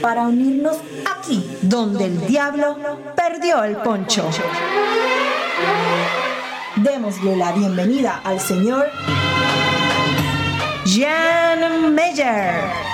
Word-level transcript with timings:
para 0.00 0.22
unirnos 0.22 0.76
aquí 1.18 1.44
donde 1.62 2.06
el 2.06 2.26
diablo 2.26 2.76
perdió 3.14 3.64
el 3.64 3.76
poncho. 3.76 4.28
Démosle 6.76 7.36
la 7.36 7.52
bienvenida 7.52 8.20
al 8.24 8.40
señor 8.40 8.90
Jan 10.84 11.94
Meyer. 11.94 12.86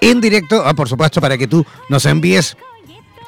en 0.00 0.20
directo, 0.20 0.62
ah, 0.64 0.74
por 0.74 0.88
supuesto, 0.88 1.20
para 1.20 1.36
que 1.36 1.46
tú 1.46 1.64
nos 1.88 2.06
envíes 2.06 2.56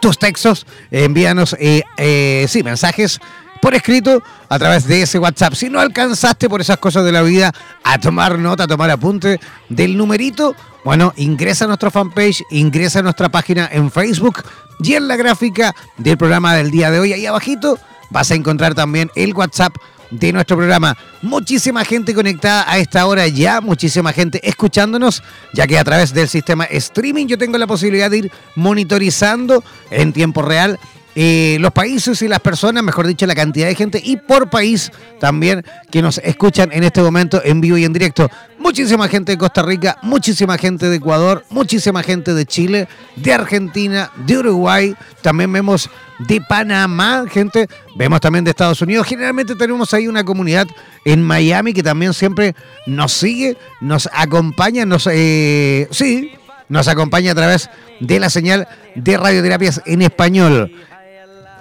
tus 0.01 0.19
textos, 0.19 0.67
envíanos 0.91 1.55
eh, 1.61 1.83
eh, 1.97 2.47
sí, 2.49 2.63
mensajes 2.63 3.21
por 3.63 3.77
escrito 3.77 4.25
a 4.49 4.59
través 4.59 4.89
de 4.89 5.03
ese 5.03 5.21
WhatsApp. 5.21 5.55
Si 5.55 5.71
no 5.71 5.79
alcanzaste 5.79 6.49
por 6.49 6.61
esas 6.61 6.79
cosas 6.79 7.05
de 7.05 7.13
la 7.13 7.23
vida 7.23 7.53
a 7.85 7.97
tomar 8.01 8.37
nota, 8.37 8.65
a 8.65 8.67
tomar 8.67 8.91
apunte 8.91 9.39
del 9.69 9.97
numerito, 9.97 10.57
bueno, 10.85 11.13
ingresa 11.17 11.67
a 11.67 11.69
nuestra 11.69 11.93
fanpage, 11.93 12.43
ingresa 12.51 12.99
a 12.99 13.03
nuestra 13.03 13.29
página 13.29 13.69
en 13.71 13.89
Facebook 13.93 14.43
y 14.83 14.95
en 14.95 15.07
la 15.07 15.15
gráfica 15.15 15.77
del 15.97 16.19
programa 16.19 16.57
del 16.57 16.73
día 16.73 16.91
de 16.91 16.99
hoy, 16.99 17.13
ahí 17.13 17.25
abajito, 17.25 17.79
vas 18.11 18.33
a 18.33 18.35
encontrar 18.35 18.75
también 18.75 19.13
el 19.15 19.33
WhatsApp 19.33 19.77
de 20.11 20.33
nuestro 20.33 20.57
programa. 20.57 20.97
Muchísima 21.23 21.85
gente 21.85 22.15
conectada 22.15 22.65
a 22.69 22.79
esta 22.79 23.07
hora 23.07 23.29
ya, 23.29 23.61
muchísima 23.61 24.13
gente 24.13 24.41
escuchándonos, 24.47 25.23
ya 25.55 25.69
que 25.69 25.79
a 25.79 25.85
través 25.85 26.13
del 26.13 26.29
sistema 26.29 26.65
streaming 26.65 27.27
yo 27.27 27.39
tengo 27.39 27.59
la 27.59 27.69
posibilidad 27.69 28.11
de 28.11 28.19
ir 28.19 28.33
monitorizando 28.57 29.63
en 29.93 30.13
tiempo 30.13 30.43
real 30.43 30.81
eh, 31.15 31.59
los 31.61 31.73
países 31.73 32.23
y 32.23 32.29
las 32.29 32.41
personas, 32.41 32.83
mejor 32.83 33.07
dicho, 33.07 33.27
la 33.27 33.35
cantidad 33.35 33.67
de 33.67 33.75
gente 33.75 34.01
y 34.03 34.17
por 34.17 34.49
país 34.49 34.91
también 35.21 35.65
que 35.91 36.01
nos 36.01 36.19
escuchan 36.19 36.71
en 36.73 36.85
este 36.85 37.03
momento 37.03 37.43
en 37.45 37.61
vivo 37.61 37.77
y 37.77 37.85
en 37.85 37.93
directo. 37.93 38.31
Muchísima 38.59 39.09
gente 39.09 39.33
de 39.33 39.39
Costa 39.39 39.63
Rica, 39.63 39.99
muchísima 40.03 40.57
gente 40.57 40.89
de 40.89 40.97
Ecuador, 40.97 41.45
muchísima 41.51 42.03
gente 42.03 42.33
de 42.33 42.47
Chile, 42.47 42.89
de 43.17 43.33
Argentina, 43.33 44.11
de 44.25 44.39
Uruguay, 44.39 44.95
también 45.21 45.53
vemos 45.53 45.91
de 46.21 46.41
Panamá, 46.41 47.25
gente, 47.29 47.69
vemos 47.97 48.21
también 48.21 48.45
de 48.45 48.51
Estados 48.51 48.81
Unidos. 48.81 49.07
Generalmente 49.07 49.55
tenemos 49.55 49.93
ahí 49.93 50.09
una 50.09 50.25
comunidad 50.25 50.67
en 51.05 51.23
Miami 51.23 51.75
que 51.75 51.83
también 51.83 52.15
siempre 52.15 52.55
nos 52.87 53.13
sigue, 53.13 53.59
nos 53.81 54.09
acompaña, 54.15 54.87
nos, 54.87 55.07
eh, 55.13 55.89
sí, 55.91 56.33
nos 56.69 56.89
acompaña 56.89 57.33
a 57.33 57.35
través 57.35 57.69
de 58.01 58.19
la 58.19 58.31
señal 58.31 58.67
de 58.95 59.17
radioterapias 59.17 59.83
en 59.85 60.03
español 60.03 60.73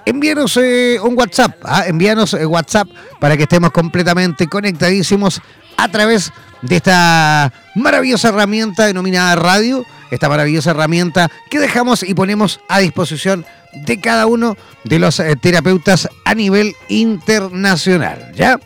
envíanos 0.06 0.58
eh, 0.58 1.00
un 1.02 1.18
WhatsApp, 1.18 1.56
¿ah? 1.64 1.86
envíanos 1.88 2.34
eh, 2.34 2.46
WhatsApp 2.46 2.88
para 3.20 3.38
que 3.38 3.44
estemos 3.44 3.72
completamente 3.72 4.48
conectadísimos 4.48 5.42
a 5.78 5.88
través 5.88 6.32
de 6.62 6.76
esta 6.76 7.52
maravillosa 7.76 8.30
herramienta 8.30 8.86
denominada 8.86 9.36
radio, 9.36 9.86
esta 10.12 10.30
maravillosa 10.30 10.72
herramienta 10.72 11.30
que 11.50 11.59
dejamos 11.59 12.03
y 12.03 12.14
ponemos 12.14 12.59
a 12.70 12.80
disposición 12.80 13.46
de 13.74 14.00
cada 14.00 14.28
uno 14.28 14.58
de 14.84 15.00
los 15.00 15.20
eh, 15.20 15.36
terapeutas 15.36 16.09
a 16.26 16.36
nivel 16.36 16.76
internacional. 16.90 18.32
¿Ya? 18.36 18.59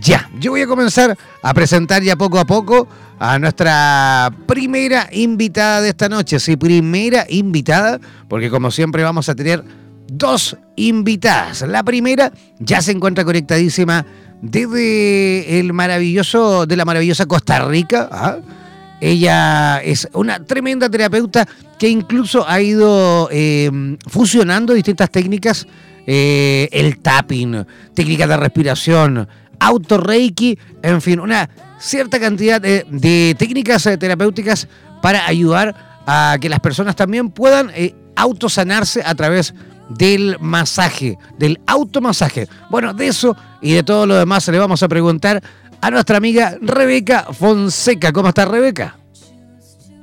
Ya, 0.00 0.30
yo 0.38 0.52
voy 0.52 0.62
a 0.62 0.66
comenzar 0.68 1.18
a 1.42 1.54
presentar 1.54 2.02
ya 2.02 2.14
poco 2.14 2.38
a 2.38 2.44
poco 2.44 2.86
a 3.18 3.38
nuestra 3.38 4.30
primera 4.46 5.08
invitada 5.12 5.80
de 5.80 5.90
esta 5.90 6.08
noche. 6.08 6.38
Sí, 6.38 6.56
primera 6.56 7.26
invitada, 7.28 8.00
porque 8.28 8.50
como 8.50 8.70
siempre 8.70 9.02
vamos 9.02 9.28
a 9.28 9.34
tener 9.34 9.64
dos 10.10 10.56
invitadas. 10.76 11.62
La 11.62 11.82
primera 11.82 12.32
ya 12.58 12.82
se 12.82 12.92
encuentra 12.92 13.24
conectadísima 13.24 14.04
desde 14.42 15.60
el 15.60 15.72
maravilloso, 15.72 16.66
de 16.66 16.76
la 16.76 16.84
maravillosa 16.84 17.26
Costa 17.26 17.64
Rica. 17.66 18.08
¿ah? 18.10 18.38
Ella 19.00 19.78
es 19.78 20.08
una 20.12 20.44
tremenda 20.44 20.88
terapeuta 20.90 21.46
que 21.78 21.88
incluso 21.88 22.46
ha 22.48 22.60
ido 22.60 23.28
eh, 23.30 23.70
fusionando 24.06 24.74
distintas 24.74 25.10
técnicas, 25.10 25.66
eh, 26.06 26.68
el 26.72 26.98
tapping, 26.98 27.64
técnicas 27.94 28.28
de 28.28 28.36
respiración, 28.36 29.28
auto-reiki, 29.58 30.58
en 30.82 31.00
fin, 31.00 31.20
una 31.20 31.48
cierta 31.78 32.18
cantidad 32.18 32.60
de, 32.60 33.34
técnicas 33.38 33.86
eh, 33.86 33.96
terapéuticas 33.96 34.68
para 35.00 35.26
ayudar 35.26 36.02
a 36.06 36.36
que 36.40 36.48
las 36.48 36.60
personas 36.60 36.96
también 36.96 37.30
puedan 37.30 37.70
autosanarse 38.16 39.02
a 39.04 39.14
través 39.14 39.54
del 39.90 40.36
masaje, 40.40 41.18
del 41.38 41.60
automasaje. 41.66 42.48
Bueno, 42.70 42.94
de 42.94 43.08
eso 43.08 43.36
y 43.60 43.74
de 43.74 43.82
todo 43.82 44.06
lo 44.06 44.14
demás 44.16 44.48
le 44.48 44.58
vamos 44.58 44.82
a 44.82 44.88
preguntar 44.88 45.42
a 45.80 45.90
nuestra 45.90 46.16
amiga 46.16 46.56
Rebeca 46.60 47.26
Fonseca. 47.32 48.12
¿Cómo 48.12 48.28
está 48.28 48.44
Rebeca? 48.44 48.96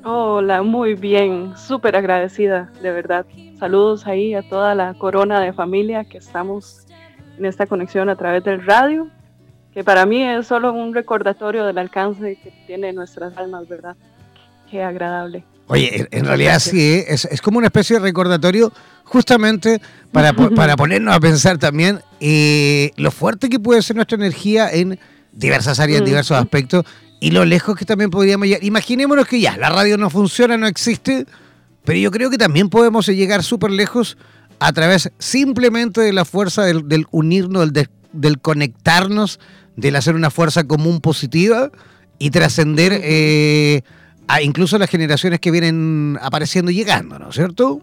Hola, 0.03 0.61
muy 0.63 0.93
bien, 0.93 1.57
súper 1.57 1.95
agradecida, 1.95 2.71
de 2.81 2.91
verdad. 2.91 3.25
Saludos 3.59 4.07
ahí 4.07 4.33
a 4.33 4.47
toda 4.47 4.73
la 4.73 4.93
corona 4.93 5.41
de 5.41 5.51
familia 5.51 6.05
que 6.05 6.17
estamos 6.19 6.85
en 7.37 7.45
esta 7.45 7.67
conexión 7.67 8.09
a 8.09 8.15
través 8.15 8.43
del 8.43 8.65
radio, 8.65 9.09
que 9.73 9.83
para 9.83 10.05
mí 10.05 10.23
es 10.23 10.47
solo 10.47 10.71
un 10.71 10.93
recordatorio 10.93 11.65
del 11.65 11.77
alcance 11.77 12.37
que 12.41 12.53
tiene 12.65 12.93
nuestras 12.93 13.37
almas, 13.37 13.67
¿verdad? 13.67 13.95
Qué 14.71 14.81
agradable. 14.81 15.43
Oye, 15.67 16.07
en 16.11 16.25
realidad 16.25 16.59
sí, 16.59 16.81
¿eh? 16.81 17.05
es, 17.09 17.41
como 17.41 17.57
una 17.57 17.67
especie 17.67 17.97
de 17.97 18.01
recordatorio 18.01 18.71
justamente 19.03 19.81
para, 20.11 20.33
para 20.33 20.77
ponernos 20.77 21.13
a 21.13 21.19
pensar 21.19 21.57
también 21.57 21.99
eh, 22.21 22.91
lo 22.95 23.11
fuerte 23.11 23.49
que 23.49 23.59
puede 23.59 23.81
ser 23.81 23.97
nuestra 23.97 24.15
energía 24.15 24.71
en 24.71 24.97
diversas 25.33 25.79
áreas, 25.79 25.99
en 25.99 26.05
diversos 26.05 26.37
aspectos, 26.37 26.85
y 27.19 27.31
lo 27.31 27.43
lejos 27.43 27.75
que 27.75 27.83
también 27.83 28.09
podríamos 28.09 28.47
llegar. 28.47 28.63
Imaginémonos 28.63 29.27
que 29.27 29.41
ya, 29.41 29.57
la 29.57 29.69
radio 29.69 29.97
no 29.97 30.09
funciona, 30.09 30.57
no 30.57 30.67
existe, 30.67 31.25
pero 31.83 31.99
yo 31.99 32.11
creo 32.11 32.29
que 32.29 32.37
también 32.37 32.69
podemos 32.69 33.07
llegar 33.07 33.43
súper 33.43 33.71
lejos 33.71 34.17
a 34.59 34.71
través 34.71 35.11
simplemente 35.19 36.01
de 36.01 36.13
la 36.13 36.25
fuerza 36.25 36.63
del, 36.63 37.05
unirnos, 37.11 37.71
del, 38.13 38.39
conectarnos, 38.39 39.39
del 39.75 39.95
hacer 39.97 40.15
una 40.15 40.29
fuerza 40.29 40.63
común 40.63 41.01
positiva 41.01 41.71
y 42.19 42.31
trascender 42.31 42.99
eh, 43.03 43.83
a 44.27 44.41
incluso 44.41 44.77
las 44.77 44.89
generaciones 44.89 45.39
que 45.39 45.51
vienen 45.51 46.18
apareciendo 46.21 46.71
y 46.71 46.75
llegando, 46.75 47.18
¿no 47.19 47.29
es 47.29 47.35
cierto? 47.35 47.81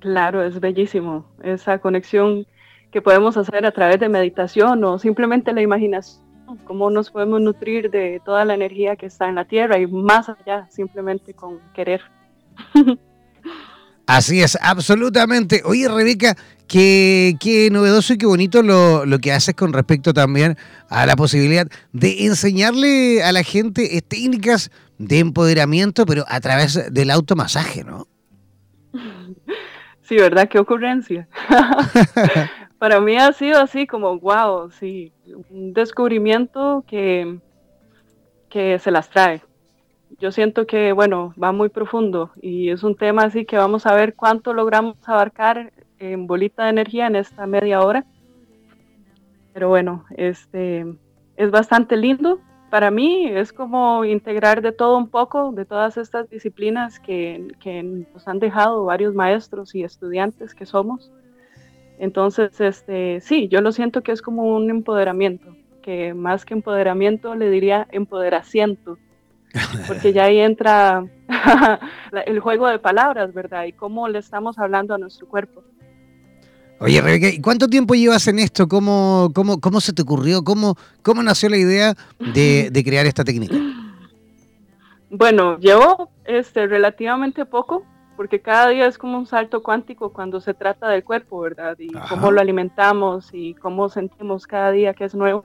Claro, 0.00 0.42
es 0.42 0.58
bellísimo 0.58 1.26
esa 1.42 1.78
conexión 1.78 2.46
que 2.90 3.00
podemos 3.00 3.36
hacer 3.36 3.64
a 3.64 3.70
través 3.70 4.00
de 4.00 4.08
meditación 4.08 4.82
o 4.84 4.98
simplemente 4.98 5.52
la 5.52 5.62
imaginación 5.62 6.32
cómo 6.64 6.90
nos 6.90 7.10
podemos 7.10 7.40
nutrir 7.40 7.90
de 7.90 8.20
toda 8.24 8.44
la 8.44 8.54
energía 8.54 8.96
que 8.96 9.06
está 9.06 9.28
en 9.28 9.36
la 9.36 9.44
Tierra 9.44 9.78
y 9.78 9.86
más 9.86 10.28
allá, 10.28 10.68
simplemente 10.70 11.34
con 11.34 11.58
querer. 11.74 12.00
Así 14.06 14.42
es, 14.42 14.58
absolutamente. 14.60 15.62
Oye, 15.64 15.88
Rebeca, 15.88 16.36
qué, 16.66 17.36
qué 17.40 17.70
novedoso 17.70 18.12
y 18.12 18.18
qué 18.18 18.26
bonito 18.26 18.62
lo, 18.62 19.06
lo, 19.06 19.18
que 19.20 19.32
haces 19.32 19.54
con 19.54 19.72
respecto 19.72 20.12
también 20.12 20.58
a 20.88 21.06
la 21.06 21.14
posibilidad 21.16 21.68
de 21.92 22.26
enseñarle 22.26 23.22
a 23.22 23.32
la 23.32 23.44
gente 23.44 24.02
técnicas 24.06 24.70
de 25.06 25.18
empoderamiento, 25.18 26.06
pero 26.06 26.24
a 26.28 26.40
través 26.40 26.92
del 26.92 27.10
automasaje, 27.10 27.84
¿no? 27.84 28.06
Sí, 30.02 30.16
¿verdad? 30.16 30.48
Qué 30.48 30.58
ocurrencia. 30.58 31.28
para 32.78 33.00
mí 33.00 33.16
ha 33.16 33.32
sido 33.32 33.60
así 33.60 33.86
como, 33.86 34.18
wow, 34.18 34.70
sí, 34.70 35.12
un 35.50 35.72
descubrimiento 35.72 36.84
que, 36.86 37.38
que 38.48 38.78
se 38.78 38.90
las 38.90 39.08
trae. 39.08 39.42
Yo 40.18 40.30
siento 40.30 40.66
que, 40.66 40.92
bueno, 40.92 41.34
va 41.42 41.52
muy 41.52 41.68
profundo 41.68 42.30
y 42.40 42.70
es 42.70 42.82
un 42.82 42.96
tema 42.96 43.24
así 43.24 43.44
que 43.44 43.56
vamos 43.56 43.86
a 43.86 43.94
ver 43.94 44.14
cuánto 44.14 44.52
logramos 44.52 44.96
abarcar 45.06 45.72
en 45.98 46.26
bolita 46.26 46.64
de 46.64 46.70
energía 46.70 47.06
en 47.06 47.16
esta 47.16 47.46
media 47.46 47.80
hora. 47.80 48.04
Pero 49.52 49.68
bueno, 49.68 50.04
este 50.16 50.84
es 51.36 51.50
bastante 51.50 51.96
lindo. 51.96 52.40
Para 52.72 52.90
mí 52.90 53.26
es 53.28 53.52
como 53.52 54.02
integrar 54.02 54.62
de 54.62 54.72
todo 54.72 54.96
un 54.96 55.08
poco, 55.08 55.52
de 55.52 55.66
todas 55.66 55.98
estas 55.98 56.30
disciplinas 56.30 56.98
que, 56.98 57.48
que 57.60 57.82
nos 57.82 58.26
han 58.26 58.38
dejado 58.38 58.86
varios 58.86 59.14
maestros 59.14 59.74
y 59.74 59.84
estudiantes 59.84 60.54
que 60.54 60.64
somos 60.64 61.12
entonces, 62.02 62.60
este, 62.60 63.20
sí, 63.20 63.46
yo 63.46 63.60
lo 63.60 63.70
siento 63.70 64.02
que 64.02 64.10
es 64.10 64.22
como 64.22 64.56
un 64.56 64.70
empoderamiento, 64.70 65.54
que 65.82 66.14
más 66.14 66.44
que 66.44 66.54
empoderamiento 66.54 67.36
le 67.36 67.48
diría 67.48 67.86
empoderaciento, 67.92 68.98
porque 69.86 70.12
ya 70.12 70.24
ahí 70.24 70.40
entra 70.40 71.04
el 72.26 72.40
juego 72.40 72.66
de 72.66 72.80
palabras, 72.80 73.32
¿verdad? 73.32 73.66
Y 73.66 73.72
cómo 73.72 74.08
le 74.08 74.18
estamos 74.18 74.58
hablando 74.58 74.94
a 74.94 74.98
nuestro 74.98 75.28
cuerpo. 75.28 75.62
Oye, 76.82 77.00
Rebeca, 77.00 77.28
¿y 77.28 77.40
cuánto 77.40 77.68
tiempo 77.68 77.94
llevas 77.94 78.26
en 78.26 78.40
esto? 78.40 78.66
¿Cómo, 78.66 79.30
cómo, 79.32 79.60
cómo 79.60 79.80
se 79.80 79.92
te 79.92 80.02
ocurrió? 80.02 80.42
¿Cómo, 80.42 80.74
cómo 81.02 81.22
nació 81.22 81.48
la 81.48 81.56
idea 81.56 81.94
de, 82.18 82.70
de 82.72 82.84
crear 82.84 83.06
esta 83.06 83.22
técnica? 83.22 83.54
Bueno, 85.08 85.58
llevo 85.58 86.10
este, 86.24 86.66
relativamente 86.66 87.44
poco, 87.44 87.84
porque 88.16 88.40
cada 88.40 88.70
día 88.70 88.86
es 88.86 88.98
como 88.98 89.16
un 89.16 89.26
salto 89.26 89.62
cuántico 89.62 90.12
cuando 90.12 90.40
se 90.40 90.54
trata 90.54 90.88
del 90.88 91.04
cuerpo, 91.04 91.38
¿verdad? 91.38 91.76
Y 91.78 91.92
cómo 92.08 92.32
lo 92.32 92.40
alimentamos 92.40 93.30
y 93.32 93.54
cómo 93.54 93.88
sentimos 93.88 94.48
cada 94.48 94.72
día 94.72 94.92
que 94.92 95.04
es 95.04 95.14
nuevo. 95.14 95.44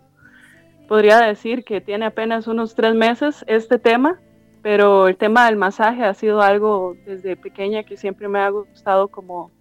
Podría 0.87 1.19
decir 1.19 1.63
que 1.63 1.81
tiene 1.81 2.05
apenas 2.05 2.47
unos 2.47 2.73
tres 2.73 2.95
meses 2.95 3.45
este 3.47 3.77
tema, 3.77 4.19
pero 4.63 5.07
el 5.07 5.17
tema 5.17 5.45
del 5.45 5.57
masaje 5.57 6.03
ha 6.03 6.15
sido 6.15 6.41
algo 6.41 6.95
desde 7.05 7.35
pequeña 7.35 7.83
que 7.83 7.95
siempre 7.95 8.27
me 8.27 8.39
ha 8.39 8.49
gustado 8.49 9.09
como 9.09 9.51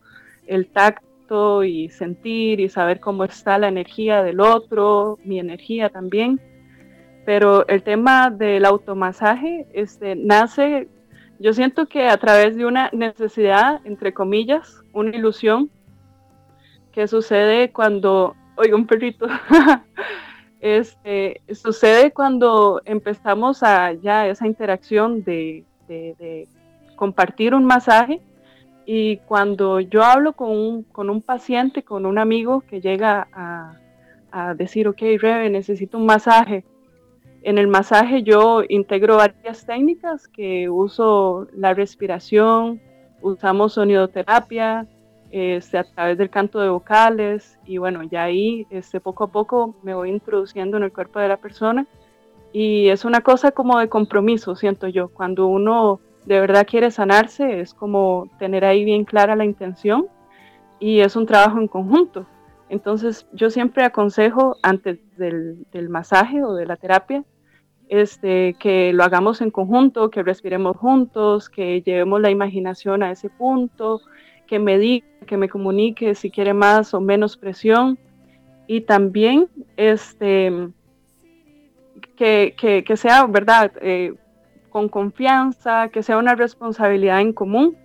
el 0.47 0.69
tacto 0.69 1.06
y 1.65 1.89
sentir 1.89 2.61
y 2.61 2.69
saber 2.69 3.01
cómo 3.01 3.25
está 3.25 3.59
la 3.59 3.69
energía 3.69 4.23
del 4.23 4.41
otro, 4.41 5.19
mi 5.25 5.39
energía 5.39 5.89
también. 5.89 6.41
Pero 7.25 7.67
el 7.69 7.83
tema 7.83 8.31
del 8.31 8.65
automasaje 8.65 9.67
este, 9.73 10.15
nace 10.15 10.89
yo 11.39 11.53
siento 11.53 11.87
que 11.87 12.09
a 12.09 12.17
través 12.17 12.57
de 12.57 12.65
una 12.65 12.89
necesidad, 12.93 13.81
entre 13.85 14.15
comillas, 14.15 14.83
una 14.93 15.15
ilusión, 15.15 15.71
que 16.93 17.07
sucede 17.07 17.73
cuando, 17.73 18.35
oiga, 18.57 18.75
un 18.75 18.87
perrito, 18.87 19.27
este, 20.61 21.43
sucede 21.53 22.13
cuando 22.13 22.81
empezamos 22.87 23.63
a 23.63 23.93
ya 23.93 24.27
esa 24.27 24.47
interacción 24.47 25.23
de, 25.25 25.65
compartir 26.97 27.55
un 27.55 27.67
masaje 27.67 28.23
y 28.87 29.19
cuando 29.19 29.81
yo 29.81 30.05
hablo 30.05 30.33
con 30.33 30.51
un, 30.51 30.83
con 30.85 31.11
un 31.11 31.21
paciente, 31.21 31.83
con 31.83 32.07
un 32.07 32.19
amigo 32.19 32.63
que 32.63 32.81
llega 32.81 33.29
a, 33.33 33.75
a 34.31 34.55
decir, 34.55 34.89
ok, 34.89 35.03
Rebe, 35.19 35.51
necesito 35.51 35.99
un 35.99 36.07
masaje, 36.07 36.65
en 37.47 37.59
el 37.59 37.69
masaje 37.69 38.25
yo 38.25 38.63
integro 38.69 39.19
varias 39.19 39.65
técnicas 39.67 40.27
que 40.27 40.69
uso 40.69 41.47
la 41.53 41.75
respiración, 41.75 42.81
usamos 43.23 43.75
sonidoterapia, 43.75 44.89
este, 45.31 45.79
a 45.79 45.85
través 45.85 46.19
del 46.19 46.29
canto 46.29 46.59
de 46.61 46.69
vocales 46.69 47.57
y 47.65 47.79
bueno, 47.79 48.03
ya 48.03 48.25
ahí 48.25 48.67
este, 48.71 49.01
poco 49.01 49.23
a 49.23 49.29
poco 49.29 49.77
me 49.85 49.95
voy 49.95 50.11
introduciendo 50.11 50.77
en 50.77 50.83
el 50.83 50.93
cuerpo 50.93 51.21
de 51.21 51.29
la 51.29 51.37
persona 51.37 51.87
y 52.53 52.89
es 52.89 53.05
una 53.05 53.21
cosa 53.21 53.53
como 53.53 53.79
de 53.79 53.89
compromiso, 53.89 54.57
siento 54.57 54.89
yo, 54.89 55.09
cuando 55.09 55.47
uno 55.47 56.01
de 56.27 56.41
verdad 56.41 56.67
quiere 56.69 56.91
sanarse 56.91 57.61
es 57.61 57.73
como 57.73 58.29
tener 58.39 58.65
ahí 58.65 58.85
bien 58.85 59.05
clara 59.05 59.37
la 59.37 59.45
intención 59.45 60.07
y 60.79 61.01
es 61.01 61.17
un 61.17 61.27
trabajo 61.27 61.59
en 61.59 61.69
conjunto. 61.69 62.27
Entonces 62.69 63.27
yo 63.33 63.49
siempre 63.49 63.85
aconsejo 63.85 64.57
antes 64.63 64.99
del, 65.17 65.67
del 65.73 65.89
masaje 65.89 66.43
o 66.43 66.55
de 66.55 66.67
la 66.67 66.77
terapia 66.77 67.25
este, 67.89 68.55
que 68.59 68.93
lo 68.93 69.05
hagamos 69.05 69.41
en 69.41 69.51
conjunto, 69.51 70.11
que 70.11 70.23
respiremos 70.23 70.77
juntos, 70.77 71.49
que 71.49 71.83
llevemos 71.83 72.21
la 72.21 72.31
imaginación 72.31 73.03
a 73.03 73.13
ese 73.13 73.31
punto, 73.31 74.01
que 74.47 74.59
me 74.59 74.79
diga, 74.79 75.07
que 75.27 75.37
me 75.37 75.49
comunique 75.49 76.15
si 76.15 76.31
quiere 76.31 76.55
más 76.55 76.95
o 76.95 77.01
menos 77.01 77.37
presión 77.37 77.99
y 78.67 78.83
también 78.83 79.49
este, 79.77 80.69
que, 82.17 82.55
que, 82.87 82.97
sea, 82.97 83.27
¿verdad? 83.27 83.73
Eh, 83.81 84.15
con 84.77 84.91
confianza, 84.91 85.89
que 85.89 86.03
sea 86.03 86.19
una 86.19 86.35
responsabilidad 86.35 87.23
en 87.23 87.33
común 87.33 87.79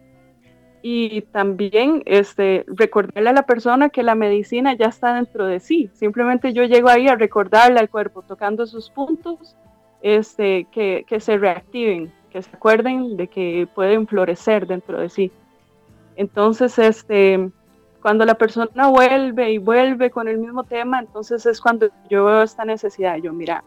y 0.81 1.21
también 1.21 2.03
este, 2.05 2.65
recordarle 2.67 3.29
a 3.29 3.31
la 3.31 3.45
persona 3.45 3.87
que 3.87 4.03
la 4.03 4.13
medicina 4.13 4.73
ya 4.73 4.87
está 4.87 5.13
dentro 5.13 5.45
de 5.45 5.61
sí. 5.61 5.89
Simplemente 5.93 6.51
yo 6.51 6.65
llego 6.65 6.89
ahí 6.89 7.07
a 7.07 7.15
recordarle 7.15 7.79
al 7.79 7.89
cuerpo, 7.89 8.23
tocando 8.23 8.67
sus 8.67 8.89
puntos 8.89 9.55
este, 10.01 10.67
que, 10.69 11.05
que 11.07 11.21
se 11.21 11.37
reactiven, 11.37 12.11
que 12.29 12.41
se 12.41 12.53
acuerden 12.53 13.15
de 13.15 13.27
que 13.27 13.69
pueden 13.73 14.05
florecer 14.05 14.67
dentro 14.67 14.99
de 14.99 15.07
sí. 15.07 15.31
Entonces, 16.17 16.77
este, 16.77 17.51
cuando 18.01 18.25
la 18.25 18.35
persona 18.35 18.89
vuelve 18.89 19.53
y 19.53 19.59
vuelve 19.59 20.11
con 20.11 20.27
el 20.27 20.39
mismo 20.39 20.65
tema, 20.65 20.99
entonces 20.99 21.45
es 21.45 21.61
cuando 21.61 21.87
yo 22.09 22.25
veo 22.25 22.41
esta 22.41 22.65
necesidad. 22.65 23.15
Yo, 23.15 23.31
mira, 23.31 23.63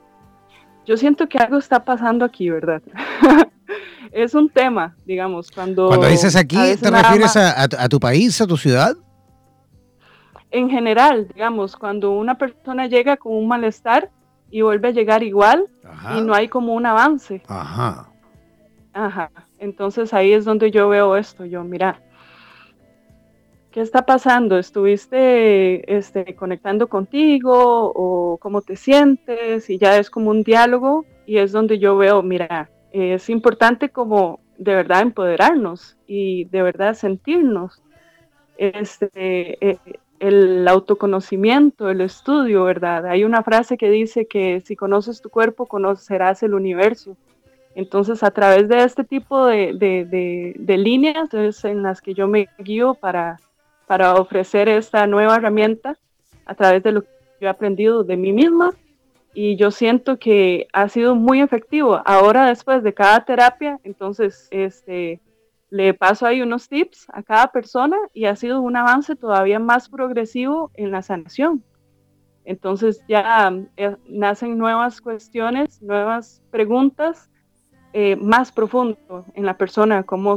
yo 0.86 0.96
siento 0.96 1.28
que 1.28 1.38
algo 1.38 1.58
está 1.58 1.84
pasando 1.84 2.24
aquí, 2.24 2.50
¿verdad? 2.50 2.82
es 4.12 4.34
un 4.34 4.48
tema, 4.48 4.96
digamos, 5.04 5.50
cuando... 5.50 5.88
Cuando 5.88 6.06
dices 6.06 6.36
aquí, 6.36 6.56
¿te 6.80 6.90
refieres 6.90 7.36
a, 7.36 7.88
tu 7.88 7.98
país, 7.98 8.40
a 8.40 8.46
tu 8.46 8.56
ciudad? 8.56 8.94
En 10.50 10.70
general, 10.70 11.28
digamos, 11.34 11.76
cuando 11.76 12.12
una 12.12 12.38
persona 12.38 12.86
llega 12.86 13.16
con 13.16 13.32
un 13.32 13.48
malestar 13.48 14.10
y 14.50 14.62
vuelve 14.62 14.88
a 14.88 14.92
llegar 14.92 15.22
igual 15.22 15.66
y 16.16 16.20
no 16.20 16.32
hay 16.32 16.48
como 16.48 16.74
un 16.74 16.86
avance. 16.86 17.42
Ajá. 17.48 18.08
Ajá. 18.92 19.30
Entonces 19.58 20.14
ahí 20.14 20.32
es 20.32 20.44
donde 20.44 20.70
yo 20.70 20.88
veo 20.88 21.16
esto. 21.16 21.44
Yo, 21.44 21.64
mira, 21.64 22.00
¿qué 23.74 23.80
está 23.80 24.06
pasando? 24.06 24.56
¿Estuviste 24.56 25.96
este, 25.96 26.36
conectando 26.36 26.86
contigo 26.88 27.90
o 27.92 28.38
cómo 28.38 28.62
te 28.62 28.76
sientes? 28.76 29.68
Y 29.68 29.78
ya 29.78 29.98
es 29.98 30.10
como 30.10 30.30
un 30.30 30.44
diálogo 30.44 31.04
y 31.26 31.38
es 31.38 31.50
donde 31.50 31.80
yo 31.80 31.96
veo, 31.96 32.22
mira, 32.22 32.70
es 32.92 33.28
importante 33.28 33.88
como 33.88 34.38
de 34.58 34.76
verdad 34.76 35.02
empoderarnos 35.02 35.96
y 36.06 36.44
de 36.44 36.62
verdad 36.62 36.94
sentirnos. 36.94 37.82
Este, 38.58 39.58
eh, 39.60 39.78
el 40.20 40.68
autoconocimiento, 40.68 41.90
el 41.90 42.00
estudio, 42.00 42.62
¿verdad? 42.62 43.06
Hay 43.06 43.24
una 43.24 43.42
frase 43.42 43.76
que 43.76 43.90
dice 43.90 44.26
que 44.26 44.60
si 44.60 44.76
conoces 44.76 45.20
tu 45.20 45.30
cuerpo, 45.30 45.66
conocerás 45.66 46.44
el 46.44 46.54
universo. 46.54 47.16
Entonces, 47.74 48.22
a 48.22 48.30
través 48.30 48.68
de 48.68 48.84
este 48.84 49.02
tipo 49.02 49.46
de, 49.46 50.54
de 50.56 50.78
líneas 50.78 51.34
es 51.34 51.64
en 51.64 51.82
las 51.82 52.00
que 52.00 52.14
yo 52.14 52.28
me 52.28 52.48
guío 52.60 52.94
para 52.94 53.40
para 53.86 54.14
ofrecer 54.14 54.68
esta 54.68 55.06
nueva 55.06 55.36
herramienta 55.36 55.98
a 56.46 56.54
través 56.54 56.82
de 56.82 56.92
lo 56.92 57.02
que 57.02 57.08
yo 57.40 57.46
he 57.46 57.50
aprendido 57.50 58.04
de 58.04 58.16
mí 58.16 58.32
misma 58.32 58.74
y 59.34 59.56
yo 59.56 59.70
siento 59.70 60.18
que 60.18 60.68
ha 60.72 60.88
sido 60.88 61.14
muy 61.14 61.40
efectivo. 61.40 62.00
Ahora 62.04 62.46
después 62.46 62.82
de 62.82 62.94
cada 62.94 63.24
terapia, 63.24 63.80
entonces 63.82 64.48
este, 64.50 65.20
le 65.70 65.92
paso 65.92 66.26
ahí 66.26 66.40
unos 66.40 66.68
tips 66.68 67.06
a 67.12 67.22
cada 67.22 67.48
persona 67.48 67.96
y 68.12 68.26
ha 68.26 68.36
sido 68.36 68.60
un 68.60 68.76
avance 68.76 69.16
todavía 69.16 69.58
más 69.58 69.88
progresivo 69.88 70.70
en 70.74 70.92
la 70.92 71.02
sanación. 71.02 71.64
Entonces 72.44 73.02
ya 73.08 73.52
eh, 73.76 73.96
nacen 74.06 74.56
nuevas 74.56 75.00
cuestiones, 75.00 75.82
nuevas 75.82 76.42
preguntas 76.50 77.30
eh, 77.92 78.16
más 78.16 78.52
profundo 78.52 79.24
en 79.34 79.46
la 79.46 79.56
persona, 79.56 80.02
cómo, 80.04 80.36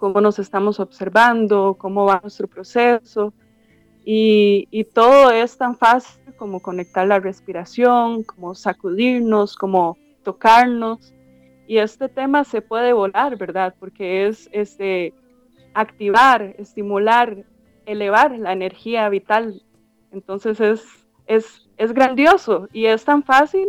cómo 0.00 0.20
nos 0.22 0.38
estamos 0.38 0.80
observando, 0.80 1.76
cómo 1.78 2.06
va 2.06 2.20
nuestro 2.22 2.48
proceso. 2.48 3.34
Y, 4.04 4.66
y, 4.70 4.84
todo 4.84 5.30
es 5.30 5.58
tan 5.58 5.76
fácil 5.76 6.34
como 6.36 6.60
conectar 6.60 7.06
la 7.06 7.20
respiración, 7.20 8.24
como 8.24 8.54
sacudirnos, 8.54 9.56
como 9.56 9.98
tocarnos. 10.24 11.12
Y 11.68 11.76
este 11.78 12.08
tema 12.08 12.44
se 12.44 12.62
puede 12.62 12.94
volar, 12.94 13.36
¿verdad? 13.36 13.74
Porque 13.78 14.26
es 14.26 14.48
este, 14.52 15.12
activar, 15.74 16.54
estimular, 16.58 17.44
elevar 17.84 18.36
la 18.38 18.52
energía 18.52 19.06
vital. 19.10 19.62
Entonces 20.12 20.60
es, 20.60 20.82
es, 21.26 21.68
es 21.76 21.92
grandioso 21.92 22.68
y 22.72 22.86
es 22.86 23.04
tan 23.04 23.22
fácil 23.22 23.68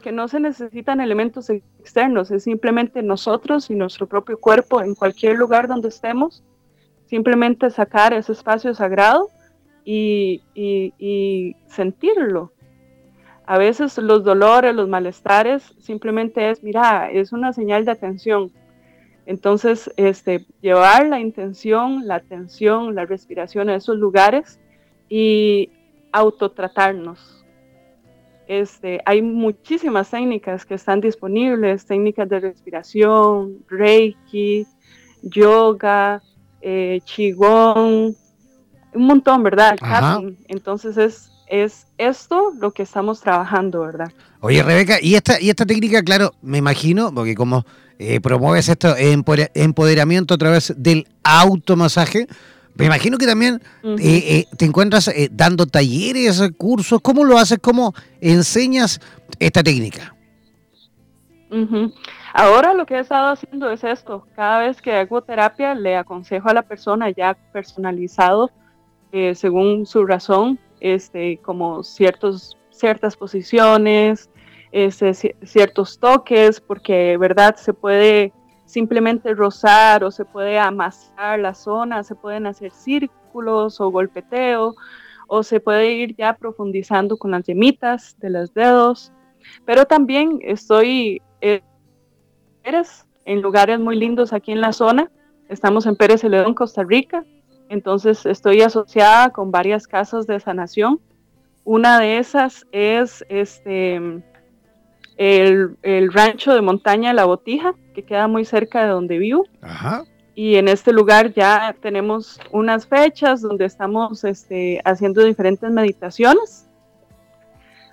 que 0.00 0.12
no 0.12 0.28
se 0.28 0.38
necesitan 0.38 1.00
elementos 1.00 1.50
externos, 1.86 2.32
es 2.32 2.42
simplemente 2.42 3.00
nosotros 3.00 3.70
y 3.70 3.76
nuestro 3.76 4.08
propio 4.08 4.40
cuerpo 4.40 4.82
en 4.82 4.96
cualquier 4.96 5.36
lugar 5.36 5.68
donde 5.68 5.88
estemos, 5.88 6.42
simplemente 7.04 7.70
sacar 7.70 8.12
ese 8.12 8.32
espacio 8.32 8.74
sagrado 8.74 9.30
y, 9.84 10.42
sentirlo. 11.68 12.50
A 13.46 13.56
veces 13.56 13.96
los 13.98 14.24
dolores, 14.24 14.74
los 14.74 14.88
malestares, 14.88 15.62
simplemente 15.78 16.50
es, 16.50 16.64
mira, 16.64 17.08
es 17.08 17.32
una 17.32 17.52
señal 17.52 17.84
de 17.84 17.92
atención. 17.92 18.50
Entonces, 19.24 19.88
este, 19.96 20.44
llevar 20.60 21.06
la 21.06 21.20
intención, 21.20 22.08
la 22.08 22.16
atención, 22.16 22.96
la 22.96 23.04
respiración 23.06 23.68
a 23.68 23.76
esos 23.76 23.96
lugares 23.96 24.58
y 25.08 25.70
autotratarnos 26.10 27.35
este, 28.48 29.00
hay 29.04 29.22
muchísimas 29.22 30.10
técnicas 30.10 30.64
que 30.64 30.74
están 30.74 31.00
disponibles, 31.00 31.86
técnicas 31.86 32.28
de 32.28 32.40
respiración, 32.40 33.58
reiki, 33.68 34.66
yoga, 35.22 36.22
eh, 36.60 37.00
qigong, 37.04 38.14
un 38.94 39.06
montón, 39.06 39.42
¿verdad? 39.42 39.76
Entonces 40.48 40.96
es, 40.96 41.30
es 41.48 41.86
esto 41.98 42.52
lo 42.58 42.70
que 42.70 42.82
estamos 42.82 43.20
trabajando, 43.20 43.80
¿verdad? 43.80 44.12
Oye, 44.40 44.62
Rebeca, 44.62 44.98
y 45.00 45.14
esta, 45.14 45.40
y 45.40 45.50
esta 45.50 45.66
técnica, 45.66 46.02
claro, 46.02 46.32
me 46.42 46.58
imagino, 46.58 47.12
porque 47.12 47.34
como 47.34 47.64
eh, 47.98 48.20
promueves 48.20 48.68
esto 48.68 48.94
empoderamiento 48.96 50.34
a 50.34 50.38
través 50.38 50.74
del 50.76 51.08
automasaje, 51.24 52.26
me 52.76 52.86
imagino 52.86 53.16
que 53.16 53.26
también 53.26 53.60
eh, 53.82 53.96
eh, 53.98 54.46
te 54.56 54.66
encuentras 54.66 55.08
eh, 55.08 55.28
dando 55.32 55.66
talleres, 55.66 56.42
cursos. 56.58 57.00
¿Cómo 57.00 57.24
lo 57.24 57.38
haces? 57.38 57.58
¿Cómo 57.60 57.94
enseñas 58.20 59.00
esta 59.38 59.62
técnica? 59.62 60.14
Ahora 62.34 62.74
lo 62.74 62.84
que 62.84 62.96
he 62.96 62.98
estado 62.98 63.28
haciendo 63.28 63.70
es 63.70 63.82
esto. 63.82 64.26
Cada 64.36 64.58
vez 64.58 64.82
que 64.82 64.92
hago 64.92 65.22
terapia, 65.22 65.74
le 65.74 65.96
aconsejo 65.96 66.50
a 66.50 66.54
la 66.54 66.62
persona 66.62 67.08
ya 67.10 67.34
personalizado, 67.52 68.50
según 69.34 69.86
su 69.86 70.04
razón, 70.04 70.58
este, 70.80 71.38
como 71.38 71.82
ciertos, 71.82 72.58
ciertas 72.70 73.16
posiciones, 73.16 74.28
este, 74.70 75.14
ciertos 75.14 75.98
toques, 75.98 76.60
porque, 76.60 77.16
¿verdad? 77.16 77.56
Se 77.56 77.72
puede 77.72 78.34
simplemente 78.66 79.32
rozar 79.34 80.04
o 80.04 80.10
se 80.10 80.24
puede 80.24 80.58
amasar 80.58 81.38
la 81.38 81.54
zona, 81.54 82.02
se 82.02 82.14
pueden 82.14 82.46
hacer 82.46 82.72
círculos 82.72 83.80
o 83.80 83.90
golpeteo 83.90 84.74
o 85.28 85.42
se 85.42 85.60
puede 85.60 85.92
ir 85.92 86.14
ya 86.16 86.34
profundizando 86.34 87.16
con 87.16 87.30
las 87.30 87.44
yemitas 87.44 88.16
de 88.18 88.30
los 88.30 88.52
dedos. 88.52 89.12
Pero 89.64 89.86
también 89.86 90.40
estoy 90.42 91.22
eh, 91.40 91.62
en 93.24 93.42
lugares 93.42 93.78
muy 93.78 93.96
lindos 93.96 94.32
aquí 94.32 94.52
en 94.52 94.60
la 94.60 94.72
zona. 94.72 95.10
Estamos 95.48 95.86
en 95.86 95.96
Pérez 95.96 96.20
Celedón, 96.20 96.54
Costa 96.54 96.82
Rica. 96.82 97.24
Entonces 97.68 98.26
estoy 98.26 98.62
asociada 98.62 99.30
con 99.30 99.50
varias 99.50 99.86
casas 99.86 100.26
de 100.26 100.40
sanación. 100.40 101.00
Una 101.64 101.98
de 101.98 102.18
esas 102.18 102.66
es 102.70 103.24
este 103.28 104.22
el, 105.16 106.12
rancho 106.12 106.54
de 106.54 106.60
montaña 106.60 107.12
La 107.12 107.24
Botija, 107.24 107.74
que 107.94 108.04
queda 108.04 108.28
muy 108.28 108.44
cerca 108.44 108.82
de 108.84 108.90
donde 108.90 109.18
vivo. 109.18 109.46
Y 110.34 110.56
en 110.56 110.68
este 110.68 110.92
lugar 110.92 111.32
ya 111.32 111.74
tenemos 111.80 112.38
unas 112.52 112.86
fechas 112.86 113.40
donde 113.40 113.64
estamos 113.64 114.22
este, 114.24 114.82
haciendo 114.84 115.24
diferentes 115.24 115.70
meditaciones 115.70 116.68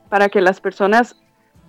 para 0.10 0.28
que 0.28 0.42
las 0.42 0.60
personas 0.60 1.16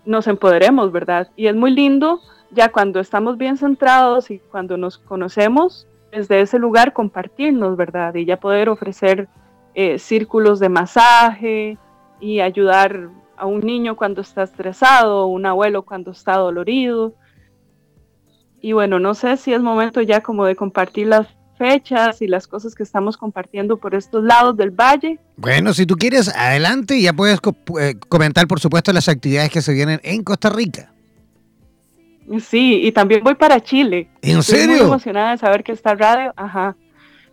nos 0.04 0.26
empoderemos, 0.26 0.90
¿verdad? 0.90 1.30
Y 1.36 1.46
es 1.46 1.54
muy 1.54 1.70
lindo 1.70 2.20
ya 2.50 2.70
cuando 2.70 3.00
estamos 3.00 3.38
bien 3.38 3.56
centrados 3.56 4.30
y 4.30 4.38
cuando 4.38 4.76
nos 4.76 4.98
conocemos 4.98 5.86
desde 6.10 6.40
ese 6.40 6.58
lugar 6.58 6.92
compartirnos, 6.92 7.76
¿verdad? 7.76 8.14
Y 8.14 8.24
ya 8.24 8.38
poder 8.38 8.68
ofrecer 8.68 9.28
eh, 9.74 9.98
círculos 9.98 10.60
de 10.60 10.68
masaje 10.68 11.78
y 12.20 12.40
ayudar 12.40 13.10
a 13.36 13.46
un 13.46 13.60
niño 13.60 13.96
cuando 13.96 14.20
está 14.20 14.42
estresado, 14.42 15.26
un 15.26 15.46
abuelo 15.46 15.84
cuando 15.84 16.10
está 16.12 16.36
dolorido. 16.36 17.14
Y 18.60 18.72
bueno, 18.72 18.98
no 18.98 19.14
sé 19.14 19.36
si 19.36 19.52
es 19.52 19.60
momento 19.60 20.00
ya 20.00 20.20
como 20.20 20.44
de 20.46 20.56
compartir 20.56 21.08
las 21.08 21.28
fechas 21.58 22.20
y 22.22 22.26
las 22.26 22.46
cosas 22.46 22.74
que 22.74 22.82
estamos 22.82 23.16
compartiendo 23.16 23.78
por 23.78 23.94
estos 23.94 24.24
lados 24.24 24.56
del 24.56 24.70
valle. 24.70 25.18
Bueno, 25.36 25.72
si 25.72 25.86
tú 25.86 25.96
quieres, 25.96 26.28
adelante 26.28 26.96
y 26.96 27.02
ya 27.02 27.12
puedes 27.12 27.38
eh, 27.80 27.94
comentar, 28.08 28.46
por 28.46 28.60
supuesto, 28.60 28.92
las 28.92 29.08
actividades 29.08 29.50
que 29.50 29.62
se 29.62 29.72
vienen 29.72 30.00
en 30.02 30.22
Costa 30.22 30.50
Rica. 30.50 30.92
Sí, 32.40 32.80
y 32.84 32.92
también 32.92 33.22
voy 33.22 33.34
para 33.34 33.60
Chile. 33.60 34.08
¿En 34.22 34.38
Estoy 34.38 34.60
serio? 34.60 34.76
Muy 34.76 34.86
emocionada 34.86 35.32
de 35.32 35.38
saber 35.38 35.62
que 35.62 35.72
está 35.72 35.94
radio. 35.94 36.32
Ajá. 36.36 36.74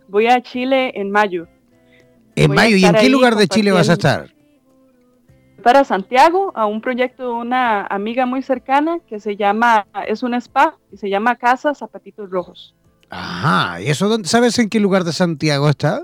Voy 0.08 0.26
a 0.26 0.42
Chile 0.42 0.92
en 0.94 1.10
mayo. 1.10 1.48
En 2.36 2.52
mayo, 2.52 2.76
¿y 2.76 2.84
en 2.84 2.94
qué 2.94 3.08
lugar 3.08 3.36
de 3.36 3.48
Chile 3.48 3.72
vas 3.72 3.88
a 3.88 3.94
estar? 3.94 4.32
Para 5.62 5.84
Santiago 5.84 6.52
a 6.54 6.66
un 6.66 6.80
proyecto 6.80 7.22
de 7.24 7.32
una 7.32 7.86
amiga 7.86 8.26
muy 8.26 8.42
cercana 8.42 8.98
que 9.08 9.20
se 9.20 9.36
llama, 9.36 9.86
es 10.06 10.22
un 10.22 10.34
spa 10.34 10.76
y 10.92 10.96
se 10.96 11.08
llama 11.08 11.36
Casa 11.36 11.74
Zapatitos 11.74 12.30
Rojos. 12.30 12.74
Ajá, 13.08 13.80
¿y 13.80 13.88
eso 13.88 14.18
sabes 14.24 14.58
en 14.58 14.68
qué 14.68 14.80
lugar 14.80 15.04
de 15.04 15.12
Santiago 15.12 15.68
está? 15.68 16.02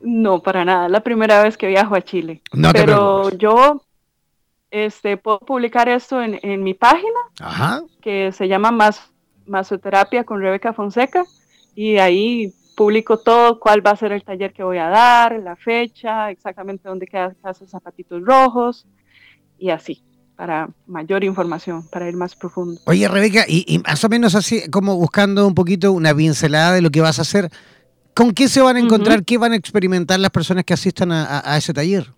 No, 0.00 0.42
para 0.42 0.64
nada, 0.64 0.88
la 0.88 1.00
primera 1.00 1.42
vez 1.42 1.56
que 1.56 1.66
viajo 1.66 1.94
a 1.94 2.02
Chile. 2.02 2.42
No 2.52 2.72
Pero 2.72 3.30
yo 3.30 3.82
este, 4.70 5.16
puedo 5.16 5.38
publicar 5.40 5.88
esto 5.88 6.22
en, 6.22 6.38
en 6.42 6.62
mi 6.62 6.74
página, 6.74 7.20
Ajá. 7.40 7.82
que 8.02 8.32
se 8.32 8.48
llama 8.48 8.70
Mas, 8.70 9.10
Masoterapia 9.46 10.24
con 10.24 10.40
Rebeca 10.40 10.72
Fonseca, 10.72 11.24
y 11.74 11.98
ahí 11.98 12.52
publico 12.74 13.18
todo, 13.18 13.58
cuál 13.58 13.84
va 13.86 13.92
a 13.92 13.96
ser 13.96 14.12
el 14.12 14.22
taller 14.22 14.52
que 14.52 14.62
voy 14.62 14.78
a 14.78 14.88
dar, 14.88 15.40
la 15.40 15.56
fecha, 15.56 16.30
exactamente 16.30 16.88
dónde 16.88 17.06
queda 17.06 17.34
Casa 17.42 17.66
Zapatitos 17.66 18.22
Rojos 18.22 18.86
y 19.58 19.70
así. 19.70 20.02
para 20.36 20.68
mayor 20.86 21.22
información, 21.22 21.86
para 21.92 22.08
ir 22.08 22.16
más 22.16 22.34
profundo. 22.34 22.80
Oye, 22.86 23.06
Rebeca, 23.06 23.44
y, 23.46 23.80
más 23.86 24.02
o 24.04 24.08
menos 24.08 24.34
así, 24.34 24.68
como 24.68 24.96
buscando 24.96 25.46
un 25.46 25.54
poquito 25.54 25.92
una 25.92 26.12
pincelada 26.12 26.72
de 26.72 26.82
lo 26.82 26.90
que 26.90 27.00
vas 27.00 27.20
a 27.20 27.22
hacer, 27.22 27.50
¿con 28.14 28.32
qué 28.32 28.48
se 28.48 28.60
van 28.60 28.76
a 28.76 28.80
encontrar, 28.80 29.24
qué 29.24 29.38
van 29.38 29.52
a 29.52 29.56
experimentar 29.56 30.18
las 30.18 30.32
personas 30.32 30.64
que 30.64 30.74
asistan 30.74 31.12
a, 31.12 31.56
ese 31.56 31.72
taller? 31.72 32.10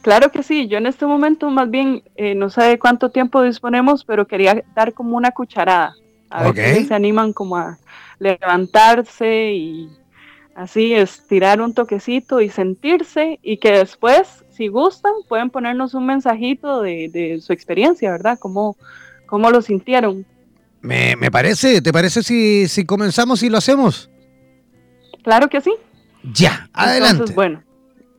Claro 0.00 0.32
que 0.32 0.42
sí, 0.42 0.66
yo 0.66 0.78
en 0.78 0.86
este 0.86 1.04
momento 1.04 1.50
más 1.50 1.70
bien 1.70 2.02
eh, 2.16 2.34
no 2.34 2.48
sé 2.48 2.62
de 2.62 2.78
cuánto 2.78 3.10
tiempo 3.10 3.42
disponemos, 3.42 4.02
pero 4.06 4.26
quería 4.26 4.64
dar 4.74 4.94
como 4.94 5.18
una 5.18 5.30
cucharada, 5.30 5.94
a 6.30 6.50
ver 6.50 6.78
si 6.78 6.86
se 6.86 6.94
animan 6.94 7.34
como 7.34 7.58
a 7.58 7.78
levantarse 8.18 9.52
y 9.52 9.88
así 10.54 10.94
estirar 10.94 11.60
un 11.60 11.74
toquecito 11.74 12.40
y 12.40 12.48
sentirse 12.48 13.38
y 13.42 13.56
que 13.58 13.72
después, 13.72 14.44
si 14.50 14.68
gustan, 14.68 15.12
pueden 15.28 15.50
ponernos 15.50 15.94
un 15.94 16.06
mensajito 16.06 16.82
de, 16.82 17.38
su 17.42 17.52
experiencia, 17.52 18.10
¿verdad? 18.10 18.38
¿Cómo, 18.38 18.76
cómo 19.26 19.50
lo 19.50 19.62
sintieron? 19.62 20.24
Me, 20.80 21.16
parece, 21.30 21.80
¿te 21.80 21.92
parece 21.92 22.22
si, 22.22 22.68
si 22.68 22.84
comenzamos 22.84 23.42
y 23.42 23.48
lo 23.48 23.58
hacemos? 23.58 24.10
Claro 25.22 25.48
que 25.48 25.60
sí. 25.60 25.72
Ya, 26.22 26.68
adelante. 26.72 27.12
Entonces, 27.12 27.34
bueno, 27.34 27.62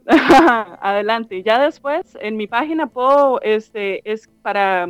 adelante. 0.81 1.43
Ya 1.43 1.61
después, 1.61 2.17
en 2.19 2.37
mi 2.37 2.47
página 2.47 2.87
puedo, 2.87 3.39
este, 3.41 4.11
es 4.11 4.29
para 4.41 4.89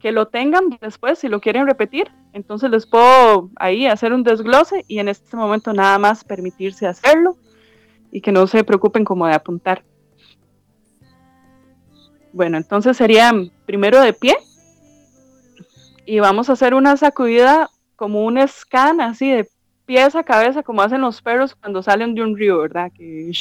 que 0.00 0.12
lo 0.12 0.26
tengan 0.26 0.78
después 0.80 1.18
si 1.18 1.28
lo 1.28 1.40
quieren 1.40 1.66
repetir. 1.66 2.10
Entonces 2.32 2.70
les 2.70 2.86
puedo 2.86 3.50
ahí 3.56 3.86
hacer 3.86 4.12
un 4.12 4.22
desglose 4.22 4.84
y 4.88 4.98
en 4.98 5.08
este 5.08 5.36
momento 5.36 5.72
nada 5.72 5.98
más 5.98 6.24
permitirse 6.24 6.86
hacerlo 6.86 7.36
y 8.10 8.20
que 8.20 8.32
no 8.32 8.46
se 8.46 8.64
preocupen 8.64 9.04
como 9.04 9.26
de 9.26 9.34
apuntar. 9.34 9.84
Bueno, 12.32 12.56
entonces 12.56 12.96
sería 12.96 13.32
primero 13.66 14.00
de 14.00 14.12
pie 14.12 14.36
y 16.06 16.20
vamos 16.20 16.48
a 16.48 16.54
hacer 16.54 16.74
una 16.74 16.96
sacudida 16.96 17.68
como 17.96 18.24
un 18.24 18.46
scan 18.48 19.00
así 19.00 19.30
de 19.30 19.48
pies 19.84 20.14
a 20.16 20.22
cabeza 20.22 20.62
como 20.62 20.82
hacen 20.82 21.00
los 21.00 21.20
perros 21.20 21.54
cuando 21.54 21.82
salen 21.82 22.14
de 22.14 22.22
un 22.22 22.36
río, 22.36 22.58
¿verdad? 22.58 22.90
Que 22.94 23.32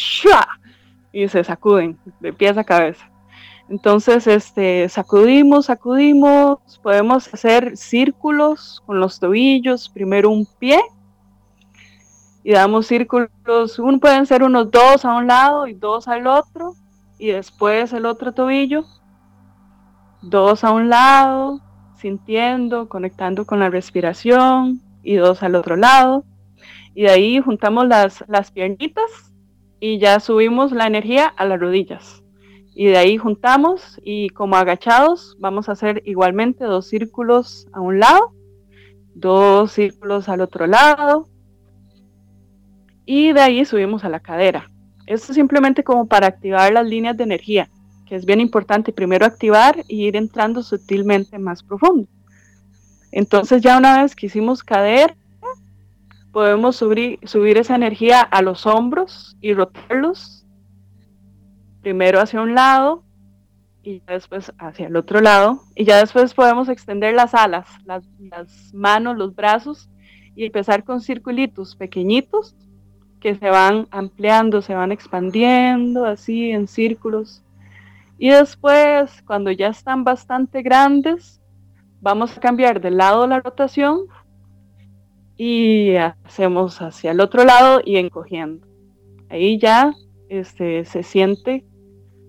y 1.14 1.28
se 1.28 1.44
sacuden 1.44 1.98
de 2.20 2.34
pies 2.34 2.58
a 2.58 2.64
cabeza. 2.64 3.11
Entonces, 3.72 4.28
este, 4.28 4.90
sacudimos, 4.90 5.68
sacudimos, 5.68 6.60
podemos 6.84 7.34
hacer 7.34 7.78
círculos 7.78 8.84
con 8.86 9.00
los 9.00 9.22
tobillos, 9.22 9.88
primero 9.88 10.30
un 10.30 10.46
pie 10.46 10.82
y 12.44 12.52
damos 12.52 12.88
círculos, 12.88 13.80
uno 13.80 13.98
pueden 13.98 14.26
ser 14.26 14.44
unos 14.44 14.70
dos 14.72 15.06
a 15.06 15.16
un 15.16 15.28
lado 15.28 15.68
y 15.68 15.74
dos 15.74 16.10
al 16.10 16.28
otro 16.28 16.74
y 17.18 17.28
después 17.28 17.94
el 17.94 18.06
otro 18.06 18.34
tobillo, 18.34 18.84
dos 20.22 20.66
a 20.66 20.72
un 20.72 20.90
lado, 20.90 21.62
sintiendo, 21.96 22.90
conectando 22.90 23.46
con 23.46 23.62
la 23.62 23.70
respiración 23.70 24.82
y 25.02 25.16
dos 25.16 25.44
al 25.44 25.56
otro 25.56 25.78
lado 25.78 26.26
y 26.94 27.04
de 27.04 27.12
ahí 27.12 27.40
juntamos 27.40 27.88
las, 27.88 28.26
las 28.28 28.52
piernitas 28.52 29.32
y 29.80 29.98
ya 29.98 30.20
subimos 30.20 30.74
la 30.74 30.88
energía 30.88 31.28
a 31.28 31.46
las 31.46 31.58
rodillas 31.58 32.21
y 32.74 32.88
de 32.88 32.98
ahí 32.98 33.18
juntamos 33.18 34.00
y 34.04 34.30
como 34.30 34.56
agachados 34.56 35.36
vamos 35.40 35.68
a 35.68 35.74
hacer 35.74 36.02
igualmente 36.06 36.64
dos 36.64 36.88
círculos 36.88 37.68
a 37.74 37.82
un 37.82 38.00
lado, 38.00 38.34
dos 39.14 39.74
círculos 39.74 40.30
al 40.30 40.42
otro 40.42 40.68
lado 40.68 41.28
y 43.06 43.34
de 43.34 43.42
ahí 43.42 43.66
subimos 43.66 44.04
a 44.04 44.10
la 44.10 44.22
cadera. 44.22 44.70
Esto 45.06 45.32
es 45.32 45.36
simplemente 45.36 45.84
como 45.84 46.08
para 46.08 46.28
activar 46.28 46.72
las 46.72 46.88
líneas 46.88 47.18
de 47.18 47.24
energía, 47.24 47.70
que 48.06 48.16
es 48.16 48.26
bien 48.26 48.40
importante 48.40 48.94
primero 48.94 49.26
activar 49.26 49.84
y 49.88 50.06
ir 50.06 50.16
entrando 50.16 50.64
sutilmente 50.64 51.38
más 51.38 51.64
profundo. 51.64 52.08
Entonces 53.12 53.62
ya 53.62 53.78
una 53.78 54.02
vez 54.02 54.16
que 54.16 54.28
hicimos 54.28 54.64
cadera, 54.64 55.16
podemos 56.32 56.78
subir, 56.78 57.20
subir 57.24 57.58
esa 57.58 57.76
energía 57.76 58.22
a 58.22 58.42
los 58.42 58.66
hombros 58.66 59.36
y 59.42 59.54
rotarlos 59.54 60.41
primero 61.82 62.20
hacia 62.20 62.42
un 62.42 62.56
lado 62.56 63.04
y 63.84 64.02
después 64.08 64.54
hacia 64.60 64.88
el 64.88 64.96
otro 64.96 65.22
lado. 65.22 65.62
Y 65.76 65.86
ya 65.86 65.98
después 65.98 66.34
podemos 66.34 66.70
extender 66.70 67.14
las 67.14 67.34
alas, 67.34 67.68
las, 67.86 68.04
manos, 68.74 69.18
los 69.18 69.36
brazos 69.36 69.90
y 70.36 70.46
empezar 70.46 70.84
con 70.84 71.02
circulitos 71.02 71.76
pequeñitos 71.76 72.56
que 73.20 73.36
se 73.36 73.50
van 73.50 73.88
ampliando, 73.92 74.62
se 74.62 74.74
van 74.74 74.92
expandiendo 74.92 76.06
así 76.06 76.52
en 76.52 76.68
círculos. 76.68 77.44
Y 78.18 78.30
después, 78.30 79.22
cuando 79.24 79.52
ya 79.52 79.68
están 79.68 80.04
bastante 80.04 80.62
grandes, 80.62 81.42
vamos 82.02 82.38
a 82.38 82.42
cambiar 82.42 82.82
de 82.82 82.92
lado 82.92 83.28
la 83.28 83.40
rotación 83.40 84.02
y 85.38 85.96
hacemos 85.96 86.82
hacia 86.82 87.12
el 87.12 87.20
otro 87.20 87.44
lado 87.44 87.82
y 87.84 87.98
encogiendo. 87.98 88.68
Ahí 89.30 89.58
ya 89.58 89.94
este, 90.30 90.86
se 90.86 91.04
siente 91.04 91.66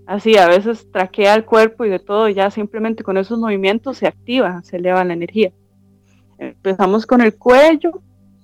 así, 0.06 0.36
a 0.36 0.46
veces 0.46 0.90
traquea 0.90 1.34
el 1.34 1.44
cuerpo 1.44 1.84
y 1.84 1.88
de 1.88 1.98
todo, 1.98 2.28
ya 2.28 2.50
simplemente 2.50 3.02
con 3.02 3.16
esos 3.16 3.38
movimientos 3.38 3.98
se 3.98 4.06
activa, 4.06 4.62
se 4.62 4.76
eleva 4.76 5.04
la 5.04 5.14
energía. 5.14 5.52
Empezamos 6.38 7.06
con 7.06 7.20
el 7.20 7.36
cuello, 7.36 8.02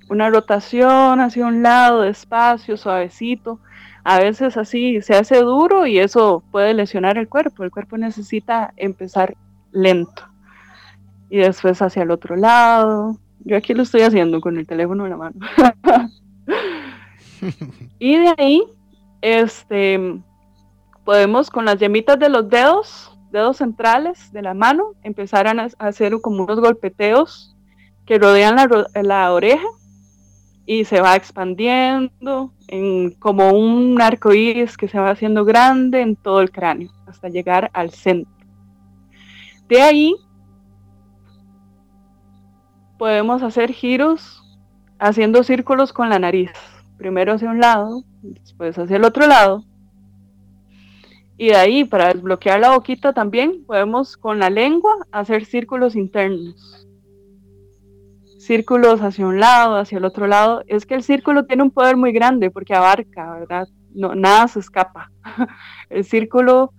una 0.08 0.30
rotación 0.30 1.20
hacia 1.20 1.46
un 1.46 1.62
lado, 1.62 2.02
despacio, 2.02 2.76
suavecito. 2.76 3.60
A 4.04 4.18
veces 4.18 4.56
así 4.56 5.02
se 5.02 5.14
hace 5.14 5.40
duro 5.40 5.86
y 5.86 5.98
eso 5.98 6.42
puede 6.50 6.74
lesionar 6.74 7.18
el 7.18 7.28
cuerpo. 7.28 7.64
El 7.64 7.70
cuerpo 7.70 7.98
necesita 7.98 8.72
empezar 8.76 9.36
lento. 9.72 10.22
Y 11.28 11.38
después 11.38 11.82
hacia 11.82 12.02
el 12.02 12.10
otro 12.10 12.36
lado. 12.36 13.18
Yo 13.40 13.56
aquí 13.56 13.74
lo 13.74 13.82
estoy 13.82 14.02
haciendo 14.02 14.40
con 14.40 14.58
el 14.58 14.66
teléfono 14.66 15.04
en 15.04 15.10
la 15.10 15.16
mano. 15.16 15.36
y 17.98 18.16
de 18.16 18.34
ahí, 18.38 18.64
este, 19.20 20.20
podemos 21.08 21.48
con 21.48 21.64
las 21.64 21.78
yemitas 21.78 22.18
de 22.18 22.28
los 22.28 22.50
dedos, 22.50 23.16
dedos 23.30 23.56
centrales 23.56 24.30
de 24.30 24.42
la 24.42 24.52
mano, 24.52 24.92
empezar 25.02 25.46
a 25.46 25.68
hacer 25.78 26.20
como 26.20 26.44
unos 26.44 26.60
golpeteos 26.60 27.56
que 28.04 28.18
rodean 28.18 28.56
la, 28.94 29.32
oreja 29.32 29.66
y 30.66 30.84
se 30.84 31.00
va 31.00 31.16
expandiendo 31.16 32.52
en 32.66 33.12
como 33.12 33.52
un 33.52 33.98
arco 34.02 34.34
iris 34.34 34.76
que 34.76 34.86
se 34.86 34.98
va 34.98 35.08
haciendo 35.08 35.46
grande 35.46 36.02
en 36.02 36.14
todo 36.14 36.42
el 36.42 36.50
cráneo 36.50 36.90
hasta 37.06 37.30
llegar 37.30 37.70
al 37.72 37.88
centro. 37.88 38.46
De 39.66 39.80
ahí 39.80 40.14
podemos 42.98 43.42
hacer 43.42 43.72
giros 43.72 44.42
haciendo 44.98 45.42
círculos 45.42 45.94
con 45.94 46.10
la 46.10 46.18
nariz. 46.18 46.50
Primero 46.98 47.32
hacia 47.32 47.48
un 47.48 47.60
lado, 47.60 48.04
después 48.20 48.78
hacia 48.78 48.96
el 48.96 49.04
otro 49.04 49.26
lado, 49.26 49.64
y 51.40 51.50
de 51.50 51.56
ahí, 51.56 51.84
para 51.84 52.12
desbloquear 52.12 52.58
la 52.58 52.74
boquita 52.74 53.12
también, 53.12 53.64
podemos 53.64 54.16
con 54.16 54.40
la 54.40 54.50
lengua 54.50 54.96
hacer 55.12 55.44
círculos 55.44 55.94
internos. 55.94 56.84
Círculos 58.40 59.00
hacia 59.02 59.24
un 59.24 59.38
lado, 59.38 59.76
hacia 59.76 59.98
el 59.98 60.04
otro 60.04 60.26
lado. 60.26 60.64
Es 60.66 60.84
que 60.84 60.96
el 60.96 61.04
círculo 61.04 61.46
tiene 61.46 61.62
un 61.62 61.70
poder 61.70 61.96
muy 61.96 62.10
grande 62.10 62.50
porque 62.50 62.74
abarca, 62.74 63.38
¿verdad? 63.38 63.68
No, 63.94 64.16
nada 64.16 64.48
se 64.48 64.58
escapa. 64.58 65.12
El 65.90 66.04
círculo 66.04 66.72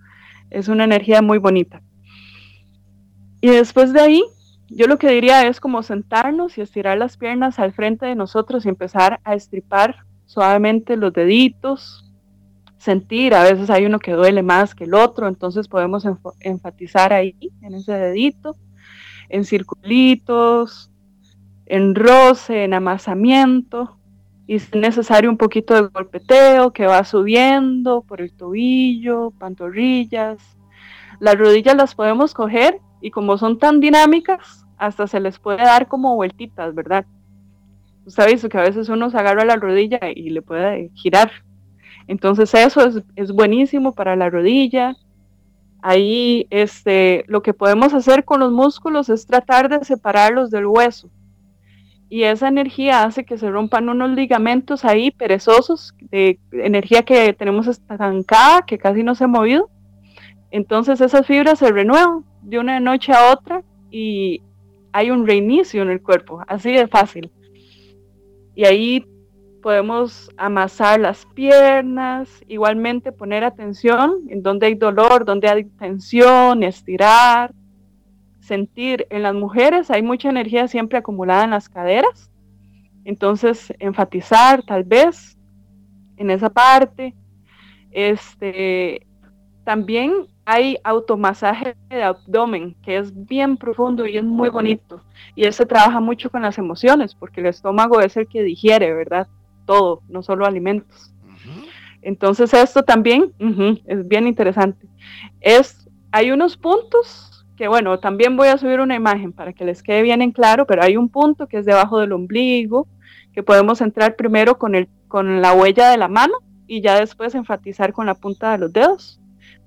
es 0.49 0.67
una 0.67 0.83
energía 0.83 1.21
muy 1.21 1.37
bonita. 1.37 1.81
Y 3.39 3.47
después 3.47 3.93
de 3.93 4.01
ahí, 4.01 4.23
yo 4.67 4.87
lo 4.87 4.97
que 4.97 5.09
diría 5.09 5.47
es 5.47 5.61
como 5.61 5.83
sentarnos 5.83 6.57
y 6.57 6.61
estirar 6.61 6.97
las 6.97 7.15
piernas 7.17 7.59
al 7.59 7.71
frente 7.71 8.05
de 8.05 8.15
nosotros 8.15 8.65
y 8.65 8.69
empezar 8.69 9.21
a 9.23 9.35
estripar 9.35 10.05
suavemente 10.25 10.97
los 10.97 11.13
deditos, 11.13 12.08
sentir, 12.79 13.35
a 13.35 13.43
veces 13.43 13.69
hay 13.69 13.85
uno 13.85 13.99
que 13.99 14.13
duele 14.13 14.41
más 14.41 14.73
que 14.73 14.85
el 14.85 14.95
otro, 14.95 15.27
entonces 15.27 15.67
podemos 15.67 16.05
enfatizar 16.39 17.13
ahí, 17.13 17.35
en 17.61 17.75
ese 17.75 17.91
dedito, 17.91 18.55
en 19.27 19.45
circulitos, 19.45 20.89
en 21.65 21.93
roce, 21.93 22.63
en 22.63 22.73
amasamiento, 22.73 23.97
y 24.47 24.55
es 24.55 24.73
necesario 24.73 25.29
un 25.29 25.37
poquito 25.37 25.75
de 25.75 25.89
golpeteo 25.89 26.71
que 26.71 26.87
va 26.87 27.03
subiendo 27.03 28.01
por 28.01 28.21
el 28.21 28.33
tobillo, 28.33 29.31
pantorrillas. 29.37 30.39
Las 31.19 31.37
rodillas 31.37 31.75
las 31.75 31.93
podemos 31.93 32.33
coger 32.33 32.79
y 32.99 33.11
como 33.11 33.37
son 33.37 33.59
tan 33.59 33.79
dinámicas, 33.79 34.65
hasta 34.77 35.05
se 35.05 35.19
les 35.19 35.37
puede 35.37 35.59
dar 35.59 35.87
como 35.87 36.15
vueltitas, 36.15 36.73
¿verdad? 36.73 37.05
Usted 38.05 38.23
ha 38.23 38.27
visto 38.27 38.49
que 38.49 38.57
a 38.57 38.63
veces 38.63 38.89
uno 38.89 39.11
se 39.11 39.17
agarra 39.17 39.45
la 39.45 39.57
rodilla 39.57 39.99
y 40.15 40.31
le 40.31 40.41
puede 40.41 40.89
girar 40.95 41.29
entonces 42.09 42.51
eso 42.55 42.81
es, 43.15 43.31
buenísimo 43.31 43.93
para 43.93 44.15
la 44.15 44.31
rodilla. 44.31 44.95
Ahí 45.83 46.47
este, 46.49 47.23
lo 47.27 47.43
que 47.43 47.53
podemos 47.53 47.93
hacer 47.93 48.25
con 48.25 48.39
los 48.39 48.51
músculos 48.51 49.09
es 49.09 49.27
tratar 49.27 49.69
de 49.69 49.85
separarlos 49.85 50.49
del 50.49 50.65
hueso. 50.65 51.11
Y 52.09 52.23
esa 52.23 52.47
energía 52.47 53.03
hace 53.03 53.25
que 53.25 53.37
se 53.37 53.51
rompan 53.51 53.89
unos 53.89 54.09
ligamentos 54.09 54.85
ahí 54.85 55.11
perezosos, 55.11 55.93
de 56.09 56.39
energía 56.51 57.03
que 57.03 57.31
tenemos 57.33 57.67
estancada, 57.67 58.63
que 58.63 58.79
casi 58.79 59.03
no 59.03 59.13
se 59.13 59.25
ha 59.25 59.27
movido. 59.27 59.69
Entonces 60.49 61.01
esas 61.01 61.27
fibras 61.27 61.59
se 61.59 61.71
renuevan 61.71 62.25
de 62.41 62.57
una 62.57 62.79
noche 62.79 63.13
a 63.13 63.31
otra 63.31 63.61
y 63.91 64.41
hay 64.93 65.11
un 65.11 65.27
reinicio 65.27 65.83
en 65.83 65.91
el 65.91 66.01
cuerpo, 66.01 66.43
así 66.47 66.71
de 66.71 66.87
fácil. 66.87 67.29
Y 68.55 68.65
ahí 68.65 69.05
podemos 69.61 70.29
amasar 70.37 70.99
las 70.99 71.25
piernas, 71.27 72.29
igualmente 72.47 73.11
poner 73.11 73.43
atención 73.43 74.23
en 74.29 74.41
donde 74.41 74.67
hay 74.67 74.75
dolor, 74.75 75.25
donde 75.25 75.49
hay 75.49 75.65
tensión, 75.65 76.63
estirar, 76.63 77.53
sentir. 78.39 79.05
En 79.09 79.23
las 79.23 79.33
mujeres 79.33 79.91
hay 79.91 80.01
mucha 80.01 80.29
energía 80.29 80.67
siempre 80.67 80.97
acumulada 80.97 81.43
en 81.43 81.51
las 81.51 81.69
caderas, 81.69 82.31
entonces 83.05 83.73
enfatizar 83.79 84.63
tal 84.63 84.83
vez 84.83 85.37
en 86.17 86.29
esa 86.29 86.49
parte. 86.49 87.15
Este, 87.91 89.05
también 89.63 90.27
hay 90.45 90.77
automasaje 90.83 91.75
de 91.89 92.01
abdomen, 92.01 92.75
que 92.83 92.97
es 92.97 93.13
bien 93.27 93.55
profundo 93.57 94.07
y 94.07 94.17
es 94.17 94.23
muy 94.23 94.49
bonito. 94.49 95.03
Y 95.35 95.45
eso 95.45 95.65
trabaja 95.67 95.99
mucho 95.99 96.29
con 96.31 96.41
las 96.41 96.57
emociones, 96.57 97.13
porque 97.13 97.41
el 97.41 97.47
estómago 97.47 97.99
es 98.01 98.17
el 98.17 98.27
que 98.27 98.41
digiere, 98.41 98.93
¿verdad? 98.93 99.27
Todo, 99.69 100.01
no 100.09 100.23
solo 100.23 100.45
alimentos. 100.45 101.13
Entonces 102.01 102.53
esto 102.53 102.83
también 102.83 103.33
es 103.85 104.07
bien 104.07 104.27
interesante. 104.27 104.87
Es, 105.41 105.87
hay 106.11 106.31
unos 106.31 106.57
puntos 106.57 107.45
que, 107.55 107.67
bueno, 107.67 107.99
también 107.99 108.35
voy 108.35 108.47
a 108.47 108.57
subir 108.57 108.79
una 108.79 108.95
imagen 108.95 109.31
para 109.31 109.53
que 109.53 109.65
les 109.65 109.83
quede 109.83 110.01
bien 110.01 110.21
en 110.21 110.31
claro, 110.31 110.65
pero 110.65 110.81
hay 110.81 110.97
un 110.97 111.09
punto 111.09 111.47
que 111.47 111.57
es 111.57 111.65
debajo 111.65 111.99
del 111.99 112.13
ombligo, 112.13 112.87
que 113.33 113.43
podemos 113.43 113.81
entrar 113.81 114.15
primero 114.15 114.57
con, 114.57 114.75
el, 114.75 114.87
con 115.07 115.41
la 115.41 115.53
huella 115.53 115.89
de 115.89 115.97
la 115.97 116.07
mano 116.07 116.33
y 116.65 116.81
ya 116.81 116.99
después 116.99 117.35
enfatizar 117.35 117.93
con 117.93 118.05
la 118.05 118.15
punta 118.15 118.53
de 118.53 118.57
los 118.57 118.73
dedos 118.73 119.19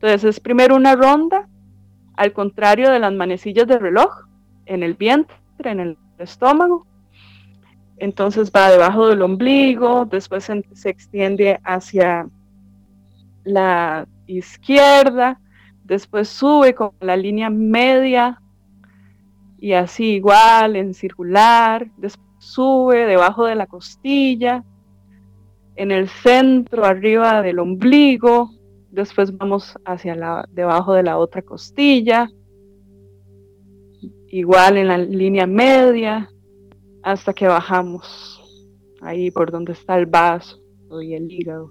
entonces 0.03 0.25
es 0.25 0.41
primero 0.41 0.75
una 0.75 0.97
ronda, 0.97 1.49
al 2.17 2.33
contrario 2.33 2.91
de 2.91 2.99
las 2.99 3.12
manecillas 3.12 3.69
de 3.69 3.79
reloj, 3.79 4.27
en 4.67 4.83
el 4.83 4.95
vientre, 4.95 5.37
en 5.61 5.79
el 5.79 5.97
estómago. 6.19 6.88
Entonces 8.03 8.51
va 8.51 8.69
debajo 8.69 9.07
del 9.07 9.23
ombligo, 9.23 10.07
después 10.07 10.51
se, 10.73 10.88
extiende 10.88 11.61
hacia 11.62 12.29
la 13.45 14.09
izquierda, 14.27 15.41
después 15.85 16.29
sube 16.29 16.75
con 16.75 16.91
la 16.99 17.17
línea 17.17 17.49
media 17.49 18.43
y 19.61 19.75
así 19.75 20.15
igual 20.15 20.75
en 20.75 20.95
circular, 20.95 21.87
después 21.97 22.27
sube 22.41 23.07
debajo 23.07 23.45
de 23.45 23.55
la 23.55 23.69
costilla, 23.69 24.65
en 25.77 25.93
el 25.93 26.09
centro 26.09 26.85
arriba 26.85 27.41
del 27.41 27.61
ombligo, 27.61 28.51
después 28.91 29.37
vamos 29.37 29.79
hacia 29.85 30.17
la, 30.17 30.45
debajo 30.51 30.93
de 30.93 31.05
la 31.05 31.19
otra 31.19 31.43
costilla, 31.43 32.29
igual 34.27 34.77
en 34.77 34.88
la 34.88 34.99
línea 34.99 35.47
media, 35.47 36.29
hasta 37.03 37.33
que 37.33 37.47
bajamos 37.47 38.41
ahí 39.01 39.31
por 39.31 39.51
donde 39.51 39.73
está 39.73 39.99
el 39.99 40.07
vaso 40.07 40.59
y 41.03 41.15
el 41.15 41.31
hígado. 41.31 41.71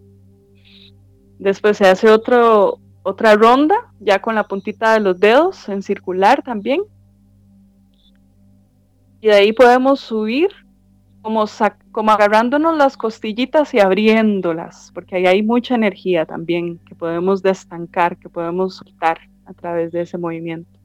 Después 1.40 1.78
se 1.78 1.88
hace 1.88 2.10
otro, 2.10 2.80
otra 3.04 3.36
ronda, 3.36 3.76
ya 4.00 4.22
con 4.22 4.36
la 4.36 4.48
puntita 4.48 4.94
de 4.94 5.00
los 5.00 5.20
dedos 5.20 5.70
en 5.70 5.82
circular 5.82 6.44
también. 6.44 6.82
Y 9.22 9.28
de 9.28 9.34
ahí 9.34 9.54
podemos 9.54 10.00
subir 10.00 10.50
como, 11.22 11.46
como 11.92 12.12
agarrándonos 12.12 12.78
las 12.78 12.98
costillitas 12.98 13.74
y 13.74 13.80
abriéndolas, 13.80 14.92
porque 14.94 15.16
ahí 15.16 15.28
hay 15.28 15.44
mucha 15.44 15.76
energía 15.76 16.26
también 16.26 16.80
que 16.80 16.96
podemos 16.96 17.42
destancar, 17.42 18.18
que 18.18 18.30
podemos 18.30 18.78
soltar 18.78 19.20
a 19.46 19.54
través 19.54 19.92
de 19.92 20.02
ese 20.02 20.18
movimiento. 20.18 20.81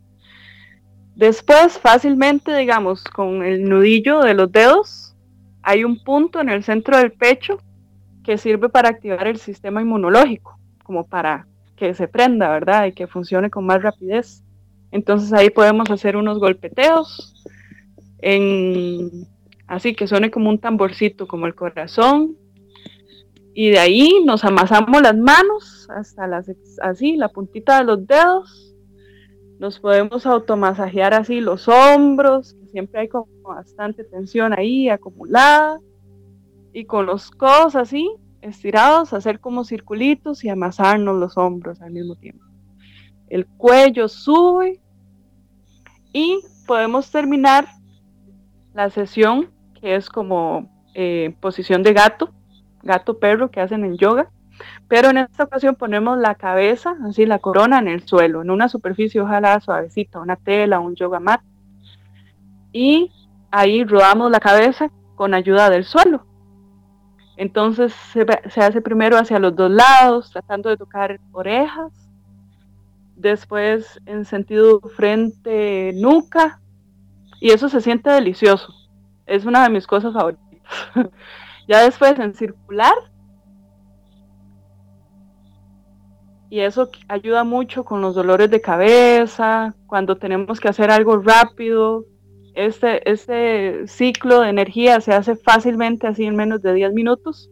Después, 1.17 1.79
fácilmente, 1.79 2.55
digamos, 2.55 3.03
con 3.03 3.43
el 3.43 3.65
nudillo 3.65 4.21
de 4.21 4.35
los 4.35 4.53
dedos, 4.53 5.15
hay 5.63 5.83
un 5.83 6.05
punto 6.05 6.41
en 6.41 6.51
el 6.51 6.63
centro 6.63 6.99
del 6.99 7.13
pecho 7.13 7.59
que 8.23 8.39
sirve 8.39 8.69
para 8.69 8.91
activar 8.91 9.27
el 9.27 9.39
sistema 9.39 9.81
inmunológico, 9.81 10.59
como 10.85 11.07
para 11.07 11.47
que 11.75 11.95
se 11.95 12.07
prenda, 12.07 12.51
¿verdad? 12.51 12.87
Y 12.87 12.93
que 12.93 13.07
funcione 13.07 13.49
con 13.49 13.65
más 13.65 13.83
rapidez. 13.83 14.45
Entonces 14.91 15.33
ahí 15.33 15.51
podemos 15.51 15.91
hacer 15.91 16.17
unos 16.17 16.39
golpeteos 16.39 17.35
en 18.19 19.27
así 19.67 19.95
que 19.95 20.07
suene 20.07 20.31
como 20.31 20.51
un 20.51 20.59
tamborcito, 20.59 21.27
como 21.27 21.47
el 21.47 21.55
corazón. 21.55 22.37
Y 23.55 23.71
de 23.71 23.79
ahí 23.79 24.23
nos 24.25 24.45
amasamos 24.45 25.01
las 25.01 25.17
manos 25.17 25.89
hasta 25.91 26.27
las, 26.27 26.51
así, 26.83 27.17
la 27.17 27.29
puntita 27.29 27.79
de 27.79 27.85
los 27.85 28.07
dedos. 28.07 28.75
Nos 29.59 29.81
podemos 29.81 30.27
automasajear 30.27 31.15
así 31.15 31.41
los 31.41 31.69
hombros, 31.69 32.55
que 32.55 32.67
siempre 32.69 33.01
hay 33.01 33.09
como 33.09 33.27
bastante 33.43 34.05
tensión 34.05 34.53
ahí 34.53 34.89
acumulada. 34.89 35.81
Y 36.73 36.85
con 36.85 37.07
los 37.07 37.31
codos 37.31 37.75
así, 37.75 38.11
estirados, 38.43 39.13
hacer 39.13 39.41
como 39.41 39.65
circulitos 39.65 40.45
y 40.45 40.51
amasarnos 40.51 41.19
los 41.19 41.39
hombros 41.39 41.81
al 41.81 41.93
mismo 41.93 42.17
tiempo. 42.17 42.45
El 43.29 43.47
cuello 43.47 44.09
sube 44.09 44.81
y 46.13 46.41
podemos 46.67 47.11
terminar 47.11 47.67
la 48.75 48.91
sesión 48.91 49.51
que 49.81 49.95
es 49.97 50.09
como 50.09 50.71
eh, 50.95 51.35
posición 51.41 51.83
de 51.83 51.93
gato, 51.93 52.33
gato-perro 52.83 53.51
que 53.51 53.61
hacen 53.61 53.85
en 53.85 53.97
yoga. 53.97 54.31
Pero 54.89 55.11
en 55.11 55.19
esta 55.19 55.45
ocasión 55.45 55.75
ponemos 55.75 56.19
la 56.19 56.35
cabeza, 56.35 56.97
así 57.05 57.27
la 57.27 57.39
corona 57.39 57.79
en 57.79 57.89
el 57.89 58.07
suelo, 58.07 58.43
en 58.43 58.51
una 58.51 58.69
superficie 58.69 59.21
ojalá 59.21 59.61
suavecita, 59.61 60.21
una 60.21 60.37
tela, 60.37 60.81
un 60.81 60.95
yoga 60.95 61.21
mat. 61.21 61.41
Y 62.73 63.11
ahí 63.51 63.85
rodamos 63.85 64.31
la 64.31 64.41
cabeza 64.41 64.91
con 65.15 65.35
ayuda 65.35 65.71
del 65.71 65.85
suelo. 65.85 66.27
Entonces 67.37 67.93
se, 68.13 68.25
hace 68.61 68.81
primero 68.81 69.19
hacia 69.19 69.39
los 69.39 69.55
dos 69.55 69.71
lados, 69.71 70.31
tratando 70.31 70.71
de 70.71 70.77
tocar 70.77 71.21
orejas. 71.33 71.93
Después 73.17 74.01
en 74.07 74.25
sentido 74.25 74.81
frente, 74.81 75.93
nuca. 75.95 76.61
Y 77.41 77.51
eso 77.51 77.69
se 77.69 77.81
siente 77.81 78.11
delicioso 78.11 78.73
es 79.27 79.45
una 79.45 79.65
de 79.65 79.71
mis 79.71 79.87
cosas 79.87 80.13
favoritas. 80.13 80.45
ya 81.69 81.83
después 81.83 82.19
en 82.19 82.35
circular. 82.35 82.95
Y 86.49 86.61
eso 86.61 86.91
ayuda 87.09 87.45
mucho 87.45 87.85
con 87.85 88.01
los 88.01 88.15
dolores 88.15 88.51
de 88.51 88.61
cabeza, 88.61 89.75
cuando 89.87 90.17
tenemos 90.17 90.61
que 90.61 90.69
hacer 90.69 90.91
algo 90.91 91.19
rápido. 91.19 92.05
Este, 92.55 93.11
este 93.11 93.87
ciclo 93.87 94.41
de 94.41 94.51
energía 94.51 95.01
se 95.01 95.13
hace 95.13 95.37
fácilmente 95.37 96.07
así 96.07 96.25
en 96.25 96.37
menos 96.37 96.63
de 96.63 96.73
10 96.73 96.93
minutos 96.95 97.51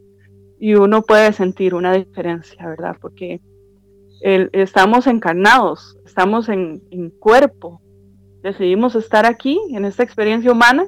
y 0.58 0.74
uno 0.74 1.02
puede 1.02 1.32
sentir 1.32 1.74
una 1.74 1.92
diferencia, 1.92 2.66
¿verdad? 2.66 2.96
Porque 3.00 3.40
estamos 4.22 5.06
encarnados, 5.06 5.98
estamos 6.06 6.48
en, 6.48 6.82
en 6.90 7.10
cuerpo, 7.10 7.82
decidimos 8.42 8.94
estar 8.94 9.26
aquí 9.26 9.60
en 9.72 9.84
esta 9.84 10.02
experiencia 10.02 10.50
humana 10.50 10.86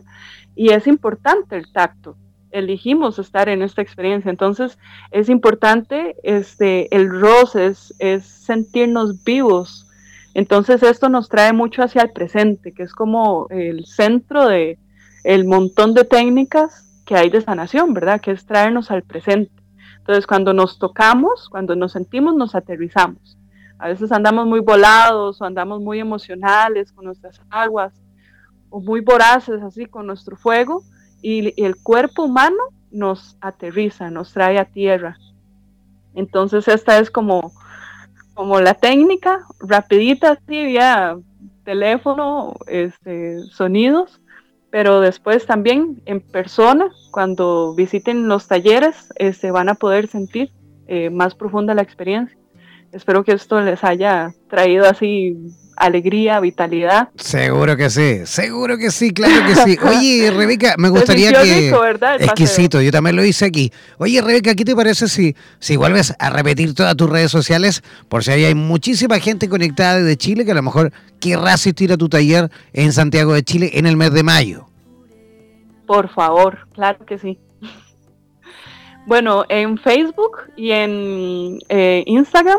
y 0.54 0.70
es 0.70 0.86
importante 0.86 1.56
el 1.56 1.70
tacto. 1.70 2.16
Elegimos 2.56 3.18
estar 3.18 3.50
en 3.50 3.60
esta 3.60 3.82
experiencia, 3.82 4.30
entonces 4.30 4.78
es 5.10 5.28
importante 5.28 6.16
este, 6.22 6.94
el 6.96 7.10
roce, 7.10 7.66
es, 7.66 8.24
sentirnos 8.24 9.22
vivos. 9.24 9.86
Entonces 10.32 10.82
esto 10.82 11.10
nos 11.10 11.28
trae 11.28 11.52
mucho 11.52 11.82
hacia 11.82 12.00
el 12.00 12.12
presente, 12.12 12.72
que 12.72 12.82
es 12.82 12.94
como 12.94 13.46
el 13.50 13.84
centro 13.84 14.46
de 14.46 14.78
el 15.22 15.44
montón 15.44 15.92
de 15.92 16.04
técnicas 16.04 17.02
que 17.04 17.16
hay 17.16 17.28
de 17.28 17.42
sanación, 17.42 17.92
¿verdad? 17.92 18.22
Que 18.22 18.30
es 18.30 18.46
traernos 18.46 18.90
al 18.90 19.02
presente. 19.02 19.52
Entonces 19.98 20.26
cuando 20.26 20.54
nos 20.54 20.78
tocamos, 20.78 21.50
cuando 21.50 21.76
nos 21.76 21.92
sentimos, 21.92 22.34
nos 22.36 22.54
aterrizamos. 22.54 23.36
A 23.78 23.88
veces 23.88 24.12
andamos 24.12 24.46
muy 24.46 24.60
volados 24.60 25.42
o 25.42 25.44
andamos 25.44 25.82
muy 25.82 26.00
emocionales 26.00 26.90
con 26.92 27.04
nuestras 27.04 27.38
aguas 27.50 27.92
o 28.70 28.80
muy 28.80 29.02
voraces 29.02 29.60
así 29.62 29.84
con 29.84 30.06
nuestro 30.06 30.36
fuego 30.36 30.82
y, 31.26 31.60
el 31.60 31.74
cuerpo 31.76 32.22
humano 32.22 32.56
nos 32.92 33.36
aterriza, 33.40 34.10
nos 34.10 34.32
trae 34.32 34.58
a 34.60 34.64
tierra. 34.64 35.18
Entonces 36.14 36.68
esta 36.68 36.98
es 36.98 37.10
como, 37.10 37.52
como 38.34 38.60
la 38.60 38.74
técnica, 38.74 39.44
rapidita 39.58 40.32
así 40.32 40.64
vía 40.64 41.16
teléfono, 41.64 42.54
este, 42.68 43.40
sonidos, 43.50 44.20
pero 44.70 45.00
después 45.00 45.46
también 45.46 46.00
en 46.06 46.20
persona, 46.20 46.92
cuando 47.10 47.74
visiten 47.74 48.28
los 48.28 48.46
talleres, 48.46 49.12
este, 49.16 49.50
van 49.50 49.68
a 49.68 49.74
poder 49.74 50.06
sentir 50.06 50.52
eh, 50.86 51.10
más 51.10 51.34
profunda 51.34 51.74
la 51.74 51.82
experiencia. 51.82 52.38
Espero 52.92 53.24
que 53.24 53.32
esto 53.32 53.60
les 53.60 53.82
haya 53.82 54.32
traído 54.48 54.86
así 54.86 55.36
alegría, 55.76 56.40
vitalidad. 56.40 57.10
Seguro 57.16 57.76
que 57.76 57.90
sí, 57.90 58.24
seguro 58.24 58.78
que 58.78 58.90
sí, 58.90 59.12
claro 59.12 59.46
que 59.46 59.54
sí. 59.54 59.78
Oye, 59.86 60.30
Rebeca, 60.30 60.74
me 60.78 60.88
gustaría 60.88 61.32
que... 61.42 61.72
Exquisito, 62.20 62.80
yo 62.80 62.90
también 62.90 63.16
lo 63.16 63.24
hice 63.24 63.44
aquí. 63.44 63.72
Oye, 63.98 64.20
Rebeca, 64.22 64.54
¿qué 64.54 64.64
te 64.64 64.74
parece 64.74 65.08
si, 65.08 65.36
si 65.58 65.76
vuelves 65.76 66.14
a 66.18 66.30
repetir 66.30 66.74
todas 66.74 66.96
tus 66.96 67.08
redes 67.08 67.30
sociales? 67.30 67.82
Por 68.08 68.24
si 68.24 68.32
hay 68.32 68.54
muchísima 68.54 69.18
gente 69.20 69.48
conectada 69.48 70.02
de 70.02 70.16
Chile 70.16 70.44
que 70.44 70.52
a 70.52 70.54
lo 70.56 70.62
mejor 70.62 70.92
querrá 71.20 71.52
asistir 71.52 71.92
a 71.92 71.96
tu 71.96 72.08
taller 72.08 72.50
en 72.72 72.92
Santiago 72.92 73.34
de 73.34 73.42
Chile 73.42 73.70
en 73.74 73.86
el 73.86 73.96
mes 73.96 74.12
de 74.12 74.22
mayo. 74.22 74.66
Por 75.86 76.08
favor, 76.08 76.66
claro 76.72 77.04
que 77.04 77.18
sí. 77.18 77.38
Bueno, 79.06 79.44
en 79.48 79.78
Facebook 79.78 80.38
y 80.56 80.72
en 80.72 81.60
eh, 81.68 82.02
Instagram 82.06 82.58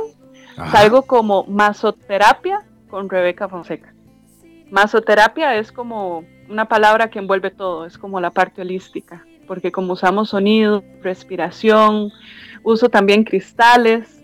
salgo 0.71 1.01
como 1.01 1.43
masoterapia 1.43 2.63
con 2.89 3.09
Rebeca 3.09 3.47
Fonseca. 3.47 3.93
Masoterapia 4.69 5.55
es 5.55 5.71
como 5.71 6.25
una 6.49 6.65
palabra 6.65 7.09
que 7.09 7.19
envuelve 7.19 7.51
todo, 7.51 7.85
es 7.85 7.97
como 7.97 8.19
la 8.19 8.31
parte 8.31 8.61
holística, 8.61 9.25
porque 9.47 9.71
como 9.71 9.93
usamos 9.93 10.29
sonido, 10.29 10.83
respiración, 11.01 12.11
uso 12.63 12.89
también 12.89 13.23
cristales, 13.23 14.23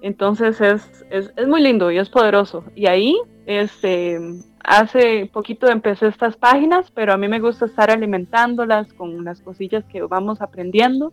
entonces 0.00 0.60
es, 0.60 1.04
es, 1.10 1.46
muy 1.46 1.62
lindo 1.62 1.90
y 1.90 1.98
es 1.98 2.08
poderoso. 2.08 2.64
Y 2.74 2.86
ahí, 2.86 3.16
este, 3.46 4.18
hace 4.62 5.30
poquito 5.32 5.68
empecé 5.68 6.08
estas 6.08 6.36
páginas, 6.36 6.90
pero 6.90 7.12
a 7.12 7.16
mí 7.16 7.28
me 7.28 7.40
gusta 7.40 7.66
estar 7.66 7.90
alimentándolas 7.90 8.92
con 8.92 9.24
las 9.24 9.40
cosillas 9.40 9.84
que 9.86 10.02
vamos 10.02 10.40
aprendiendo. 10.42 11.12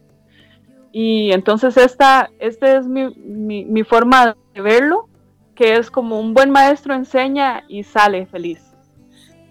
Y 0.92 1.32
entonces 1.32 1.78
esta, 1.78 2.30
esta 2.40 2.78
es 2.78 2.86
mi, 2.86 3.14
mi, 3.16 3.64
mi 3.64 3.84
forma 3.84 4.36
de 4.54 4.62
verlo 4.62 5.08
que 5.56 5.78
es 5.78 5.92
como 5.92 6.20
un 6.20 6.34
buen 6.34 6.50
maestro 6.50 6.94
enseña 6.94 7.64
y 7.68 7.84
sale 7.84 8.26
feliz. 8.26 8.62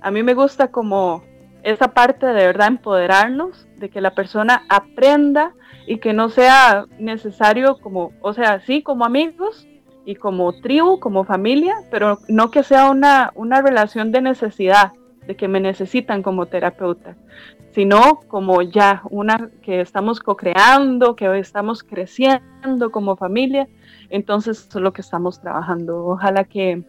A 0.01 0.11
mí 0.11 0.23
me 0.23 0.35
gusta 0.35 0.69
como 0.69 1.23
esa 1.63 1.89
parte 1.89 2.27
de 2.27 2.47
verdad 2.47 2.69
empoderarnos, 2.69 3.69
de 3.77 3.91
que 3.91 4.01
la 4.01 4.15
persona 4.15 4.65
aprenda 4.69 5.53
y 5.87 5.99
que 5.99 6.13
no 6.13 6.29
sea 6.29 6.87
necesario 6.99 7.79
como, 7.81 8.13
o 8.21 8.33
sea, 8.33 8.61
sí 8.61 8.83
como 8.83 9.05
amigos 9.05 9.67
y 10.05 10.15
como 10.15 10.53
tribu, 10.61 11.01
como 11.01 11.25
familia, 11.25 11.75
pero 11.91 12.19
no 12.29 12.51
que 12.51 12.63
sea 12.63 12.91
una, 12.91 13.33
una 13.35 13.61
relación 13.63 14.13
de 14.13 14.23
necesidad, 14.23 14.93
de 15.27 15.37
que 15.37 15.49
me 15.49 15.61
necesitan 15.61 16.23
como 16.23 16.47
terapeuta, 16.47 17.17
sino 17.73 18.21
como 18.29 18.63
ya 18.63 19.03
una 19.11 19.51
que 19.63 19.81
estamos 19.81 20.21
co-creando, 20.21 21.15
que 21.15 21.39
estamos 21.39 21.83
creciendo 21.83 22.91
como 22.91 23.17
familia 23.17 23.69
entonces, 24.11 24.67
eso 24.69 24.79
es 24.79 24.83
lo 24.83 24.93
que 24.93 25.01
estamos 25.01 25.41
trabajando. 25.41 26.05
Ojalá 26.05 26.45
que, 26.45 26.83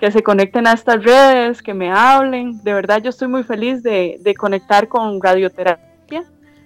se 0.00 0.22
conecten 0.22 0.66
a 0.66 0.72
estas 0.72 1.02
redes, 1.02 1.62
que 1.62 1.74
me 1.74 1.90
hablen. 1.90 2.62
De 2.62 2.72
verdad, 2.72 3.02
yo 3.02 3.10
estoy 3.10 3.28
muy 3.28 3.42
feliz 3.42 3.82
de, 3.82 4.34
conectar 4.38 4.88
con 4.88 5.20
radioterapia, 5.22 6.24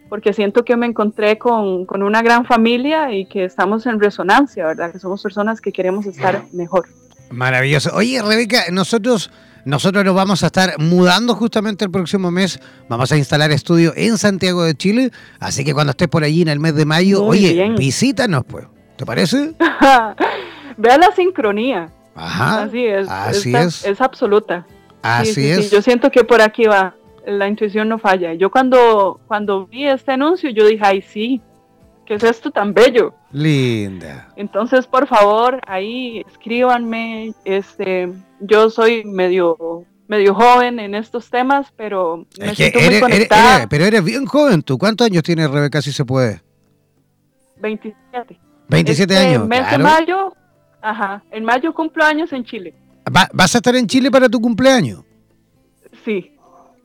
porque 0.09 0.33
siento 0.33 0.65
que 0.65 0.77
me 0.77 0.87
encontré 0.87 1.39
con, 1.39 1.87
una 2.03 2.23
gran 2.23 2.45
familia 2.45 3.13
y 3.13 3.27
que 3.27 3.45
estamos 3.45 3.87
en 3.87 4.01
resonancia, 4.01 4.67
¿verdad? 4.67 4.93
Que 4.93 4.99
somos 4.99 5.23
personas 5.23 5.61
que 5.61 5.73
queremos 5.73 6.07
estar 6.07 6.45
mejor. 6.53 6.87
Maravilloso. 7.31 7.91
Oye, 7.95 8.21
Rebeca, 8.21 8.65
nosotros... 8.71 9.31
Nosotros 9.67 10.05
nos 10.05 10.15
vamos 10.15 10.43
a 10.43 10.49
estar 10.49 10.79
mudando 10.79 11.35
justamente 11.35 11.87
el 11.87 11.91
próximo 11.91 12.31
mes. 12.31 12.61
Vamos 12.91 13.11
a 13.13 13.17
instalar 13.17 13.51
estudio 13.51 13.95
en 13.97 14.19
Santiago 14.19 14.63
de 14.63 14.75
Chile. 14.75 15.11
Así 15.41 15.65
que 15.65 15.73
cuando 15.73 15.93
estés 15.93 16.09
por 16.09 16.23
allí 16.23 16.43
en 16.43 16.49
el 16.49 16.61
mes 16.61 16.75
de 16.75 16.85
mayo, 16.85 17.25
oye, 17.25 17.73
visítanos, 17.75 18.45
pues. 18.45 18.67
¿Te 18.97 19.05
parece? 19.05 19.55
Vea 20.77 20.99
la 20.99 21.13
sincronía. 21.15 21.91
Ajá. 22.15 22.63
Así 22.63 22.85
es. 22.85 23.09
Así 23.09 23.55
es. 23.55 23.85
Es 23.85 24.01
absoluta. 24.01 24.67
Así 25.03 25.51
es. 25.51 25.71
Yo 25.71 25.83
siento 25.83 26.11
que 26.11 26.25
por 26.25 26.41
aquí 26.41 26.65
va. 26.65 26.95
La 27.27 27.49
intuición 27.49 27.89
no 27.89 27.99
falla. 27.99 28.35
Yo 28.35 28.51
cuando, 28.51 29.21
cuando 29.27 29.67
vi 29.67 29.87
este 29.89 30.13
anuncio, 30.13 30.51
yo 30.51 30.67
dije, 30.67 30.83
ay, 30.85 31.01
sí, 31.03 31.41
¿qué 32.05 32.15
es 32.15 32.23
esto 32.23 32.51
tan 32.51 32.75
bello? 32.75 33.15
Linda. 33.33 34.29
Entonces, 34.37 34.87
por 34.87 35.07
favor, 35.07 35.61
ahí 35.67 36.23
escríbanme. 36.29 37.33
Este, 37.45 38.13
yo 38.41 38.69
soy 38.69 39.05
medio 39.05 39.87
medio 40.07 40.35
joven 40.35 40.79
en 40.81 40.95
estos 40.95 41.31
temas, 41.31 41.73
pero 41.77 42.27
me 42.39 42.55
siento 42.55 42.79
muy 42.79 43.01
conectada. 43.01 43.67
pero 43.69 43.85
eres 43.85 44.05
bien 44.05 44.27
joven. 44.27 44.63
¿Tú 44.63 44.77
cuántos 44.79 45.07
años 45.07 45.23
tienes, 45.23 45.51
Rebeca, 45.51 45.81
si 45.81 45.93
se 45.93 46.05
puede? 46.05 46.43
27. 47.57 48.39
27 48.69 49.15
este 49.15 49.27
años. 49.27 49.47
Mes 49.47 49.71
de 49.71 49.79
mayo, 49.79 50.35
ajá, 50.81 51.23
en 51.31 51.45
mayo 51.45 51.75
cumplo 51.75 52.05
años 52.05 52.33
en 52.33 52.45
Chile. 52.45 52.75
¿Vas 53.11 53.55
a 53.55 53.59
estar 53.59 53.77
en 53.77 53.87
Chile 53.87 54.11
para 54.11 54.29
tu 54.29 54.41
cumpleaños? 54.41 55.03
Sí. 56.05 56.33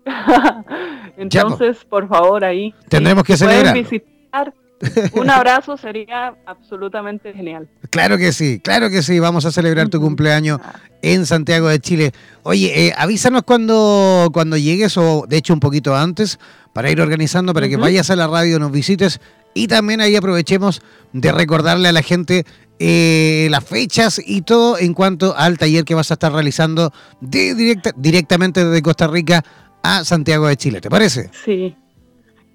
Entonces, 1.17 1.85
por 1.85 2.07
favor, 2.07 2.43
ahí. 2.43 2.73
Tendremos 2.87 3.23
que 3.23 3.37
celebrar. 3.37 3.73
visitar. 3.73 4.53
Un 5.13 5.29
abrazo 5.29 5.75
sería 5.75 6.35
absolutamente 6.45 7.33
genial. 7.33 7.67
Claro 7.89 8.17
que 8.17 8.31
sí, 8.31 8.59
claro 8.59 8.89
que 8.89 9.01
sí. 9.01 9.19
Vamos 9.19 9.45
a 9.45 9.51
celebrar 9.51 9.89
tu 9.89 9.99
cumpleaños 9.99 10.59
en 11.01 11.25
Santiago 11.25 11.67
de 11.67 11.79
Chile. 11.79 12.11
Oye, 12.43 12.87
eh, 12.87 12.93
avísanos 12.97 13.43
cuando, 13.43 14.29
cuando 14.31 14.55
llegues 14.55 14.97
o 14.97 15.25
de 15.27 15.37
hecho 15.37 15.53
un 15.53 15.59
poquito 15.59 15.95
antes 15.95 16.39
para 16.73 16.89
ir 16.89 17.01
organizando, 17.01 17.53
para 17.53 17.67
que 17.67 17.77
vayas 17.77 18.09
a 18.09 18.15
la 18.15 18.27
radio, 18.27 18.59
nos 18.59 18.71
visites 18.71 19.19
y 19.53 19.67
también 19.67 20.01
ahí 20.01 20.15
aprovechemos 20.15 20.81
de 21.13 21.31
recordarle 21.31 21.89
a 21.89 21.91
la 21.91 22.01
gente 22.01 22.45
eh, 22.81 23.47
las 23.51 23.65
fechas 23.65 24.21
y 24.25 24.43
todo 24.43 24.77
en 24.77 24.93
cuanto 24.93 25.35
al 25.35 25.57
taller 25.57 25.83
que 25.83 25.95
vas 25.95 26.11
a 26.11 26.13
estar 26.13 26.31
realizando 26.31 26.93
de 27.19 27.53
directa, 27.53 27.91
directamente 27.95 28.63
desde 28.63 28.81
Costa 28.81 29.07
Rica 29.07 29.43
a 29.83 30.05
Santiago 30.05 30.47
de 30.47 30.55
Chile. 30.55 30.79
¿Te 30.79 30.89
parece? 30.89 31.29
Sí, 31.43 31.75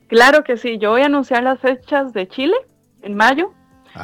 claro 0.08 0.42
que 0.42 0.56
sí. 0.56 0.78
Yo 0.78 0.90
voy 0.90 1.02
a 1.02 1.06
anunciar 1.06 1.42
las 1.42 1.60
fechas 1.60 2.14
de 2.14 2.26
Chile 2.26 2.54
en 3.02 3.16
mayo 3.16 3.52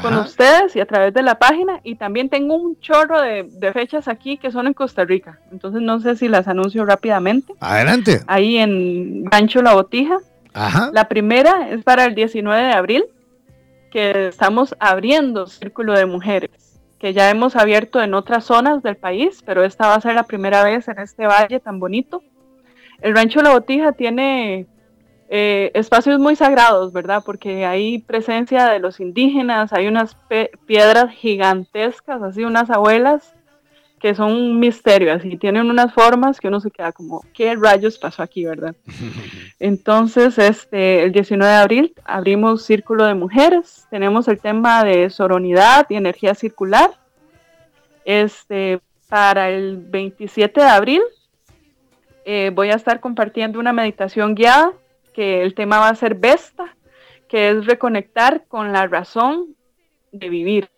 con 0.03 0.15
ustedes 0.19 0.77
y 0.77 0.81
a 0.81 0.87
través 0.87 1.15
de 1.15 1.23
la 1.23 1.39
página. 1.39 1.81
Y 1.85 1.97
también 1.97 2.29
tengo 2.29 2.55
un 2.55 2.79
chorro 2.81 3.21
de, 3.21 3.45
de, 3.51 3.73
fechas 3.73 4.07
aquí 4.07 4.37
que 4.37 4.53
son 4.53 4.67
en 4.67 4.75
Costa 4.75 5.05
Rica. 5.05 5.41
Entonces 5.51 5.81
no 5.81 6.01
sé 6.01 6.17
si 6.17 6.29
las 6.29 6.49
anuncio 6.49 6.85
rápidamente. 6.85 7.55
Adelante. 7.61 8.21
Ahí 8.27 8.59
en 8.59 9.25
Gancho 9.25 9.63
La 9.63 9.75
Botija, 9.75 10.19
la 10.93 11.09
primera 11.09 11.71
es 11.71 11.83
para 11.83 12.05
el 12.05 12.15
19 12.15 12.63
de 12.63 12.73
abril, 12.73 13.05
que 13.91 14.29
estamos 14.29 14.75
abriendo 14.79 15.47
Círculo 15.47 15.95
de 15.95 16.07
Mujeres, 16.07 16.81
que 16.99 17.13
ya 17.13 17.31
hemos 17.31 17.57
abierto 17.57 18.01
en 18.03 18.15
otras 18.15 18.45
zonas 18.45 18.83
del 18.83 18.97
país, 18.97 19.43
pero 19.45 19.65
esta 19.65 19.89
va 19.89 19.95
a 19.95 20.01
ser 20.01 20.15
la 20.15 20.25
primera 20.25 20.63
vez 20.63 20.89
en 20.89 20.99
este 20.99 21.27
valle 21.27 21.61
tan 21.61 21.81
bonito. 21.81 22.23
El 23.01 23.15
Rancho 23.15 23.43
La 23.43 23.53
Botija 23.53 23.93
tiene 23.93 24.67
eh, 25.29 25.71
espacios 25.75 26.21
muy 26.21 26.37
sagrados, 26.37 26.93
¿verdad? 26.93 27.23
Porque 27.25 27.65
hay 27.65 27.99
presencia 27.99 28.67
de 28.67 28.79
los 28.79 29.01
indígenas, 29.01 29.73
hay 29.73 29.87
unas 29.87 30.17
piedras 30.67 31.11
gigantescas, 31.13 32.23
así 32.23 32.45
unas 32.45 32.71
abuelas 32.71 33.35
que 34.01 34.15
son 34.15 34.33
un 34.33 34.59
misterio, 34.59 35.13
así 35.13 35.37
tienen 35.37 35.69
unas 35.69 35.93
formas 35.93 36.41
que 36.41 36.49
uno 36.49 36.59
se 36.59 36.71
queda 36.71 36.91
como, 36.91 37.23
¿qué 37.35 37.55
rayos 37.55 37.99
pasó 37.99 38.23
aquí, 38.23 38.47
verdad? 38.47 38.75
Entonces, 39.61 40.39
este, 40.39 41.03
el 41.03 41.13
19 41.13 41.53
de 41.53 41.59
abril 41.59 41.95
abrimos 42.05 42.65
Círculo 42.65 43.05
de 43.05 43.15
Mujeres, 43.15 43.87
tenemos 43.91 44.27
el 44.29 44.41
tema 44.41 44.83
de 44.85 45.11
soronidad 45.11 45.87
y 45.91 45.97
energía 45.97 46.35
circular. 46.35 46.91
Este, 48.07 48.81
para 49.09 49.51
el 49.51 49.77
27 49.77 50.61
de 50.61 50.67
abril 50.67 51.03
eh, 52.25 52.51
voy 52.55 52.71
a 52.71 52.77
estar 52.77 53.01
compartiendo 53.01 53.59
una 53.59 53.73
meditación 53.73 54.35
guiada, 54.35 54.73
que 55.13 55.43
el 55.43 55.55
tema 55.55 55.79
va 55.79 55.89
a 55.89 55.95
ser 55.95 56.15
Vesta, 56.15 56.77
que 57.29 57.51
es 57.51 57.67
reconectar 57.67 58.45
con 58.47 58.73
la 58.73 58.87
razón 58.87 59.57
de 60.13 60.29
vivir. 60.29 60.71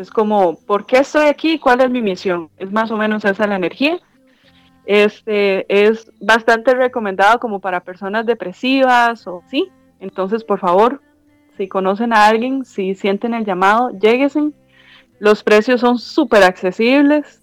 Es 0.00 0.10
como, 0.10 0.58
¿por 0.66 0.86
qué 0.86 0.98
estoy 1.00 1.26
aquí? 1.26 1.58
¿Cuál 1.58 1.82
es 1.82 1.90
mi 1.90 2.00
misión? 2.00 2.48
Es 2.56 2.72
más 2.72 2.90
o 2.90 2.96
menos 2.96 3.22
esa 3.22 3.46
la 3.46 3.56
energía. 3.56 3.98
Este 4.86 5.66
es 5.68 6.10
bastante 6.18 6.74
recomendado 6.74 7.38
como 7.38 7.60
para 7.60 7.84
personas 7.84 8.24
depresivas 8.24 9.26
o 9.26 9.42
sí. 9.50 9.68
Entonces, 10.00 10.42
por 10.42 10.58
favor, 10.58 11.02
si 11.58 11.68
conocen 11.68 12.14
a 12.14 12.28
alguien, 12.28 12.64
si 12.64 12.94
sienten 12.94 13.34
el 13.34 13.44
llamado, 13.44 13.90
lléguesen. 13.90 14.54
Los 15.18 15.42
precios 15.42 15.82
son 15.82 15.98
súper 15.98 16.44
accesibles. 16.44 17.42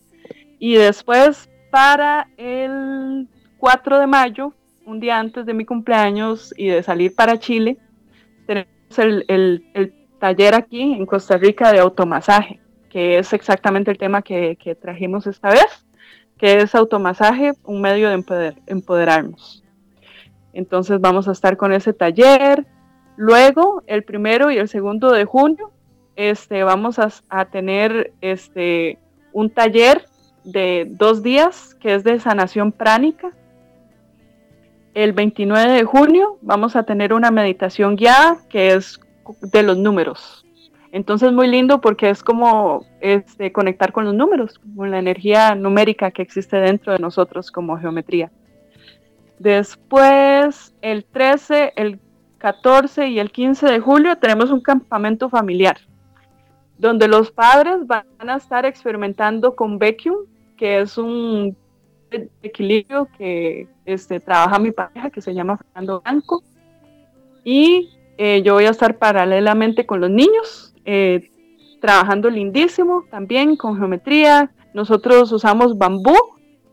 Y 0.57 0.77
después, 0.77 1.47
para 1.69 2.27
el 2.37 3.27
4 3.59 3.99
de 3.99 4.07
mayo, 4.07 4.53
un 4.83 4.99
día 4.99 5.19
antes 5.19 5.45
de 5.45 5.53
mi 5.53 5.63
cumpleaños 5.63 6.55
y 6.57 6.69
de 6.69 6.81
salir 6.81 7.13
para 7.13 7.37
Chile, 7.37 7.77
tenemos 8.47 8.97
el, 8.97 9.25
el 9.27 9.93
taller 10.19 10.56
aquí 10.56 10.93
en 10.93 11.06
Costa 11.06 11.38
Rica 11.38 11.71
de 11.71 11.80
automasaje, 11.80 12.60
que 12.89 13.17
es 13.17 13.34
exactamente 13.34 13.91
el 13.91 13.97
tema 13.97 14.21
que, 14.21 14.77
trajimos 14.82 15.27
esta 15.27 15.49
vez, 15.49 15.86
que 16.38 16.58
es 16.58 16.75
automasaje, 16.75 17.53
un 17.63 17.82
medio 17.82 18.10
de 18.10 18.56
empoderarnos. 18.67 19.63
Entonces 20.53 20.99
vamos 20.99 21.27
a 21.27 21.34
estar 21.34 21.56
con 21.56 21.71
ese 21.71 21.93
taller. 21.93 22.65
Luego, 23.15 23.84
el 23.86 24.03
primero 24.03 24.49
y 24.49 24.58
el 24.58 24.67
segundo 24.67 25.12
de 25.12 25.25
junio, 25.25 25.71
este, 26.15 26.63
vamos 26.63 26.97
a, 26.97 27.45
tener 27.45 28.12
este, 28.21 28.97
un 29.34 29.51
taller 29.51 30.06
de 30.43 30.88
dos 30.89 31.21
días, 31.21 31.75
que 31.75 31.93
es 31.93 32.03
de 32.03 32.19
sanación 32.19 32.71
pránica. 32.71 33.32
El 34.95 35.13
29 35.13 35.73
de 35.73 35.84
junio 35.84 36.39
vamos 36.41 36.75
a 36.75 36.82
tener 36.82 37.13
una 37.13 37.30
meditación 37.30 37.95
guiada 37.95 38.39
que 38.49 38.73
es 38.73 38.99
de 39.41 39.63
los 39.63 39.77
números. 39.77 40.45
Entonces 40.91 41.31
muy 41.31 41.47
lindo 41.47 41.81
porque 41.81 42.09
es 42.09 42.23
como 42.23 42.85
este, 43.01 43.51
conectar 43.51 43.91
con 43.91 44.05
los 44.05 44.13
números, 44.13 44.59
con 44.75 44.91
la 44.91 44.99
energía 44.99 45.53
numérica 45.55 46.11
que 46.11 46.21
existe 46.21 46.57
dentro 46.57 46.93
de 46.93 46.99
nosotros 46.99 47.51
como 47.51 47.77
geometría. 47.77 48.31
Después, 49.39 50.73
el 50.81 51.05
13, 51.05 51.73
el 51.75 51.99
14 52.39 53.07
y 53.09 53.19
el 53.19 53.31
15 53.31 53.67
de 53.67 53.79
julio 53.79 54.17
tenemos 54.17 54.49
un 54.49 54.61
campamento 54.61 55.29
familiar, 55.29 55.77
donde 56.77 57.07
los 57.07 57.31
padres 57.31 57.85
van 57.85 58.05
a 58.17 58.37
estar 58.37 58.65
experimentando 58.65 59.55
con 59.55 59.77
Vacuum, 59.77 60.25
que 60.55 60.79
es 60.79 60.97
un 60.97 61.55
equilibrio 62.41 63.07
que 63.17 63.67
este, 63.85 64.19
trabaja 64.19 64.57
mi 64.59 64.71
pareja, 64.71 65.09
que 65.09 65.21
se 65.21 65.33
llama 65.33 65.57
Fernando 65.57 66.01
Blanco. 66.01 66.43
Y 67.43 67.89
eh, 68.17 68.41
yo 68.43 68.53
voy 68.53 68.65
a 68.65 68.71
estar 68.71 68.97
paralelamente 68.97 69.86
con 69.86 70.01
los 70.01 70.10
niños, 70.10 70.73
eh, 70.86 71.30
trabajando 71.82 72.30
lindísimo 72.30 73.06
también 73.10 73.56
con 73.56 73.77
geometría. 73.77 74.51
Nosotros 74.73 75.32
usamos 75.32 75.77
bambú 75.77 76.15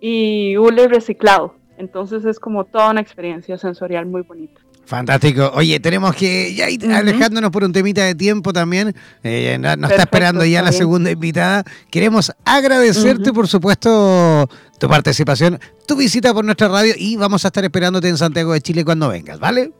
y 0.00 0.56
hule 0.56 0.88
reciclado. 0.88 1.54
Entonces 1.76 2.24
es 2.24 2.38
como 2.38 2.64
toda 2.64 2.90
una 2.90 3.00
experiencia 3.00 3.58
sensorial 3.58 4.06
muy 4.06 4.22
bonita. 4.22 4.60
Fantástico. 4.86 5.50
Oye, 5.54 5.80
tenemos 5.80 6.14
que 6.14 6.54
ya 6.54 6.68
ir 6.68 6.84
alejándonos 6.92 7.50
por 7.50 7.64
un 7.64 7.72
temita 7.72 8.04
de 8.04 8.14
tiempo 8.14 8.52
también. 8.52 8.94
Eh, 9.22 9.56
nos 9.58 9.90
está 9.90 10.02
esperando 10.02 10.44
ya 10.44 10.62
la 10.62 10.72
segunda 10.72 11.10
invitada. 11.10 11.64
Queremos 11.90 12.32
agradecerte, 12.44 13.32
por 13.32 13.48
supuesto, 13.48 14.48
tu 14.78 14.88
participación, 14.88 15.58
tu 15.86 15.96
visita 15.96 16.34
por 16.34 16.44
nuestra 16.44 16.68
radio 16.68 16.94
y 16.98 17.16
vamos 17.16 17.44
a 17.44 17.48
estar 17.48 17.64
esperándote 17.64 18.08
en 18.08 18.18
Santiago 18.18 18.52
de 18.52 18.60
Chile 18.60 18.84
cuando 18.84 19.08
vengas, 19.08 19.38
¿vale? 19.38 19.72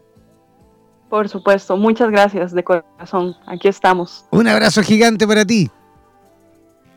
Por 1.14 1.29
supuesto. 1.29 1.77
Muchas 1.77 2.11
gracias 2.11 2.53
de 2.53 2.64
corazón. 2.64 3.37
Aquí 3.46 3.68
estamos. 3.68 4.24
Un 4.33 4.48
abrazo 4.48 4.83
gigante 4.83 5.29
para 5.29 5.44
ti. 5.44 5.70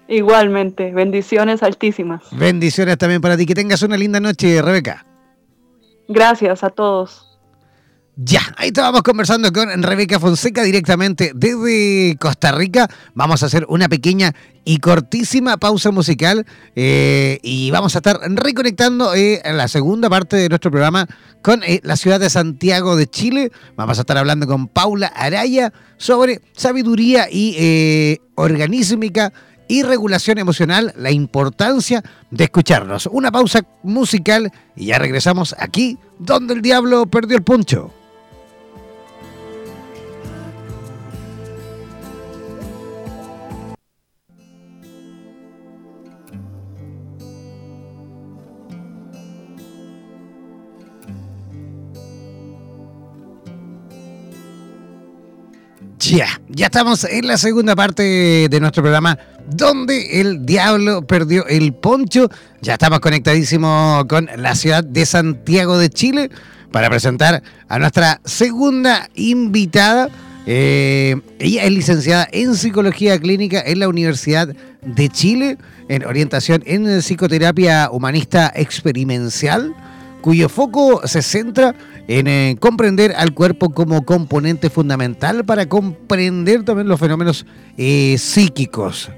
Igualmente, 0.08 0.92
bendiciones 0.92 1.62
altísimas. 1.62 2.24
Bendiciones 2.32 2.98
también 2.98 3.22
para 3.22 3.38
ti. 3.38 3.46
Que 3.46 3.54
tengas 3.54 3.84
una 3.84 3.96
linda 3.96 4.20
noche, 4.20 4.60
Rebeca. 4.64 5.06
Gracias 6.08 6.64
a 6.64 6.72
todos. 6.72 7.27
Ya, 8.20 8.42
ahí 8.58 8.70
estábamos 8.70 9.04
conversando 9.04 9.54
con 9.54 9.84
Rebeca 9.84 10.20
Fonseca 10.20 10.64
directamente 10.64 11.34
desde 11.36 12.18
Costa 12.20 12.52
Rica. 12.52 12.90
Vamos 13.14 13.44
a 13.44 13.46
hacer 13.46 13.68
una 13.70 13.88
pequeña 13.90 14.34
y 14.66 14.80
cortísima 14.80 15.58
pausa 15.58 15.92
musical 15.92 16.44
eh, 16.76 17.38
y 17.44 17.70
vamos 17.70 17.94
a 17.94 18.00
estar 18.00 18.20
reconectando 18.22 19.14
eh, 19.14 19.40
la 19.46 19.68
segunda 19.68 20.10
parte 20.10 20.36
de 20.36 20.50
nuestro 20.50 20.72
programa 20.72 21.06
con 21.44 21.62
eh, 21.62 21.80
la 21.84 21.96
ciudad 21.96 22.20
de 22.20 22.32
Santiago 22.32 22.96
de 22.96 23.06
Chile. 23.06 23.52
Vamos 23.76 24.00
a 24.00 24.02
estar 24.02 24.18
hablando 24.18 24.48
con 24.48 24.68
Paula 24.68 25.08
Araya 25.16 25.72
sobre 25.98 26.42
sabiduría 26.54 27.28
y 27.32 28.20
organísmica 28.34 29.32
y 29.68 29.84
regulación 29.84 30.40
emocional, 30.40 30.92
la 30.98 31.12
importancia 31.12 32.04
de 32.32 32.46
escucharnos. 32.46 33.08
Una 33.12 33.32
pausa 33.32 33.62
musical 33.84 34.52
y 34.76 34.88
ya 34.88 34.98
regresamos 34.98 35.56
aquí 35.60 36.00
donde 36.18 36.56
el 36.56 36.64
diablo 36.64 37.06
perdió 37.06 37.38
el 37.38 37.44
puncho. 37.44 37.94
Ya, 56.10 56.40
ya 56.48 56.68
estamos 56.68 57.04
en 57.04 57.28
la 57.28 57.38
segunda 57.38 57.76
parte 57.76 58.48
de 58.50 58.60
nuestro 58.62 58.82
programa 58.82 59.18
donde 59.46 60.22
el 60.22 60.46
diablo 60.46 61.06
perdió 61.06 61.46
el 61.48 61.74
poncho. 61.74 62.30
Ya 62.62 62.74
estamos 62.74 63.02
conectadísimos 63.02 64.06
con 64.06 64.30
la 64.38 64.56
ciudad 64.56 64.86
de 64.86 65.06
Santiago 65.06 65.78
de 65.78 65.90
Chile 65.90 66.30
para 66.72 66.90
presentar 66.90 67.44
a 67.68 67.80
nuestra 67.80 68.22
segunda 68.24 69.10
invitada. 69.16 70.10
Eh, 70.46 71.20
ella 71.40 71.66
es 71.66 71.72
licenciada 71.74 72.26
en 72.32 72.56
psicología 72.56 73.20
clínica 73.20 73.62
en 73.66 73.80
la 73.80 73.90
Universidad 73.90 74.48
de 74.82 75.10
Chile, 75.10 75.58
en 75.90 76.06
orientación 76.06 76.64
en 76.66 77.02
psicoterapia 77.02 77.90
humanista 77.92 78.54
experimental 78.56 79.76
cuyo 80.28 80.50
foco 80.50 81.08
se 81.08 81.22
centra 81.22 81.74
en 82.10 82.28
eh, 82.28 82.58
comprender 82.60 83.14
al 83.16 83.34
cuerpo 83.34 83.70
como 83.70 84.04
componente 84.04 84.70
fundamental 84.70 85.46
para 85.46 85.70
comprender 85.70 86.66
también 86.66 86.90
los 86.90 87.00
fenómenos 87.00 87.46
eh, 87.78 88.18
psíquicos. 88.18 89.10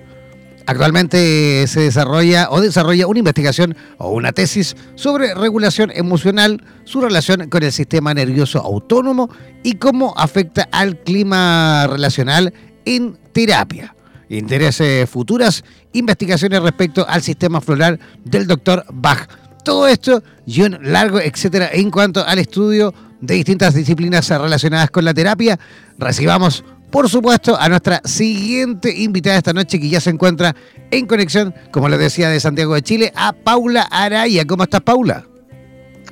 Actualmente 0.68 1.66
se 1.66 1.80
desarrolla 1.80 2.52
o 2.52 2.62
desarrolla 2.62 3.08
una 3.08 3.18
investigación 3.18 3.76
o 3.98 4.12
una 4.12 4.34
tesis 4.34 4.76
sobre 4.94 5.34
regulación 5.34 5.90
emocional, 5.96 6.64
su 6.84 7.02
relación 7.02 7.50
con 7.50 7.64
el 7.64 7.72
sistema 7.72 8.14
nervioso 8.14 8.60
autónomo 8.60 9.32
y 9.64 9.78
cómo 9.78 10.14
afecta 10.16 10.70
al 10.72 10.96
clima 11.00 11.88
relacional 11.88 12.54
en 12.86 13.18
terapia. 13.34 13.96
Intereses 14.30 15.10
futuras 15.10 15.64
investigaciones 15.92 16.62
respecto 16.62 17.04
al 17.10 17.24
sistema 17.24 17.62
floral 17.62 18.00
del 18.24 18.46
doctor 18.46 18.86
Bach 18.94 19.28
todo 19.64 19.88
esto 19.88 20.24
y 20.46 20.62
un 20.62 20.78
largo 20.82 21.20
etcétera 21.20 21.70
en 21.72 21.92
cuanto 21.92 22.26
al 22.26 22.40
estudio 22.40 22.94
de 23.22 23.36
distintas 23.36 23.74
disciplinas 23.74 24.30
relacionadas 24.30 24.90
con 24.92 25.06
la 25.06 25.14
terapia. 25.14 25.60
Recibamos, 25.98 26.64
por 26.90 27.10
supuesto, 27.10 27.60
a 27.60 27.70
nuestra 27.70 28.02
siguiente 28.06 28.94
invitada 28.96 29.38
esta 29.38 29.54
noche 29.54 29.80
que 29.80 29.90
ya 29.90 30.00
se 30.00 30.10
encuentra 30.10 30.56
en 30.92 31.06
conexión, 31.06 31.54
como 31.72 31.90
les 31.90 32.00
decía, 32.00 32.30
de 32.30 32.40
Santiago 32.40 32.76
de 32.76 32.82
Chile, 32.82 33.14
a 33.16 33.34
Paula 33.34 33.84
Araya. 33.84 34.46
¿Cómo 34.46 34.64
estás, 34.64 34.82
Paula? 34.82 35.26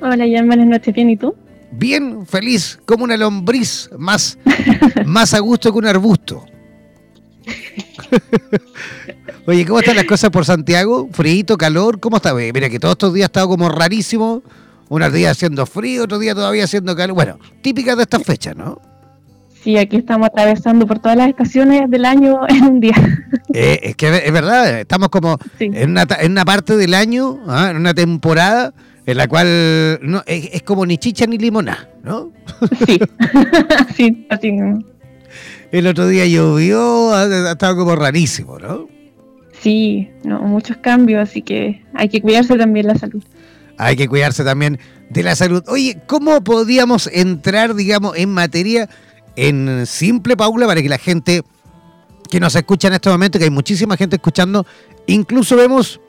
Hola, 0.00 0.26
ya 0.26 0.44
buenas 0.44 0.66
noches, 0.66 0.94
bien, 0.94 1.10
¿y 1.10 1.16
tú? 1.16 1.34
Bien, 1.72 2.26
feliz, 2.26 2.78
como 2.86 3.04
una 3.04 3.16
lombriz, 3.16 3.90
más, 3.98 4.38
más 5.06 5.34
a 5.34 5.40
gusto 5.40 5.72
que 5.72 5.78
un 5.78 5.86
arbusto. 5.86 6.44
Oye, 9.46 9.64
¿cómo 9.66 9.80
están 9.80 9.96
las 9.96 10.04
cosas 10.04 10.30
por 10.30 10.44
Santiago? 10.44 11.08
¿Frío, 11.12 11.56
calor? 11.56 12.00
¿Cómo 12.00 12.16
está? 12.16 12.34
Mira 12.34 12.68
que 12.68 12.78
todos 12.78 12.92
estos 12.92 13.14
días 13.14 13.24
ha 13.24 13.28
estado 13.28 13.48
como 13.48 13.68
rarísimo. 13.68 14.42
Unos 14.88 15.12
días 15.12 15.32
haciendo 15.32 15.66
frío, 15.66 16.04
otros 16.04 16.20
días 16.20 16.34
todavía 16.34 16.64
haciendo 16.64 16.96
calor. 16.96 17.14
Bueno, 17.14 17.38
típica 17.60 17.94
de 17.94 18.02
estas 18.02 18.22
fechas, 18.22 18.56
¿no? 18.56 18.80
Sí, 19.62 19.76
aquí 19.76 19.96
estamos 19.96 20.28
atravesando 20.28 20.86
por 20.86 20.98
todas 20.98 21.18
las 21.18 21.28
estaciones 21.28 21.90
del 21.90 22.04
año 22.04 22.40
en 22.48 22.64
un 22.64 22.80
día. 22.80 22.94
Eh, 23.52 23.80
es 23.82 23.96
que 23.96 24.08
es 24.24 24.32
verdad, 24.32 24.80
estamos 24.80 25.08
como 25.08 25.38
en, 25.58 25.90
una, 25.90 26.06
en 26.20 26.32
una 26.32 26.44
parte 26.44 26.76
del 26.76 26.94
año, 26.94 27.40
¿ah? 27.46 27.68
en 27.70 27.76
una 27.76 27.92
temporada 27.92 28.72
en 29.08 29.16
la 29.16 29.26
cual 29.26 29.98
no, 30.02 30.22
es, 30.26 30.62
como 30.62 30.84
ni 30.84 30.98
chicha 30.98 31.26
ni 31.26 31.38
limonada, 31.38 31.88
¿no? 32.04 32.30
Sí, 32.86 32.98
sí, 33.96 34.26
así. 34.28 34.52
El 35.70 35.86
otro 35.86 36.08
día 36.08 36.26
llovió, 36.26 37.12
ha, 37.12 37.52
estado 37.52 37.76
como 37.76 37.94
rarísimo, 37.94 38.58
¿no? 38.58 38.88
Sí, 39.60 40.08
no, 40.24 40.40
muchos 40.40 40.76
cambios, 40.78 41.28
así 41.28 41.42
que 41.42 41.82
hay 41.94 42.08
que 42.08 42.22
cuidarse 42.22 42.56
también 42.56 42.86
la 42.86 42.94
salud. 42.94 43.22
Hay 43.76 43.96
que 43.96 44.08
cuidarse 44.08 44.44
también 44.44 44.78
de 45.10 45.22
la 45.22 45.36
salud. 45.36 45.62
Oye, 45.68 46.00
¿cómo 46.06 46.42
podíamos 46.42 47.08
entrar, 47.12 47.74
digamos, 47.74 48.16
en 48.16 48.30
materia 48.30 48.88
en 49.36 49.86
simple, 49.86 50.36
Paula, 50.36 50.66
para 50.66 50.82
que 50.82 50.88
la 50.88 50.98
gente 50.98 51.42
que 52.30 52.40
nos 52.40 52.54
escucha 52.56 52.88
en 52.88 52.94
este 52.94 53.10
momento, 53.10 53.38
que 53.38 53.44
hay 53.44 53.50
muchísima 53.50 53.96
gente 53.96 54.16
escuchando, 54.16 54.66
incluso 55.06 55.56
vemos 55.56 56.00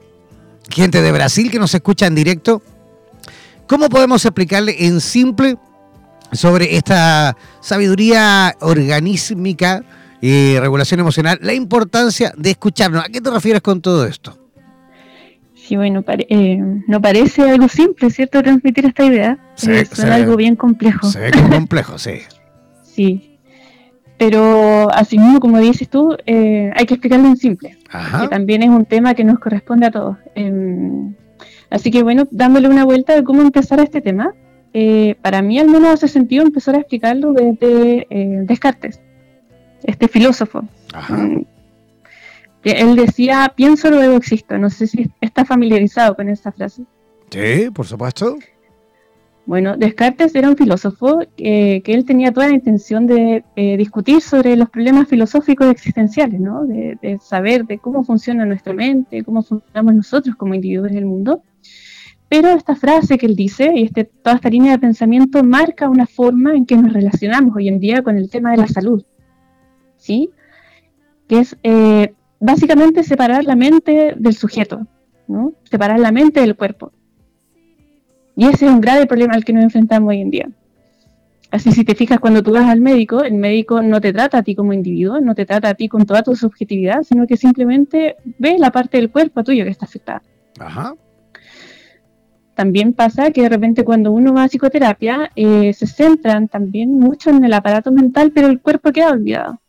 gente 0.69 1.01
de 1.01 1.11
Brasil 1.11 1.51
que 1.51 1.59
nos 1.59 1.73
escucha 1.73 2.07
en 2.07 2.15
directo, 2.15 2.61
¿cómo 3.67 3.89
podemos 3.89 4.23
explicarle 4.25 4.85
en 4.85 5.01
simple 5.01 5.57
sobre 6.31 6.75
esta 6.75 7.35
sabiduría 7.61 8.55
organísmica 8.61 9.83
y 10.21 10.57
regulación 10.59 10.99
emocional, 10.99 11.39
la 11.41 11.53
importancia 11.53 12.33
de 12.37 12.51
escucharnos. 12.51 13.03
¿A 13.05 13.09
qué 13.09 13.21
te 13.21 13.29
refieres 13.29 13.61
con 13.61 13.81
todo 13.81 14.05
esto? 14.05 14.37
Sí, 15.55 15.75
bueno, 15.75 16.03
eh, 16.07 16.57
no 16.87 16.99
parece 16.99 17.43
algo 17.43 17.67
simple, 17.67 18.09
¿cierto? 18.09 18.41
Transmitir 18.41 18.85
esta 18.85 19.05
idea. 19.05 19.37
es 19.61 19.99
algo 19.99 20.35
bien 20.35 20.55
complejo. 20.55 21.07
Se 21.07 21.19
ve 21.19 21.31
complejo, 21.31 21.97
sí. 21.99 22.21
sí. 22.83 23.37
Pero 24.17 24.91
asimismo, 24.91 25.39
como 25.39 25.59
dices 25.59 25.87
tú, 25.87 26.17
eh, 26.25 26.71
hay 26.75 26.85
que 26.85 26.95
explicarlo 26.95 27.27
en 27.27 27.37
simple. 27.37 27.77
Que 28.19 28.27
también 28.27 28.63
es 28.63 28.69
un 28.69 28.85
tema 28.85 29.13
que 29.13 29.23
nos 29.23 29.39
corresponde 29.39 29.85
a 29.85 29.91
todos. 29.91 30.17
Em, 30.35 31.15
así 31.69 31.89
que 31.89 32.03
bueno, 32.03 32.27
dándole 32.31 32.67
una 32.67 32.83
vuelta 32.83 33.13
de 33.15 33.23
cómo 33.23 33.41
empezar 33.41 33.79
a 33.79 33.83
este 33.83 34.01
tema, 34.01 34.33
eh, 34.73 35.15
para 35.21 35.41
mí 35.41 35.59
al 35.59 35.69
menos 35.69 35.93
hace 35.93 36.07
sentido 36.07 36.43
empezar 36.43 36.75
a 36.75 36.79
explicarlo 36.79 37.33
desde 37.33 38.07
Descartes 38.45 38.99
este 39.83 40.07
filósofo. 40.07 40.63
Mm. 41.09 41.41
Él 42.63 42.95
decía, 42.95 43.53
pienso 43.55 43.89
luego 43.89 44.17
existo. 44.17 44.57
No 44.57 44.69
sé 44.69 44.87
si 44.87 45.09
está 45.21 45.45
familiarizado 45.45 46.15
con 46.15 46.29
esa 46.29 46.51
frase. 46.51 46.83
Sí, 47.29 47.69
por 47.73 47.85
supuesto. 47.85 48.37
Bueno, 49.45 49.77
Descartes 49.77 50.35
era 50.35 50.49
un 50.49 50.57
filósofo 50.57 51.21
que 51.35 51.81
él 51.85 52.05
tenía 52.05 52.31
toda 52.31 52.49
la 52.49 52.53
intención 52.53 53.07
de 53.07 53.43
eh, 53.55 53.77
discutir 53.77 54.21
sobre 54.21 54.55
los 54.55 54.69
problemas 54.69 55.07
filosóficos 55.07 55.67
existenciales, 55.71 56.39
¿no? 56.39 56.65
De, 56.65 56.99
de, 57.01 57.17
saber 57.19 57.65
de 57.65 57.79
cómo 57.79 58.03
funciona 58.03 58.45
nuestra 58.45 58.73
mente, 58.73 59.23
cómo 59.23 59.41
funcionamos 59.41 59.95
nosotros 59.95 60.35
como 60.35 60.53
individuos 60.53 60.91
en 60.91 60.97
el 60.97 61.05
mundo. 61.05 61.41
Pero 62.29 62.49
esta 62.49 62.75
frase 62.75 63.17
que 63.17 63.25
él 63.25 63.35
dice 63.35 63.71
y 63.75 63.83
este, 63.83 64.05
toda 64.05 64.35
esta 64.35 64.49
línea 64.49 64.73
de 64.73 64.79
pensamiento 64.79 65.43
marca 65.43 65.89
una 65.89 66.05
forma 66.05 66.53
en 66.53 66.65
que 66.65 66.77
nos 66.77 66.93
relacionamos 66.93 67.55
hoy 67.55 67.67
en 67.67 67.79
día 67.79 68.03
con 68.03 68.17
el 68.17 68.29
tema 68.29 68.51
de 68.51 68.57
la 68.57 68.67
salud, 68.67 69.03
¿sí? 69.97 70.29
Que 71.27 71.39
es 71.39 71.57
eh, 71.63 72.13
básicamente 72.39 73.03
separar 73.03 73.43
la 73.45 73.55
mente 73.55 74.13
del 74.15 74.35
sujeto, 74.35 74.85
¿no? 75.27 75.53
Separar 75.63 75.99
la 75.99 76.11
mente 76.11 76.39
del 76.39 76.55
cuerpo. 76.55 76.91
Y 78.35 78.45
ese 78.45 78.67
es 78.67 78.71
un 78.71 78.79
grave 78.79 79.07
problema 79.07 79.33
al 79.33 79.43
que 79.43 79.51
nos 79.51 79.63
enfrentamos 79.63 80.09
hoy 80.09 80.21
en 80.21 80.29
día. 80.29 80.49
Así 81.51 81.71
si 81.71 81.83
te 81.83 81.95
fijas 81.95 82.19
cuando 82.19 82.43
tú 82.43 82.51
vas 82.51 82.69
al 82.69 82.79
médico, 82.79 83.23
el 83.23 83.33
médico 83.33 83.81
no 83.81 83.99
te 83.99 84.13
trata 84.13 84.37
a 84.37 84.43
ti 84.43 84.53
como 84.53 84.71
individuo, 84.71 85.19
no 85.19 85.33
te 85.33 85.47
trata 85.47 85.69
a 85.69 85.73
ti 85.73 85.89
con 85.89 86.05
toda 86.05 86.21
tu 86.21 86.35
subjetividad, 86.35 87.01
sino 87.01 87.25
que 87.25 87.37
simplemente 87.37 88.17
ve 88.37 88.59
la 88.59 88.69
parte 88.69 88.97
del 88.97 89.09
cuerpo 89.09 89.43
tuyo 89.43 89.63
que 89.63 89.71
está 89.71 89.85
afectada. 89.85 90.21
Ajá. 90.59 90.93
También 92.59 92.91
pasa 92.91 93.31
que 93.31 93.43
de 93.43 93.47
repente 93.47 93.85
cuando 93.85 94.11
uno 94.11 94.33
va 94.33 94.43
a 94.43 94.49
psicoterapia 94.49 95.31
eh, 95.33 95.71
se 95.71 95.87
centran 95.87 96.49
también 96.49 96.91
mucho 96.91 97.29
en 97.29 97.45
el 97.45 97.53
aparato 97.53 97.89
mental, 97.89 98.33
pero 98.35 98.47
el 98.47 98.59
cuerpo 98.59 98.91
queda 98.91 99.11
olvidado. 99.11 99.61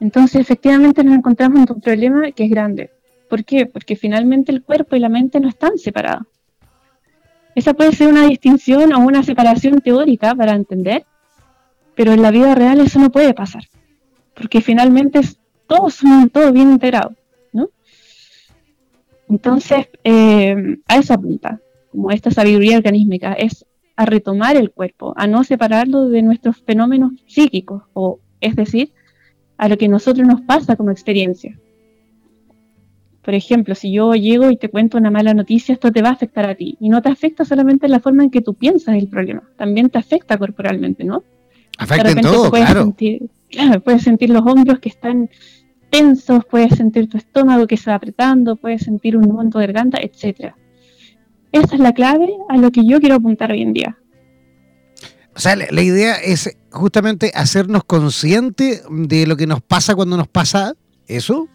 Entonces 0.00 0.42
efectivamente 0.42 1.02
nos 1.02 1.14
encontramos 1.14 1.62
en 1.62 1.74
un 1.74 1.80
problema 1.80 2.30
que 2.32 2.44
es 2.44 2.50
grande. 2.50 2.90
¿Por 3.30 3.42
qué? 3.42 3.64
Porque 3.64 3.96
finalmente 3.96 4.52
el 4.52 4.62
cuerpo 4.62 4.96
y 4.96 4.98
la 4.98 5.08
mente 5.08 5.40
no 5.40 5.48
están 5.48 5.78
separados. 5.78 6.26
Esa 7.54 7.72
puede 7.72 7.92
ser 7.92 8.08
una 8.08 8.26
distinción 8.26 8.92
o 8.92 8.98
una 8.98 9.22
separación 9.22 9.80
teórica 9.80 10.34
para 10.34 10.52
entender, 10.52 11.06
pero 11.94 12.12
en 12.12 12.20
la 12.20 12.30
vida 12.30 12.54
real 12.54 12.82
eso 12.82 12.98
no 12.98 13.10
puede 13.10 13.32
pasar, 13.32 13.62
porque 14.34 14.60
finalmente 14.60 15.20
es 15.20 15.38
todo, 15.66 15.88
todo 16.30 16.52
bien 16.52 16.70
integrado, 16.70 17.14
¿no? 17.50 17.70
Entonces, 19.30 19.88
eh, 20.04 20.76
a 20.86 20.96
esa 20.98 21.16
punta, 21.16 21.60
como 21.94 22.10
esta 22.10 22.30
sabiduría 22.30 22.78
organísmica, 22.78 23.34
es 23.34 23.66
a 23.96 24.04
retomar 24.04 24.56
el 24.56 24.72
cuerpo, 24.72 25.14
a 25.16 25.26
no 25.26 25.44
separarlo 25.44 26.08
de 26.08 26.22
nuestros 26.22 26.56
fenómenos 26.58 27.12
psíquicos, 27.26 27.84
o 27.92 28.18
es 28.40 28.56
decir, 28.56 28.92
a 29.56 29.68
lo 29.68 29.78
que 29.78 29.86
a 29.86 29.88
nosotros 29.88 30.26
nos 30.26 30.40
pasa 30.40 30.74
como 30.74 30.90
experiencia. 30.90 31.56
Por 33.22 33.34
ejemplo, 33.34 33.74
si 33.74 33.92
yo 33.92 34.14
llego 34.14 34.50
y 34.50 34.56
te 34.56 34.68
cuento 34.68 34.98
una 34.98 35.10
mala 35.10 35.32
noticia, 35.32 35.72
esto 35.72 35.92
te 35.92 36.02
va 36.02 36.10
a 36.10 36.12
afectar 36.12 36.44
a 36.44 36.54
ti. 36.54 36.76
Y 36.80 36.90
no 36.90 37.00
te 37.00 37.08
afecta 37.08 37.44
solamente 37.44 37.86
en 37.86 37.92
la 37.92 38.00
forma 38.00 38.24
en 38.24 38.30
que 38.30 38.42
tú 38.42 38.54
piensas 38.54 38.96
el 38.96 39.08
problema, 39.08 39.42
también 39.56 39.88
te 39.88 39.98
afecta 39.98 40.36
corporalmente, 40.36 41.04
¿no? 41.04 41.22
Afecta 41.78 42.10
en 42.10 42.20
todo, 42.20 42.50
puedes 42.50 42.66
claro. 42.66 42.82
Sentir, 42.82 43.30
claro. 43.48 43.80
Puedes 43.80 44.02
sentir 44.02 44.30
los 44.30 44.42
hombros 44.44 44.80
que 44.80 44.88
están 44.88 45.30
tensos, 45.88 46.44
puedes 46.44 46.74
sentir 46.76 47.08
tu 47.08 47.16
estómago 47.16 47.68
que 47.68 47.76
se 47.76 47.88
va 47.88 47.96
apretando, 47.96 48.56
puedes 48.56 48.82
sentir 48.82 49.16
un 49.16 49.32
monto 49.32 49.60
de 49.60 49.66
garganta, 49.68 49.98
etc. 50.02 50.54
Esa 51.54 51.76
es 51.76 51.80
la 51.80 51.92
clave 51.92 52.28
a 52.48 52.56
lo 52.56 52.72
que 52.72 52.84
yo 52.84 52.98
quiero 52.98 53.14
apuntar 53.14 53.52
hoy 53.52 53.62
en 53.62 53.72
día. 53.72 53.96
O 55.36 55.38
sea, 55.38 55.54
la, 55.54 55.66
la 55.70 55.82
idea 55.82 56.16
es 56.16 56.50
justamente 56.72 57.30
hacernos 57.32 57.84
conscientes 57.84 58.82
de 58.90 59.26
lo 59.28 59.36
que 59.36 59.46
nos 59.46 59.62
pasa 59.62 59.94
cuando 59.94 60.16
nos 60.16 60.26
pasa 60.26 60.74
eso. 61.06 61.48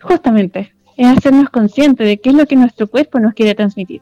Justamente, 0.00 0.74
es 0.96 1.06
hacernos 1.06 1.50
conscientes 1.50 2.06
de 2.06 2.18
qué 2.18 2.30
es 2.30 2.34
lo 2.34 2.46
que 2.46 2.56
nuestro 2.56 2.86
cuerpo 2.86 3.20
nos 3.20 3.34
quiere 3.34 3.54
transmitir. 3.54 4.00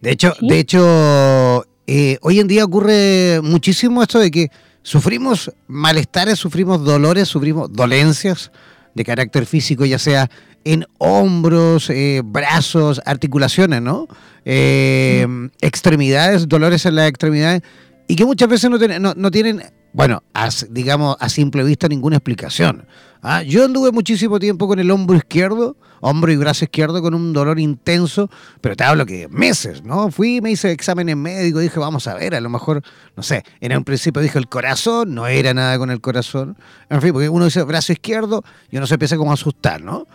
De 0.00 0.12
hecho, 0.12 0.32
de 0.40 0.58
hecho 0.58 1.66
eh, 1.86 2.18
hoy 2.22 2.40
en 2.40 2.48
día 2.48 2.64
ocurre 2.64 3.40
muchísimo 3.42 4.02
esto 4.02 4.18
de 4.18 4.30
que 4.30 4.48
sufrimos 4.82 5.52
malestares, 5.66 6.38
sufrimos 6.38 6.82
dolores, 6.82 7.28
sufrimos 7.28 7.70
dolencias 7.70 8.50
de 8.94 9.04
carácter 9.04 9.46
físico, 9.46 9.84
ya 9.84 9.98
sea 9.98 10.30
en 10.64 10.86
hombros, 10.98 11.90
eh, 11.90 12.22
brazos, 12.24 13.00
articulaciones, 13.04 13.82
¿no? 13.82 14.08
Eh, 14.44 15.26
extremidades, 15.60 16.48
dolores 16.48 16.86
en 16.86 16.94
las 16.96 17.08
extremidades, 17.08 17.62
y 18.08 18.16
que 18.16 18.24
muchas 18.24 18.48
veces 18.48 18.70
no, 18.70 18.78
no, 18.78 19.14
no 19.16 19.30
tienen 19.30 19.62
bueno, 19.94 20.24
digamos 20.70 21.16
a 21.20 21.28
simple 21.28 21.62
vista 21.62 21.86
ninguna 21.86 22.16
explicación. 22.16 22.84
Ah, 23.26 23.42
yo 23.42 23.64
anduve 23.64 23.90
muchísimo 23.90 24.38
tiempo 24.38 24.68
con 24.68 24.78
el 24.78 24.90
hombro 24.90 25.16
izquierdo, 25.16 25.78
hombro 26.02 26.30
y 26.30 26.36
brazo 26.36 26.66
izquierdo 26.66 27.00
con 27.00 27.14
un 27.14 27.32
dolor 27.32 27.58
intenso, 27.58 28.28
pero 28.60 28.76
te 28.76 28.84
hablo 28.84 29.06
que 29.06 29.28
meses, 29.28 29.82
¿no? 29.82 30.10
Fui, 30.10 30.42
me 30.42 30.50
hice 30.50 30.70
exámenes 30.72 31.16
médicos, 31.16 31.62
dije, 31.62 31.80
vamos 31.80 32.06
a 32.06 32.12
ver, 32.12 32.34
a 32.34 32.40
lo 32.42 32.50
mejor, 32.50 32.82
no 33.16 33.22
sé, 33.22 33.42
en 33.62 33.74
un 33.74 33.82
principio 33.82 34.20
dije 34.20 34.38
el 34.38 34.46
corazón, 34.46 35.14
no 35.14 35.26
era 35.26 35.54
nada 35.54 35.78
con 35.78 35.90
el 35.90 36.02
corazón. 36.02 36.58
En 36.90 37.00
fin, 37.00 37.14
porque 37.14 37.30
uno 37.30 37.46
dice 37.46 37.62
brazo 37.62 37.94
izquierdo 37.94 38.44
y 38.70 38.76
uno 38.76 38.86
se 38.86 38.96
empieza 38.96 39.16
como 39.16 39.30
a 39.30 39.34
asustar, 39.34 39.80
¿no? 39.80 40.06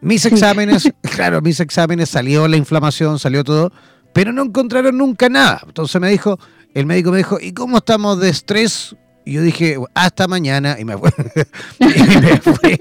Mis 0.00 0.26
exámenes, 0.26 0.92
claro, 1.14 1.40
mis 1.42 1.60
exámenes 1.60 2.08
salió 2.08 2.48
la 2.48 2.56
inflamación, 2.56 3.20
salió 3.20 3.44
todo, 3.44 3.70
pero 4.12 4.32
no 4.32 4.42
encontraron 4.42 4.98
nunca 4.98 5.28
nada. 5.28 5.60
Entonces 5.64 6.00
me 6.00 6.10
dijo, 6.10 6.36
el 6.74 6.84
médico 6.84 7.12
me 7.12 7.18
dijo, 7.18 7.38
¿y 7.40 7.52
cómo 7.52 7.76
estamos 7.76 8.18
de 8.18 8.30
estrés? 8.30 8.96
Y 9.26 9.32
yo 9.32 9.42
dije, 9.42 9.76
hasta 9.92 10.28
mañana, 10.28 10.76
y 10.78 10.84
me 10.84 10.96
fui. 10.96 11.10
y 11.80 12.16
me 12.20 12.40
fui. 12.40 12.78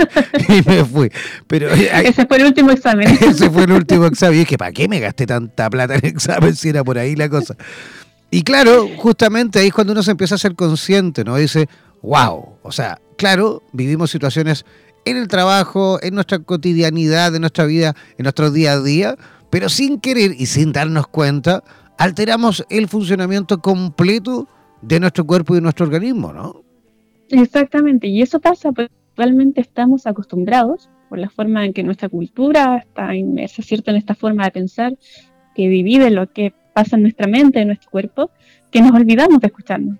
y 0.47 0.69
me 0.69 0.85
fui. 0.85 1.11
Pero, 1.47 1.69
ese 1.71 2.27
fue 2.27 2.37
el 2.37 2.45
último 2.45 2.69
examen. 2.69 3.07
ese 3.21 3.49
fue 3.49 3.63
el 3.63 3.71
último 3.71 4.05
examen. 4.05 4.35
Y 4.35 4.39
dije, 4.41 4.55
¿para 4.55 4.71
qué 4.71 4.87
me 4.87 4.99
gasté 4.99 5.25
tanta 5.25 5.67
plata 5.71 5.95
en 5.95 6.05
el 6.05 6.11
examen 6.11 6.55
si 6.55 6.69
era 6.69 6.83
por 6.83 6.99
ahí 6.99 7.15
la 7.15 7.29
cosa? 7.29 7.55
Y 8.29 8.43
claro, 8.43 8.87
justamente 8.95 9.57
ahí 9.57 9.67
es 9.67 9.73
cuando 9.73 9.93
uno 9.93 10.03
se 10.03 10.11
empieza 10.11 10.35
a 10.35 10.37
ser 10.37 10.53
consciente, 10.53 11.23
¿no? 11.23 11.35
Dice, 11.35 11.67
wow. 12.03 12.57
O 12.61 12.71
sea, 12.71 13.01
claro, 13.17 13.63
vivimos 13.71 14.11
situaciones 14.11 14.65
en 15.05 15.17
el 15.17 15.27
trabajo, 15.27 15.97
en 16.03 16.13
nuestra 16.13 16.37
cotidianidad, 16.37 17.33
en 17.33 17.41
nuestra 17.41 17.65
vida, 17.65 17.95
en 18.19 18.23
nuestro 18.23 18.51
día 18.51 18.73
a 18.73 18.81
día, 18.81 19.15
pero 19.49 19.67
sin 19.67 19.99
querer 19.99 20.35
y 20.37 20.45
sin 20.45 20.73
darnos 20.73 21.07
cuenta, 21.07 21.63
alteramos 21.97 22.63
el 22.69 22.87
funcionamiento 22.87 23.61
completo 23.61 24.47
de 24.87 24.99
nuestro 24.99 25.25
cuerpo 25.25 25.53
y 25.53 25.57
de 25.57 25.61
nuestro 25.61 25.85
organismo, 25.85 26.31
¿no? 26.31 26.63
Exactamente, 27.29 28.07
y 28.07 28.21
eso 28.21 28.39
pasa 28.39 28.71
porque 28.71 28.91
actualmente 29.09 29.61
estamos 29.61 30.05
acostumbrados 30.05 30.89
por 31.09 31.19
la 31.19 31.29
forma 31.29 31.65
en 31.65 31.73
que 31.73 31.83
nuestra 31.83 32.09
cultura 32.09 32.77
está 32.77 33.15
inmersa, 33.15 33.61
¿cierto?, 33.61 33.91
en 33.91 33.97
esta 33.97 34.15
forma 34.15 34.45
de 34.45 34.51
pensar, 34.51 34.95
que 35.55 35.69
divide 35.69 36.11
lo 36.11 36.31
que 36.31 36.53
pasa 36.73 36.97
en 36.97 37.03
nuestra 37.03 37.27
mente, 37.27 37.61
en 37.61 37.67
nuestro 37.67 37.89
cuerpo, 37.89 38.31
que 38.71 38.81
nos 38.81 38.91
olvidamos 38.91 39.39
de 39.39 39.47
escucharnos. 39.47 39.97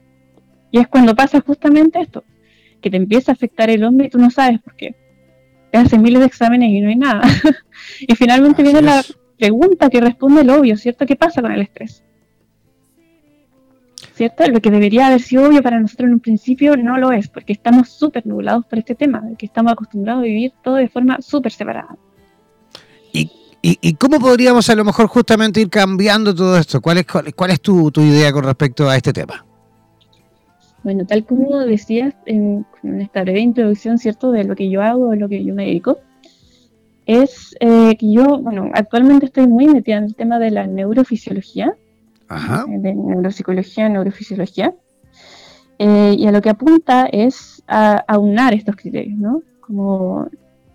Y 0.72 0.80
es 0.80 0.88
cuando 0.88 1.16
pasa 1.16 1.42
justamente 1.42 2.02
esto, 2.02 2.24
que 2.82 2.90
te 2.90 2.98
empieza 2.98 3.32
a 3.32 3.34
afectar 3.34 3.70
el 3.70 3.84
hombre 3.84 4.08
y 4.08 4.10
tú 4.10 4.20
no 4.20 4.30
sabes 4.30 4.60
por 4.62 4.76
qué. 4.76 4.96
Te 5.72 5.78
hacen 5.78 6.02
miles 6.02 6.20
de 6.20 6.28
exámenes 6.28 6.70
y 6.70 6.82
no 6.82 6.90
hay 6.90 6.96
nada. 6.96 7.22
y 8.02 8.14
finalmente 8.16 8.62
viene 8.62 8.82
la 8.82 9.02
pregunta 9.38 9.90
que 9.90 10.02
responde 10.02 10.42
el 10.42 10.50
obvio, 10.50 10.78
¿cierto? 10.78 11.06
¿Qué 11.06 11.16
pasa 11.16 11.42
con 11.42 11.52
el 11.52 11.62
estrés? 11.62 12.04
¿Cierto? 14.16 14.48
Lo 14.48 14.62
que 14.62 14.72
debería 14.72 15.08
haber 15.08 15.22
sido 15.22 15.48
obvio 15.48 15.62
para 15.62 15.80
nosotros 15.80 16.08
en 16.08 16.14
un 16.14 16.20
principio 16.20 16.78
no 16.78 16.98
lo 16.98 17.12
es, 17.12 17.28
porque 17.28 17.54
estamos 17.54 17.90
súper 17.90 18.26
nublados 18.26 18.66
por 18.66 18.80
este 18.80 18.96
tema, 18.96 19.22
que 19.38 19.46
estamos 19.46 19.74
acostumbrados 19.74 20.22
a 20.22 20.26
vivir 20.26 20.54
todo 20.64 20.76
de 20.76 20.88
forma 20.88 21.22
súper 21.22 21.52
separada. 21.52 21.98
¿Y, 23.68 23.80
y, 23.82 23.94
cómo 23.96 24.20
podríamos 24.20 24.70
a 24.70 24.76
lo 24.76 24.86
mejor 24.86 25.08
justamente 25.08 25.60
ir 25.60 25.72
cambiando 25.72 26.36
todo 26.36 26.56
esto? 26.56 26.82
¿Cuál 26.82 27.00
es, 27.00 27.08
cuál, 27.08 27.50
es 27.50 27.60
tu, 27.60 27.90
tu, 27.90 28.02
idea 28.02 28.32
con 28.32 28.44
respecto 28.44 28.88
a 28.88 28.96
este 28.96 29.12
tema? 29.12 29.44
Bueno, 30.84 31.04
tal 31.08 31.26
como 31.26 31.58
decías 31.62 32.14
en, 32.28 32.64
esta 33.00 33.24
breve 33.24 33.40
introducción, 33.40 33.98
¿cierto?, 33.98 34.32
de 34.32 34.44
lo 34.44 34.56
que 34.56 34.70
yo 34.70 34.84
hago, 34.84 35.10
de 35.10 35.18
lo 35.18 35.28
que 35.28 35.44
yo 35.44 35.56
me 35.56 35.66
dedico, 35.66 35.98
es 37.08 37.56
eh, 37.60 37.96
que 37.98 38.12
yo, 38.12 38.38
bueno, 38.38 38.70
actualmente 38.76 39.26
estoy 39.26 39.48
muy 39.48 39.66
metida 39.66 39.98
en 39.98 40.04
el 40.04 40.16
tema 40.16 40.38
de 40.38 40.52
la 40.52 40.68
neurofisiología, 40.68 41.76
de 42.30 42.96
neuropsicología, 42.96 43.90
neurofisiología, 43.90 44.74
eh, 45.78 46.16
y 46.18 46.26
a 46.28 46.32
lo 46.32 46.42
que 46.42 46.50
apunta 46.50 47.06
es 47.12 47.64
a 47.68 48.04
aunar 48.08 48.54
estos 48.54 48.76
criterios, 48.76 49.18
¿no? 49.18 49.42
Como 49.60 50.28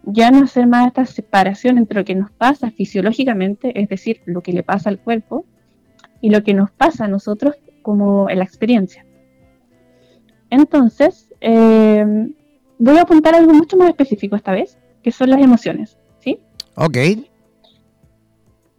ya 0.04 0.30
no 0.30 0.44
hacer 0.44 0.66
más 0.66 0.88
esta 0.88 1.06
separación 1.06 1.78
entre 1.78 1.98
lo 1.98 2.04
que 2.04 2.14
nos 2.14 2.30
pasa 2.30 2.70
fisiológicamente, 2.70 3.80
es 3.80 3.88
decir, 3.88 4.20
lo 4.26 4.42
que 4.42 4.52
le 4.52 4.62
pasa 4.62 4.90
al 4.90 4.98
cuerpo, 4.98 5.44
y 6.20 6.30
lo 6.30 6.42
que 6.42 6.54
nos 6.54 6.70
pasa 6.70 7.04
a 7.04 7.08
nosotros 7.08 7.54
como 7.82 8.28
en 8.28 8.38
la 8.38 8.44
experiencia. 8.44 9.06
Entonces, 10.50 11.28
eh, 11.40 12.04
voy 12.78 12.98
a 12.98 13.02
apuntar 13.02 13.34
algo 13.34 13.52
mucho 13.52 13.76
más 13.76 13.88
específico 13.88 14.36
esta 14.36 14.52
vez, 14.52 14.78
que 15.02 15.12
son 15.12 15.30
las 15.30 15.40
emociones, 15.40 15.96
¿sí? 16.18 16.38
Ok. 16.74 16.98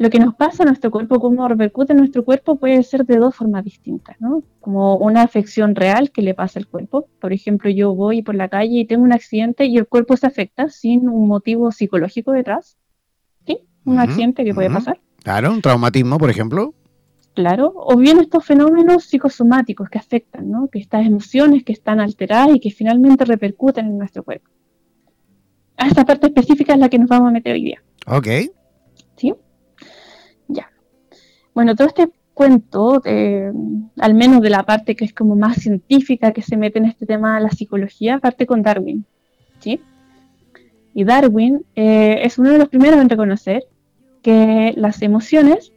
Lo 0.01 0.09
que 0.09 0.19
nos 0.19 0.33
pasa 0.33 0.63
a 0.63 0.65
nuestro 0.65 0.89
cuerpo, 0.89 1.19
cómo 1.19 1.47
repercute 1.47 1.93
en 1.93 1.99
nuestro 1.99 2.25
cuerpo, 2.25 2.55
puede 2.55 2.81
ser 2.81 3.05
de 3.05 3.17
dos 3.17 3.35
formas 3.35 3.63
distintas, 3.63 4.19
¿no? 4.19 4.41
Como 4.59 4.95
una 4.97 5.21
afección 5.21 5.75
real 5.75 6.09
que 6.09 6.23
le 6.23 6.33
pasa 6.33 6.57
al 6.57 6.65
cuerpo. 6.65 7.07
Por 7.19 7.33
ejemplo, 7.33 7.69
yo 7.69 7.93
voy 7.93 8.23
por 8.23 8.33
la 8.33 8.49
calle 8.49 8.79
y 8.79 8.85
tengo 8.85 9.03
un 9.03 9.13
accidente 9.13 9.65
y 9.65 9.77
el 9.77 9.85
cuerpo 9.85 10.17
se 10.17 10.25
afecta 10.25 10.69
sin 10.69 11.07
un 11.07 11.27
motivo 11.27 11.71
psicológico 11.71 12.31
detrás. 12.31 12.77
¿Sí? 13.45 13.59
Un 13.85 13.99
accidente 13.99 14.43
que 14.43 14.55
puede 14.55 14.71
pasar. 14.71 14.99
Claro, 15.23 15.51
un 15.51 15.61
traumatismo, 15.61 16.17
por 16.17 16.31
ejemplo. 16.31 16.73
Claro, 17.35 17.71
o 17.75 17.95
bien 17.95 18.17
estos 18.17 18.43
fenómenos 18.43 19.03
psicosomáticos 19.03 19.87
que 19.87 19.99
afectan, 19.99 20.49
¿no? 20.49 20.67
Que 20.67 20.79
estas 20.79 21.05
emociones 21.05 21.63
que 21.63 21.73
están 21.73 21.99
alteradas 21.99 22.55
y 22.55 22.59
que 22.59 22.71
finalmente 22.71 23.23
repercuten 23.23 23.85
en 23.85 23.99
nuestro 23.99 24.23
cuerpo. 24.23 24.49
A 25.77 25.87
esta 25.87 26.03
parte 26.05 26.25
específica 26.25 26.73
es 26.73 26.79
la 26.79 26.89
que 26.89 26.97
nos 26.97 27.07
vamos 27.07 27.29
a 27.29 27.31
meter 27.31 27.53
hoy 27.53 27.63
día. 27.65 27.83
Ok. 28.07 28.27
Bueno, 31.53 31.75
todo 31.75 31.87
este 31.87 32.09
cuento, 32.33 33.01
al 33.03 34.13
menos 34.13 34.41
de 34.41 34.49
la 34.49 34.63
parte 34.63 34.95
que 34.95 35.05
es 35.05 35.13
como 35.13 35.35
más 35.35 35.57
científica 35.57 36.31
que 36.31 36.41
se 36.41 36.57
mete 36.57 36.79
en 36.79 36.85
este 36.85 37.05
tema 37.05 37.35
de 37.35 37.43
la 37.43 37.51
psicología, 37.51 38.19
parte 38.19 38.45
con 38.45 38.61
Darwin. 38.61 39.05
¿sí? 39.59 39.81
Y 40.93 41.03
Darwin 41.03 41.65
eh, 41.75 42.19
es 42.23 42.39
uno 42.39 42.51
de 42.51 42.57
los 42.57 42.69
primeros 42.69 42.99
en 42.99 43.09
reconocer 43.09 43.63
que 44.21 44.73
las 44.75 45.01
emociones 45.01 45.71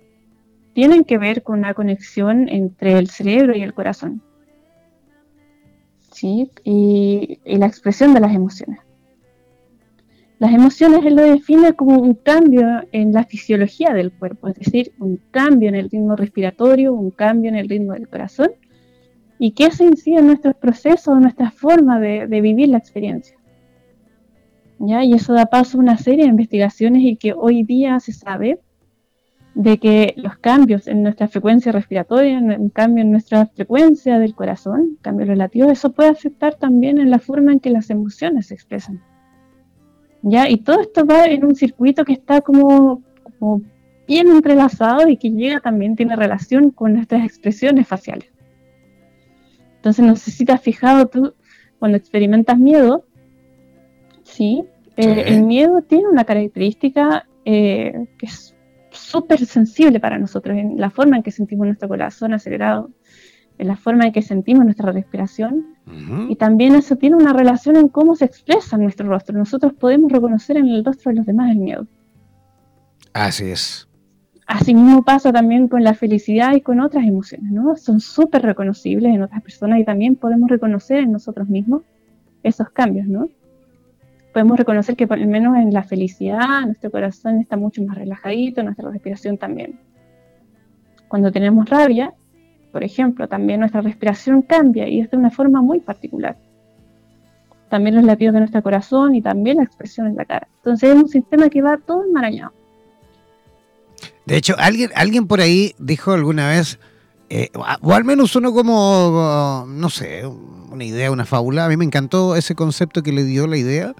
tienen 0.74 1.04
que 1.04 1.18
ver 1.18 1.42
con 1.42 1.58
una 1.58 1.74
conexión 1.74 2.48
entre 2.48 2.98
el 2.98 3.08
cerebro 3.08 3.56
y 3.56 3.62
el 3.62 3.74
corazón. 3.74 4.22
¿sí? 6.12 6.50
y 6.62 7.38
la 7.44 7.66
expresión 7.66 8.14
de 8.14 8.20
las 8.20 8.34
emociones. 8.34 8.83
Las 10.38 10.52
emociones 10.52 11.04
él 11.04 11.14
lo 11.14 11.22
define 11.22 11.74
como 11.74 11.98
un 12.00 12.14
cambio 12.14 12.66
en 12.90 13.12
la 13.12 13.24
fisiología 13.24 13.92
del 13.94 14.12
cuerpo, 14.12 14.48
es 14.48 14.56
decir, 14.56 14.92
un 14.98 15.20
cambio 15.30 15.68
en 15.68 15.76
el 15.76 15.88
ritmo 15.90 16.16
respiratorio, 16.16 16.92
un 16.92 17.10
cambio 17.10 17.50
en 17.50 17.56
el 17.56 17.68
ritmo 17.68 17.92
del 17.92 18.08
corazón, 18.08 18.50
y 19.38 19.52
que 19.52 19.66
eso 19.66 19.84
incide 19.84 20.18
en 20.18 20.26
nuestros 20.26 20.56
procesos, 20.56 21.14
en 21.14 21.22
nuestra 21.22 21.50
forma 21.50 22.00
de, 22.00 22.26
vivir 22.26 22.68
la 22.68 22.78
experiencia. 22.78 23.36
¿Ya? 24.80 25.04
Y 25.04 25.12
eso 25.14 25.32
da 25.32 25.46
paso 25.46 25.78
a 25.78 25.80
una 25.80 25.98
serie 25.98 26.24
de 26.24 26.30
investigaciones 26.30 27.02
y 27.02 27.16
que 27.16 27.32
hoy 27.32 27.62
día 27.62 28.00
se 28.00 28.12
sabe 28.12 28.58
de 29.54 29.78
que 29.78 30.14
los 30.16 30.36
cambios 30.38 30.88
en 30.88 31.04
nuestra 31.04 31.28
frecuencia 31.28 31.70
respiratoria, 31.70 32.38
un 32.38 32.70
cambio 32.70 33.02
en 33.02 33.12
nuestra 33.12 33.46
frecuencia 33.46 34.18
del 34.18 34.34
corazón, 34.34 34.98
cambio 35.00 35.26
relativo, 35.26 35.70
eso 35.70 35.92
puede 35.92 36.10
afectar 36.10 36.56
también 36.56 36.98
en 36.98 37.10
la 37.10 37.20
forma 37.20 37.52
en 37.52 37.60
que 37.60 37.70
las 37.70 37.88
emociones 37.88 38.48
se 38.48 38.54
expresan. 38.54 39.00
¿Ya? 40.24 40.48
Y 40.48 40.58
todo 40.58 40.80
esto 40.80 41.06
va 41.06 41.26
en 41.26 41.44
un 41.44 41.54
circuito 41.54 42.04
que 42.04 42.14
está 42.14 42.40
como, 42.40 43.02
bien 44.06 44.28
entrelazado 44.28 45.08
y 45.08 45.16
que 45.16 45.30
llega 45.30 45.60
también, 45.60 45.96
tiene 45.96 46.16
relación 46.16 46.70
con 46.70 46.94
nuestras 46.94 47.24
expresiones 47.24 47.86
faciales. 47.86 48.30
Entonces, 49.76 50.04
no 50.04 50.16
sé 50.16 50.30
si 50.30 50.44
te 50.44 50.52
has 50.52 50.62
fijado 50.62 51.06
tú, 51.06 51.34
cuando 51.78 51.98
experimentas 51.98 52.58
miedo, 52.58 53.04
¿sí? 54.22 54.64
Eh, 54.96 55.24
el 55.26 55.42
miedo 55.42 55.82
tiene 55.82 56.08
una 56.08 56.24
característica 56.24 57.26
eh, 57.44 58.06
que 58.18 58.26
es 58.26 58.54
súper 58.90 59.44
sensible 59.44 60.00
para 60.00 60.18
nosotros, 60.18 60.56
en 60.56 60.80
la 60.80 60.88
forma 60.88 61.16
en 61.16 61.22
que 61.22 61.30
sentimos 61.30 61.66
nuestro 61.66 61.88
corazón 61.88 62.32
acelerado, 62.32 62.90
en 63.58 63.68
la 63.68 63.76
forma 63.76 64.06
en 64.06 64.12
que 64.12 64.22
sentimos 64.22 64.64
nuestra 64.64 64.92
respiración. 64.92 65.66
Y 66.28 66.36
también 66.36 66.74
eso 66.74 66.96
tiene 66.96 67.16
una 67.16 67.32
relación 67.32 67.76
en 67.76 67.88
cómo 67.88 68.16
se 68.16 68.24
expresa 68.24 68.78
nuestro 68.78 69.06
rostro. 69.06 69.36
Nosotros 69.36 69.74
podemos 69.74 70.10
reconocer 70.10 70.56
en 70.56 70.68
el 70.68 70.84
rostro 70.84 71.10
de 71.10 71.18
los 71.18 71.26
demás 71.26 71.50
el 71.50 71.58
miedo. 71.58 71.86
Así 73.12 73.44
es. 73.50 73.88
Así 74.46 74.74
mismo 74.74 75.02
pasa 75.04 75.32
también 75.32 75.68
con 75.68 75.84
la 75.84 75.94
felicidad 75.94 76.54
y 76.54 76.60
con 76.60 76.80
otras 76.80 77.06
emociones, 77.06 77.50
¿no? 77.50 77.76
Son 77.76 78.00
súper 78.00 78.42
reconocibles 78.42 79.14
en 79.14 79.22
otras 79.22 79.42
personas 79.42 79.78
y 79.78 79.84
también 79.84 80.16
podemos 80.16 80.50
reconocer 80.50 80.98
en 80.98 81.12
nosotros 81.12 81.48
mismos 81.48 81.82
esos 82.42 82.68
cambios, 82.70 83.06
¿no? 83.06 83.28
Podemos 84.32 84.58
reconocer 84.58 84.96
que 84.96 85.06
por 85.06 85.18
lo 85.18 85.26
menos 85.26 85.56
en 85.56 85.72
la 85.72 85.82
felicidad 85.82 86.62
nuestro 86.66 86.90
corazón 86.90 87.38
está 87.38 87.56
mucho 87.56 87.82
más 87.84 87.96
relajadito, 87.96 88.62
nuestra 88.62 88.90
respiración 88.90 89.38
también. 89.38 89.78
Cuando 91.08 91.30
tenemos 91.30 91.70
rabia, 91.70 92.12
por 92.74 92.82
ejemplo, 92.82 93.28
también 93.28 93.60
nuestra 93.60 93.82
respiración 93.82 94.42
cambia 94.42 94.88
y 94.88 94.98
es 94.98 95.08
de 95.08 95.16
una 95.16 95.30
forma 95.30 95.62
muy 95.62 95.78
particular. 95.78 96.36
También 97.70 97.94
los 97.94 98.02
latidos 98.02 98.34
de 98.34 98.40
nuestro 98.40 98.64
corazón 98.64 99.14
y 99.14 99.22
también 99.22 99.58
la 99.58 99.62
expresión 99.62 100.08
en 100.08 100.16
la 100.16 100.24
cara. 100.24 100.48
Entonces 100.56 100.90
es 100.90 100.96
un 100.96 101.08
sistema 101.08 101.48
que 101.48 101.62
va 101.62 101.78
todo 101.78 102.02
enmarañado. 102.04 102.52
De 104.26 104.36
hecho, 104.36 104.56
alguien, 104.58 104.90
alguien 104.96 105.28
por 105.28 105.40
ahí 105.40 105.76
dijo 105.78 106.10
alguna 106.14 106.48
vez, 106.48 106.80
eh, 107.30 107.48
o 107.54 107.92
al 107.92 108.02
menos 108.02 108.34
uno 108.34 108.52
como, 108.52 109.66
no 109.68 109.88
sé, 109.88 110.26
una 110.26 110.82
idea, 110.82 111.12
una 111.12 111.26
fábula. 111.26 111.66
A 111.66 111.68
mí 111.68 111.76
me 111.76 111.84
encantó 111.84 112.34
ese 112.34 112.56
concepto 112.56 113.04
que 113.04 113.12
le 113.12 113.22
dio 113.22 113.46
la 113.46 113.56
idea. 113.56 113.94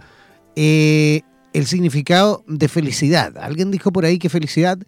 Eh, 0.57 1.21
el 1.53 1.67
significado 1.67 2.43
de 2.49 2.67
felicidad. 2.67 3.39
Alguien 3.39 3.71
dijo 3.71 3.93
por 3.93 4.05
ahí 4.05 4.19
que 4.19 4.29
felicidad 4.29 4.79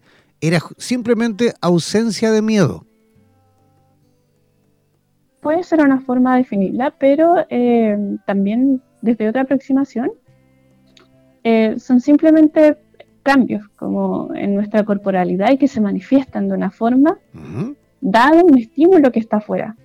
era 0.41 0.59
simplemente 0.77 1.53
ausencia 1.61 2.31
de 2.31 2.41
miedo 2.41 2.85
puede 5.47 5.63
ser 5.63 5.79
una 5.79 6.01
forma 6.01 6.33
de 6.33 6.39
definirla, 6.39 6.93
pero 6.99 7.45
eh, 7.49 7.97
también 8.25 8.81
desde 9.01 9.29
otra 9.29 9.43
aproximación 9.43 10.11
eh, 11.41 11.75
son 11.79 12.01
simplemente 12.01 12.75
cambios 13.23 13.65
como 13.77 14.35
en 14.35 14.55
nuestra 14.55 14.83
corporalidad 14.83 15.51
y 15.51 15.57
que 15.57 15.69
se 15.69 15.79
manifiestan 15.79 16.49
de 16.49 16.55
una 16.55 16.69
forma 16.69 17.17
dado 18.01 18.43
un 18.43 18.57
estímulo 18.57 19.09
que 19.09 19.21
está 19.21 19.37
afuera. 19.37 19.77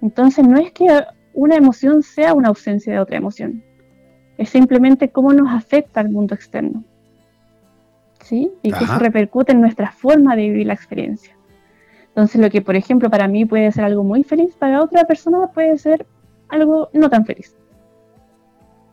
Entonces 0.00 0.44
no 0.44 0.58
es 0.58 0.72
que 0.72 0.88
una 1.34 1.54
emoción 1.54 2.02
sea 2.02 2.34
una 2.34 2.48
ausencia 2.48 2.92
de 2.92 2.98
otra 2.98 3.18
emoción, 3.18 3.62
es 4.38 4.48
simplemente 4.48 5.10
cómo 5.10 5.32
nos 5.32 5.52
afecta 5.52 6.00
al 6.00 6.10
mundo 6.10 6.34
externo. 6.34 6.82
¿Sí? 8.24 8.50
Y 8.60 8.72
que 8.72 8.82
eso 8.82 8.98
repercute 8.98 9.52
en 9.52 9.60
nuestra 9.60 9.92
forma 9.92 10.34
de 10.34 10.42
vivir 10.42 10.66
la 10.66 10.74
experiencia. 10.74 11.36
Entonces, 12.14 12.40
lo 12.40 12.50
que, 12.50 12.60
por 12.60 12.76
ejemplo, 12.76 13.08
para 13.10 13.26
mí 13.26 13.46
puede 13.46 13.72
ser 13.72 13.84
algo 13.84 14.04
muy 14.04 14.22
feliz, 14.22 14.54
para 14.54 14.82
otra 14.82 15.04
persona 15.04 15.46
puede 15.48 15.78
ser 15.78 16.06
algo 16.48 16.90
no 16.92 17.08
tan 17.08 17.24
feliz. 17.24 17.56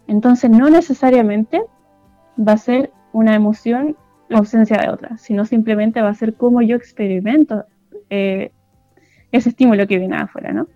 Entonces, 0.07 0.49
no 0.49 0.69
necesariamente 0.69 1.61
va 2.37 2.53
a 2.53 2.57
ser 2.57 2.91
una 3.11 3.35
emoción 3.35 3.97
la 4.29 4.37
ausencia 4.37 4.77
de 4.77 4.89
otra, 4.89 5.17
sino 5.17 5.43
simplemente 5.45 6.01
va 6.01 6.09
a 6.09 6.15
ser 6.15 6.35
cómo 6.35 6.61
yo 6.61 6.75
experimento 6.75 7.65
eh, 8.09 8.51
ese 9.31 9.49
estímulo 9.49 9.87
que 9.87 9.97
viene 9.97 10.15
afuera, 10.15 10.53
¿no? 10.53 10.67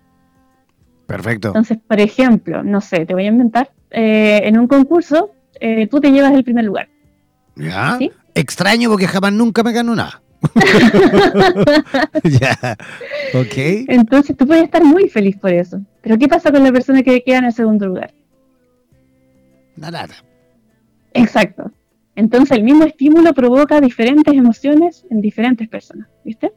Perfecto. 1.06 1.48
Entonces, 1.48 1.78
por 1.86 2.00
ejemplo, 2.00 2.62
no 2.62 2.80
sé, 2.80 3.06
te 3.06 3.14
voy 3.14 3.24
a 3.24 3.28
inventar, 3.28 3.70
eh, 3.90 4.40
en 4.44 4.58
un 4.58 4.66
concurso 4.66 5.30
eh, 5.60 5.86
tú 5.86 6.00
te 6.00 6.10
llevas 6.10 6.32
el 6.32 6.44
primer 6.44 6.64
lugar. 6.64 6.88
Ya. 7.56 7.98
Extraño 8.34 8.90
porque 8.90 9.06
jamás 9.06 9.32
nunca 9.32 9.62
me 9.62 9.72
gano 9.72 9.94
nada. 9.94 10.23
ya, 12.24 12.76
ok. 13.34 13.86
Entonces 13.88 14.36
tú 14.36 14.46
puedes 14.46 14.64
estar 14.64 14.84
muy 14.84 15.08
feliz 15.08 15.36
por 15.36 15.52
eso. 15.52 15.80
Pero 16.02 16.18
¿qué 16.18 16.28
pasa 16.28 16.52
con 16.52 16.62
la 16.62 16.72
persona 16.72 17.02
que 17.02 17.22
queda 17.22 17.38
en 17.38 17.44
el 17.44 17.52
segundo 17.52 17.86
lugar? 17.86 18.12
Nada. 19.76 20.08
Exacto. 21.12 21.70
Entonces 22.16 22.56
el 22.56 22.62
mismo 22.62 22.84
estímulo 22.84 23.34
provoca 23.34 23.80
diferentes 23.80 24.32
emociones 24.34 25.04
en 25.10 25.20
diferentes 25.20 25.68
personas, 25.68 26.08
¿viste? 26.24 26.52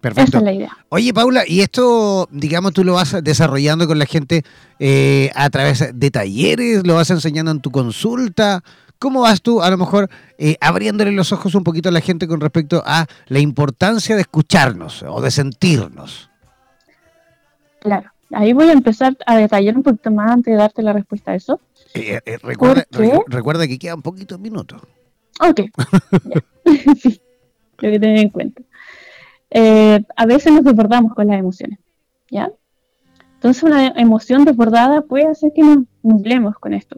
Perfecto. 0.00 0.28
Esa 0.28 0.38
es 0.38 0.44
la 0.44 0.52
idea. 0.52 0.76
Oye, 0.88 1.14
Paula, 1.14 1.44
y 1.46 1.60
esto, 1.60 2.28
digamos, 2.30 2.72
tú 2.72 2.84
lo 2.84 2.94
vas 2.94 3.16
desarrollando 3.22 3.86
con 3.86 3.98
la 3.98 4.06
gente 4.06 4.42
eh, 4.78 5.30
a 5.34 5.48
través 5.50 5.92
de 5.94 6.10
talleres, 6.10 6.86
lo 6.86 6.96
vas 6.96 7.10
enseñando 7.10 7.50
en 7.50 7.60
tu 7.60 7.70
consulta. 7.70 8.62
¿Cómo 8.98 9.20
vas 9.20 9.42
tú, 9.42 9.62
a 9.62 9.70
lo 9.70 9.76
mejor, 9.76 10.08
eh, 10.38 10.56
abriéndole 10.60 11.12
los 11.12 11.32
ojos 11.32 11.54
un 11.54 11.64
poquito 11.64 11.88
a 11.88 11.92
la 11.92 12.00
gente 12.00 12.26
con 12.26 12.40
respecto 12.40 12.82
a 12.86 13.06
la 13.26 13.38
importancia 13.38 14.14
de 14.14 14.22
escucharnos 14.22 15.02
o 15.02 15.20
de 15.20 15.30
sentirnos? 15.30 16.30
Claro, 17.80 18.10
ahí 18.32 18.52
voy 18.52 18.68
a 18.70 18.72
empezar 18.72 19.16
a 19.26 19.36
detallar 19.36 19.76
un 19.76 19.82
poquito 19.82 20.10
más 20.10 20.30
antes 20.30 20.52
de 20.52 20.58
darte 20.58 20.82
la 20.82 20.92
respuesta 20.92 21.32
a 21.32 21.34
eso. 21.34 21.60
Eh, 21.92 22.20
eh, 22.24 22.38
recuerda, 22.42 22.84
recuerda, 23.28 23.66
que 23.66 23.78
queda 23.78 23.94
un 23.94 24.02
poquito 24.02 24.36
de 24.36 24.42
minutos. 24.42 24.80
Ok, 25.40 25.60
sí, 27.00 27.20
lo 27.78 27.90
que 27.90 28.00
tener 28.00 28.18
en 28.18 28.30
cuenta. 28.30 28.62
a 30.16 30.26
veces 30.26 30.52
nos 30.52 30.64
desbordamos 30.64 31.14
con 31.14 31.26
las 31.26 31.38
emociones, 31.38 31.78
¿ya? 32.30 32.50
Entonces 33.34 33.62
una 33.62 33.88
emoción 33.88 34.46
desbordada 34.46 35.02
puede 35.02 35.26
hacer 35.26 35.52
que 35.54 35.62
nos 35.62 35.84
nublemos 36.02 36.58
con 36.58 36.72
esto. 36.72 36.96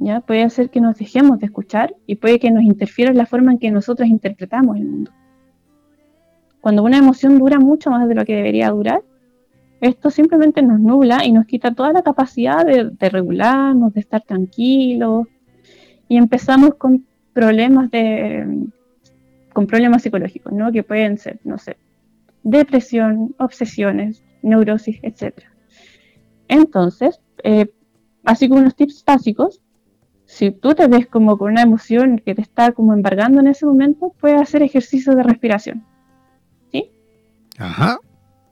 ¿Ya? 0.00 0.20
Puede 0.20 0.42
hacer 0.42 0.70
que 0.70 0.80
nos 0.80 0.96
dejemos 0.96 1.38
de 1.38 1.46
escuchar 1.46 1.94
y 2.06 2.16
puede 2.16 2.38
que 2.38 2.50
nos 2.50 2.62
interfiera 2.62 3.10
en 3.10 3.18
la 3.18 3.26
forma 3.26 3.52
en 3.52 3.58
que 3.58 3.70
nosotros 3.70 4.08
interpretamos 4.08 4.76
el 4.76 4.84
mundo. 4.84 5.10
Cuando 6.60 6.82
una 6.82 6.98
emoción 6.98 7.38
dura 7.38 7.58
mucho 7.58 7.90
más 7.90 8.08
de 8.08 8.14
lo 8.14 8.24
que 8.24 8.34
debería 8.34 8.70
durar, 8.70 9.02
esto 9.80 10.10
simplemente 10.10 10.62
nos 10.62 10.80
nubla 10.80 11.24
y 11.24 11.32
nos 11.32 11.46
quita 11.46 11.74
toda 11.74 11.92
la 11.92 12.02
capacidad 12.02 12.64
de, 12.64 13.08
regularnos, 13.08 13.92
de 13.92 14.00
estar 14.00 14.22
tranquilos, 14.22 15.26
y 16.08 16.16
empezamos 16.16 16.74
con 16.76 17.04
problemas 17.32 17.90
de 17.90 18.66
con 19.52 19.66
problemas 19.66 20.02
psicológicos, 20.02 20.52
¿no? 20.52 20.70
Que 20.70 20.82
pueden 20.82 21.18
ser, 21.18 21.38
no 21.44 21.56
sé, 21.56 21.78
depresión, 22.42 23.34
obsesiones, 23.38 24.22
neurosis, 24.42 24.98
etc. 25.02 25.44
Entonces, 26.48 27.20
eh, 27.42 27.70
así 28.24 28.48
como 28.48 28.60
unos 28.60 28.76
tips 28.76 29.02
básicos, 29.04 29.62
si 30.26 30.50
tú 30.50 30.74
te 30.74 30.88
ves 30.88 31.06
como 31.06 31.38
con 31.38 31.52
una 31.52 31.62
emoción 31.62 32.18
que 32.18 32.34
te 32.34 32.42
está 32.42 32.72
como 32.72 32.92
embargando 32.92 33.40
en 33.40 33.46
ese 33.46 33.64
momento, 33.64 34.12
puedes 34.20 34.40
hacer 34.40 34.62
ejercicios 34.62 35.14
de 35.16 35.22
respiración. 35.22 35.84
¿Sí? 36.72 36.90
Ajá. 37.58 37.98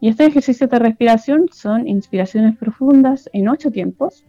Y 0.01 0.09
estos 0.09 0.29
ejercicios 0.29 0.71
de 0.71 0.79
respiración 0.79 1.49
son 1.53 1.89
inspiraciones 1.89 2.57
profundas 2.57 3.29
en 3.33 3.49
ocho 3.49 3.71
tiempos, 3.71 4.25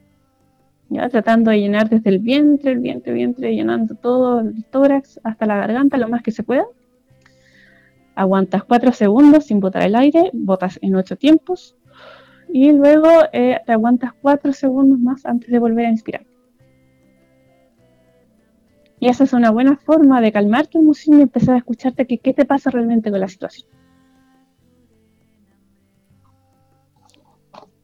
ya 0.90 1.08
tratando 1.10 1.52
de 1.52 1.60
llenar 1.60 1.88
desde 1.88 2.10
el 2.10 2.20
vientre, 2.20 2.72
el 2.72 2.80
vientre, 2.80 3.12
el 3.12 3.18
vientre, 3.18 3.56
llenando 3.56 3.94
todo 3.96 4.40
el 4.40 4.66
tórax 4.66 5.20
hasta 5.24 5.46
la 5.46 5.58
garganta 5.58 5.98
lo 5.98 6.10
más 6.10 6.24
que 6.24 6.32
se 6.32 6.44
pueda. 6.44 6.66
Aguantas 8.16 8.64
cuatro 8.64 8.92
segundos 8.92 9.46
sin 9.46 9.60
botar 9.60 9.84
el 9.84 9.96
aire, 9.96 10.32
botas 10.34 10.80
en 10.82 10.96
ocho 10.96 11.16
tiempos 11.16 11.76
y 12.50 12.72
luego 12.72 13.10
eh, 13.34 13.60
te 13.66 13.72
aguantas 13.72 14.14
cuatro 14.20 14.52
segundos 14.54 14.98
más 14.98 15.26
antes 15.26 15.50
de 15.52 15.60
volver 15.60 15.86
a 15.86 15.90
inspirar. 15.90 16.26
Y 19.06 19.08
esa 19.08 19.24
es 19.24 19.34
una 19.34 19.52
buena 19.52 19.78
forma 19.78 20.20
de 20.20 20.32
calmar 20.32 20.66
tu 20.66 20.80
emoción 20.80 21.20
y 21.20 21.22
empezar 21.22 21.54
a 21.54 21.58
escucharte 21.60 22.08
que 22.08 22.18
qué 22.18 22.34
te 22.34 22.44
pasa 22.44 22.72
realmente 22.72 23.12
con 23.12 23.20
la 23.20 23.28
situación. 23.28 23.70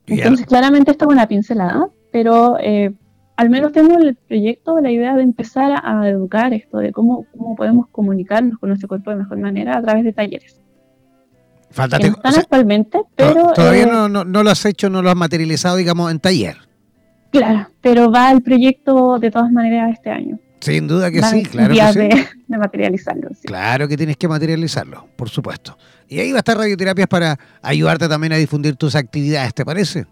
Entonces, 0.07 0.47
claramente 0.47 0.89
esto 0.89 1.05
es 1.05 1.11
una 1.11 1.28
pincelada, 1.28 1.89
pero 2.11 2.57
eh, 2.59 2.95
al 3.36 3.51
menos 3.51 3.72
tengo 3.72 3.99
el 3.99 4.15
proyecto, 4.15 4.80
la 4.82 4.89
idea 4.89 5.15
de 5.15 5.22
empezar 5.22 5.80
a, 5.84 6.09
educar 6.09 6.55
esto, 6.55 6.80
de 6.80 6.91
cómo, 6.91 7.28
cómo 7.38 7.55
podemos 7.55 7.86
comunicarnos 7.89 8.57
con 8.57 8.69
nuestro 8.69 8.88
cuerpo 8.88 9.11
de 9.11 9.17
mejor 9.17 9.38
manera 9.38 9.78
a 9.78 9.82
través 9.84 10.03
de 10.03 10.13
talleres. 10.13 10.59
Falta 11.69 11.99
que 11.99 12.07
están 12.07 12.34
actualmente, 12.34 12.99
pero... 13.15 13.53
Todavía 13.53 13.84
eh, 13.84 13.91
no, 13.91 14.09
no, 14.09 14.43
lo 14.43 14.49
has 14.49 14.65
hecho, 14.65 14.89
no 14.89 15.03
lo 15.03 15.11
has 15.11 15.15
materializado, 15.15 15.76
digamos, 15.76 16.09
en 16.09 16.19
taller. 16.19 16.57
Claro, 17.30 17.67
pero 17.80 18.11
va 18.11 18.32
el 18.32 18.41
proyecto 18.41 19.19
de 19.19 19.30
todas 19.30 19.51
maneras 19.51 19.91
este 19.91 20.09
año. 20.09 20.39
Sin 20.62 20.88
duda 20.88 21.12
que 21.12 21.24
sí, 21.24 21.43
claro 21.43 21.74
que 21.74 21.93
sí. 21.93 21.99
De, 21.99 22.28
de 22.47 22.57
materializarlo. 22.57 23.30
Claro 23.43 23.88
que 23.88 23.97
tienes 23.97 24.16
que 24.16 24.28
materializarlo, 24.28 25.07
por 25.16 25.30
supuesto. 25.30 25.78
Y 26.07 26.20
ahí 26.20 26.32
va 26.32 26.38
a 26.38 26.39
estar 26.39 26.57
Radioterapias 26.57 27.07
para 27.07 27.38
ayudarte 27.62 28.07
también 28.07 28.34
a 28.34 28.38
difundir 28.38 28.76
tus 28.76 28.95
actividades, 28.95 29.53
¿te 29.53 29.66
parece? 29.66 30.05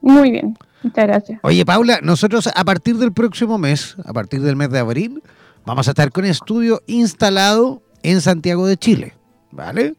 Muy 0.00 0.30
bien. 0.30 0.56
Muchas 0.82 1.06
gracias. 1.06 1.40
Oye, 1.42 1.64
Paula, 1.64 2.00
nosotros 2.02 2.48
a 2.52 2.64
partir 2.64 2.96
del 2.96 3.12
próximo 3.12 3.58
mes, 3.58 3.96
a 4.04 4.12
partir 4.12 4.40
del 4.40 4.56
mes 4.56 4.70
de 4.70 4.78
abril, 4.78 5.22
vamos 5.64 5.86
a 5.86 5.92
estar 5.92 6.10
con 6.10 6.24
estudio 6.24 6.82
instalado 6.86 7.82
en 8.02 8.20
Santiago 8.20 8.66
de 8.66 8.76
Chile, 8.76 9.14
¿vale? 9.50 9.94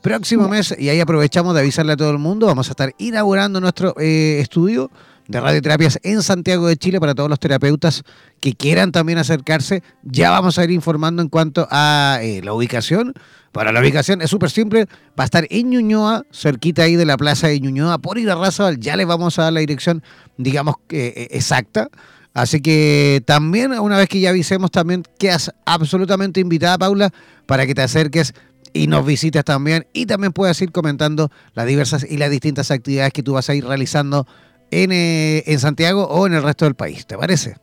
Próximo 0.00 0.48
mes, 0.48 0.74
y 0.78 0.88
ahí 0.88 1.00
aprovechamos 1.00 1.54
de 1.54 1.60
avisarle 1.60 1.92
a 1.92 1.96
todo 1.96 2.10
el 2.10 2.18
mundo, 2.18 2.46
vamos 2.46 2.68
a 2.68 2.72
estar 2.72 2.92
inaugurando 2.98 3.60
nuestro 3.60 3.94
eh, 4.00 4.38
estudio 4.40 4.90
de 5.32 5.40
radioterapias 5.40 5.98
en 6.02 6.22
Santiago 6.22 6.68
de 6.68 6.76
Chile 6.76 7.00
para 7.00 7.14
todos 7.14 7.28
los 7.28 7.40
terapeutas 7.40 8.04
que 8.40 8.54
quieran 8.54 8.92
también 8.92 9.18
acercarse. 9.18 9.82
Ya 10.04 10.30
vamos 10.30 10.58
a 10.58 10.64
ir 10.64 10.70
informando 10.70 11.22
en 11.22 11.28
cuanto 11.28 11.66
a 11.70 12.18
eh, 12.22 12.42
la 12.44 12.52
ubicación. 12.52 13.14
Para 13.50 13.72
la 13.72 13.80
ubicación 13.80 14.22
es 14.22 14.30
súper 14.30 14.50
simple, 14.50 14.86
va 15.18 15.24
a 15.24 15.24
estar 15.24 15.46
en 15.50 15.70
Ñuñoa, 15.70 16.24
cerquita 16.32 16.84
ahí 16.84 16.96
de 16.96 17.04
la 17.04 17.16
plaza 17.16 17.48
de 17.48 17.60
Ñuñoa, 17.60 17.98
por 17.98 18.18
ir 18.18 18.30
a 18.30 18.34
Razabal, 18.34 18.78
ya 18.78 18.96
les 18.96 19.06
vamos 19.06 19.38
a 19.38 19.42
dar 19.42 19.52
la 19.52 19.60
dirección, 19.60 20.02
digamos, 20.38 20.76
eh, 20.90 21.28
exacta. 21.32 21.88
Así 22.32 22.62
que 22.62 23.22
también, 23.26 23.72
una 23.72 23.98
vez 23.98 24.08
que 24.08 24.20
ya 24.20 24.30
avisemos, 24.30 24.70
también 24.70 25.02
quedas 25.18 25.52
absolutamente 25.66 26.40
invitada, 26.40 26.78
Paula, 26.78 27.12
para 27.44 27.66
que 27.66 27.74
te 27.74 27.82
acerques 27.82 28.32
y 28.72 28.86
nos 28.86 29.04
visites 29.04 29.44
también 29.44 29.86
y 29.92 30.06
también 30.06 30.32
puedas 30.32 30.60
ir 30.62 30.72
comentando 30.72 31.30
las 31.54 31.66
diversas 31.66 32.06
y 32.08 32.16
las 32.16 32.30
distintas 32.30 32.70
actividades 32.70 33.12
que 33.12 33.22
tú 33.22 33.34
vas 33.34 33.50
a 33.50 33.54
ir 33.54 33.66
realizando 33.66 34.26
en, 34.72 34.90
eh, 34.90 35.44
en 35.46 35.60
Santiago 35.60 36.04
o 36.08 36.26
en 36.26 36.32
el 36.34 36.42
resto 36.42 36.64
del 36.64 36.74
país. 36.74 37.06
¿Te 37.06 37.16
parece? 37.16 37.56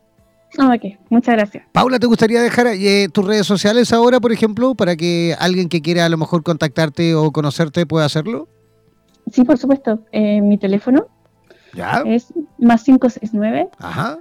Ah, 0.58 0.74
ok, 0.76 0.98
muchas 1.10 1.36
gracias. 1.36 1.64
Paula, 1.72 2.00
¿te 2.00 2.08
gustaría 2.08 2.42
dejar 2.42 2.68
eh, 2.68 3.08
tus 3.12 3.26
redes 3.26 3.46
sociales 3.46 3.92
ahora, 3.94 4.20
por 4.20 4.32
ejemplo, 4.32 4.76
para 4.76 4.96
que 4.96 5.36
alguien 5.40 5.70
que 5.70 5.82
quiera 5.82 6.06
a 6.06 6.10
lo 6.10 6.18
mejor 6.18 6.44
contactarte 6.44 7.14
o 7.16 7.32
conocerte 7.32 7.86
pueda 7.86 8.06
hacerlo? 8.06 8.48
Sí, 9.32 9.44
por 9.44 9.58
supuesto. 9.58 10.06
Eh, 10.12 10.42
mi 10.42 10.58
teléfono 10.58 11.08
¿Ya? 11.74 12.04
es 12.06 12.28
más 12.58 12.84
569 12.84 13.70
Ajá. 13.80 14.20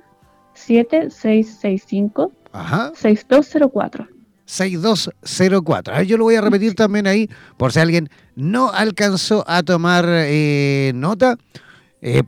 7665 0.54 2.32
Ajá. 2.52 2.92
6204. 2.94 4.08
6204. 4.44 5.94
A 5.94 5.98
ver, 5.98 6.06
yo 6.06 6.16
lo 6.16 6.24
voy 6.24 6.36
a 6.36 6.40
repetir 6.40 6.74
también 6.74 7.06
ahí, 7.06 7.28
por 7.58 7.72
si 7.72 7.80
alguien 7.80 8.08
no 8.34 8.70
alcanzó 8.70 9.44
a 9.46 9.62
tomar 9.62 10.06
eh, 10.08 10.92
nota. 10.94 11.36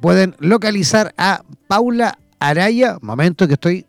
Pueden 0.00 0.34
localizar 0.38 1.14
a 1.16 1.42
Paula 1.68 2.18
Araya. 2.38 2.98
Momento 3.00 3.46
que 3.46 3.54
estoy 3.54 3.86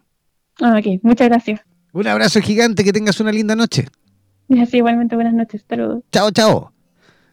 Ah, 0.63 0.77
ok, 0.79 1.03
muchas 1.03 1.29
gracias. 1.29 1.61
Un 1.93 2.07
abrazo 2.07 2.41
gigante, 2.41 2.83
que 2.83 2.93
tengas 2.93 3.21
una 3.21 3.33
linda 3.33 3.55
noche. 3.55 3.87
Sí, 4.49 4.79
igualmente, 4.79 5.15
buenas 5.15 5.35
noches, 5.35 5.63
saludos. 5.69 6.03
Chao, 6.11 6.31
chao. 6.31 6.73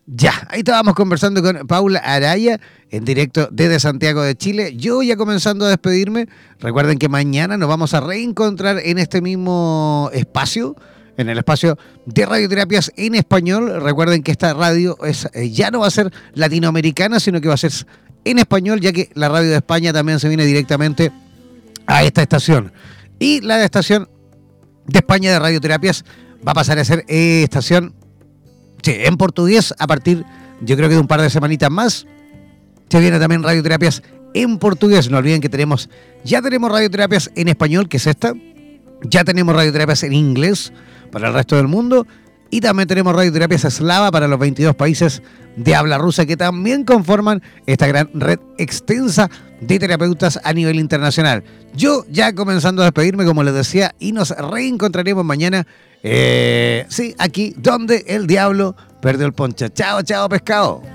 Ya, 0.08 0.48
ahí 0.52 0.60
estábamos 0.60 0.94
conversando 0.94 1.42
con 1.42 1.66
Paula 1.66 1.98
Araya 2.00 2.60
en 2.92 3.06
directo 3.06 3.50
desde 3.52 3.80
Santiago 3.80 4.22
de 4.22 4.36
Chile. 4.36 4.76
Yo 4.78 5.02
ya 5.02 5.16
comenzando 5.16 5.66
a 5.66 5.70
despedirme. 5.70 6.28
Recuerden 6.60 7.00
que 7.00 7.10
mañana 7.10 7.58
nos 7.58 7.68
vamos 7.68 7.96
a 7.96 8.02
reencontrar 8.02 8.78
en 8.84 9.00
este 9.00 9.22
mismo 9.22 10.12
espacio, 10.14 10.76
en 11.18 11.30
el 11.30 11.40
espacio 11.40 11.80
de 12.06 12.24
radioterapias 12.24 12.92
en 12.98 13.16
español. 13.16 13.82
Recuerden 13.82 14.22
que 14.22 14.32
esta 14.32 14.54
radio 14.54 14.96
es, 15.04 15.28
eh, 15.34 15.50
ya 15.50 15.72
no 15.72 15.80
va 15.80 15.88
a 15.88 15.92
ser 15.92 16.14
latinoamericana, 16.36 17.20
sino 17.20 17.42
que 17.42 17.48
va 17.48 17.56
a 17.56 17.58
ser 17.58 17.72
en 18.26 18.38
español, 18.38 18.82
ya 18.82 18.92
que 18.92 19.10
la 19.16 19.28
radio 19.28 19.50
de 19.50 19.56
España 19.56 19.92
también 19.92 20.20
se 20.20 20.28
viene 20.28 20.46
directamente 20.46 21.12
a 21.88 22.04
esta 22.04 22.22
estación. 22.22 22.74
Y 23.18 23.42
la 23.42 23.64
estación 23.64 24.08
de 24.86 25.00
España 25.00 25.32
de 25.32 25.40
radioterapias 25.40 26.06
va 26.48 26.52
a 26.52 26.56
pasar 26.56 26.78
a 26.78 26.86
ser 26.86 27.06
estación 27.08 27.96
en 28.88 29.18
portugués 29.18 29.74
a 29.78 29.88
partir, 29.88 30.26
yo 30.62 30.76
creo 30.76 30.90
que 30.90 30.96
de 30.96 31.02
un 31.02 31.08
par 31.08 31.22
de 31.22 31.30
semanitas 31.30 31.72
más. 31.72 32.06
Se 32.90 33.00
viene 33.00 33.20
también 33.20 33.44
radioterapias 33.44 34.04
en 34.34 34.58
portugués. 34.60 35.10
No 35.10 35.18
olviden 35.18 35.42
que 35.42 35.50
tenemos, 35.50 35.90
ya 36.24 36.42
tenemos 36.42 36.72
radioterapias 36.72 37.32
en 37.36 37.48
español, 37.48 37.90
que 37.90 37.98
es 37.98 38.08
esta. 38.08 38.34
Ya 39.02 39.24
tenemos 39.24 39.56
radioterapias 39.56 40.04
en 40.04 40.14
inglés 40.14 40.72
para 41.12 41.30
el 41.30 41.34
resto 41.34 41.56
del 41.56 41.68
mundo. 41.68 42.08
Y 42.56 42.62
también 42.62 42.88
tenemos 42.88 43.14
radioterapias 43.14 43.66
eslava 43.66 44.10
para 44.12 44.30
los 44.30 44.40
22 44.40 44.74
países 44.78 45.22
de 45.58 45.76
habla 45.76 45.98
rusa 45.98 46.26
que 46.26 46.38
también 46.38 46.86
conforman 46.86 47.44
esta 47.66 47.86
gran 47.86 48.10
red 48.14 48.40
extensa 48.58 49.30
de 49.60 49.78
terapeutas 49.78 50.40
a 50.42 50.54
nivel 50.54 50.80
internacional. 50.80 51.44
Yo 51.76 52.06
ya 52.10 52.34
comenzando 52.34 52.82
a 52.82 52.86
despedirme, 52.86 53.26
como 53.26 53.44
les 53.44 53.54
decía, 53.54 53.94
y 54.00 54.14
nos 54.14 54.30
reencontraremos 54.30 55.26
mañana, 55.26 55.68
eh, 56.02 56.86
sí, 56.88 57.14
aquí, 57.18 57.54
donde 57.58 58.06
el 58.08 58.26
diablo 58.26 58.74
perdió 59.02 59.26
el 59.26 59.34
poncho. 59.34 59.68
Chao, 59.68 60.02
chao, 60.02 60.30
pescado. 60.30 60.95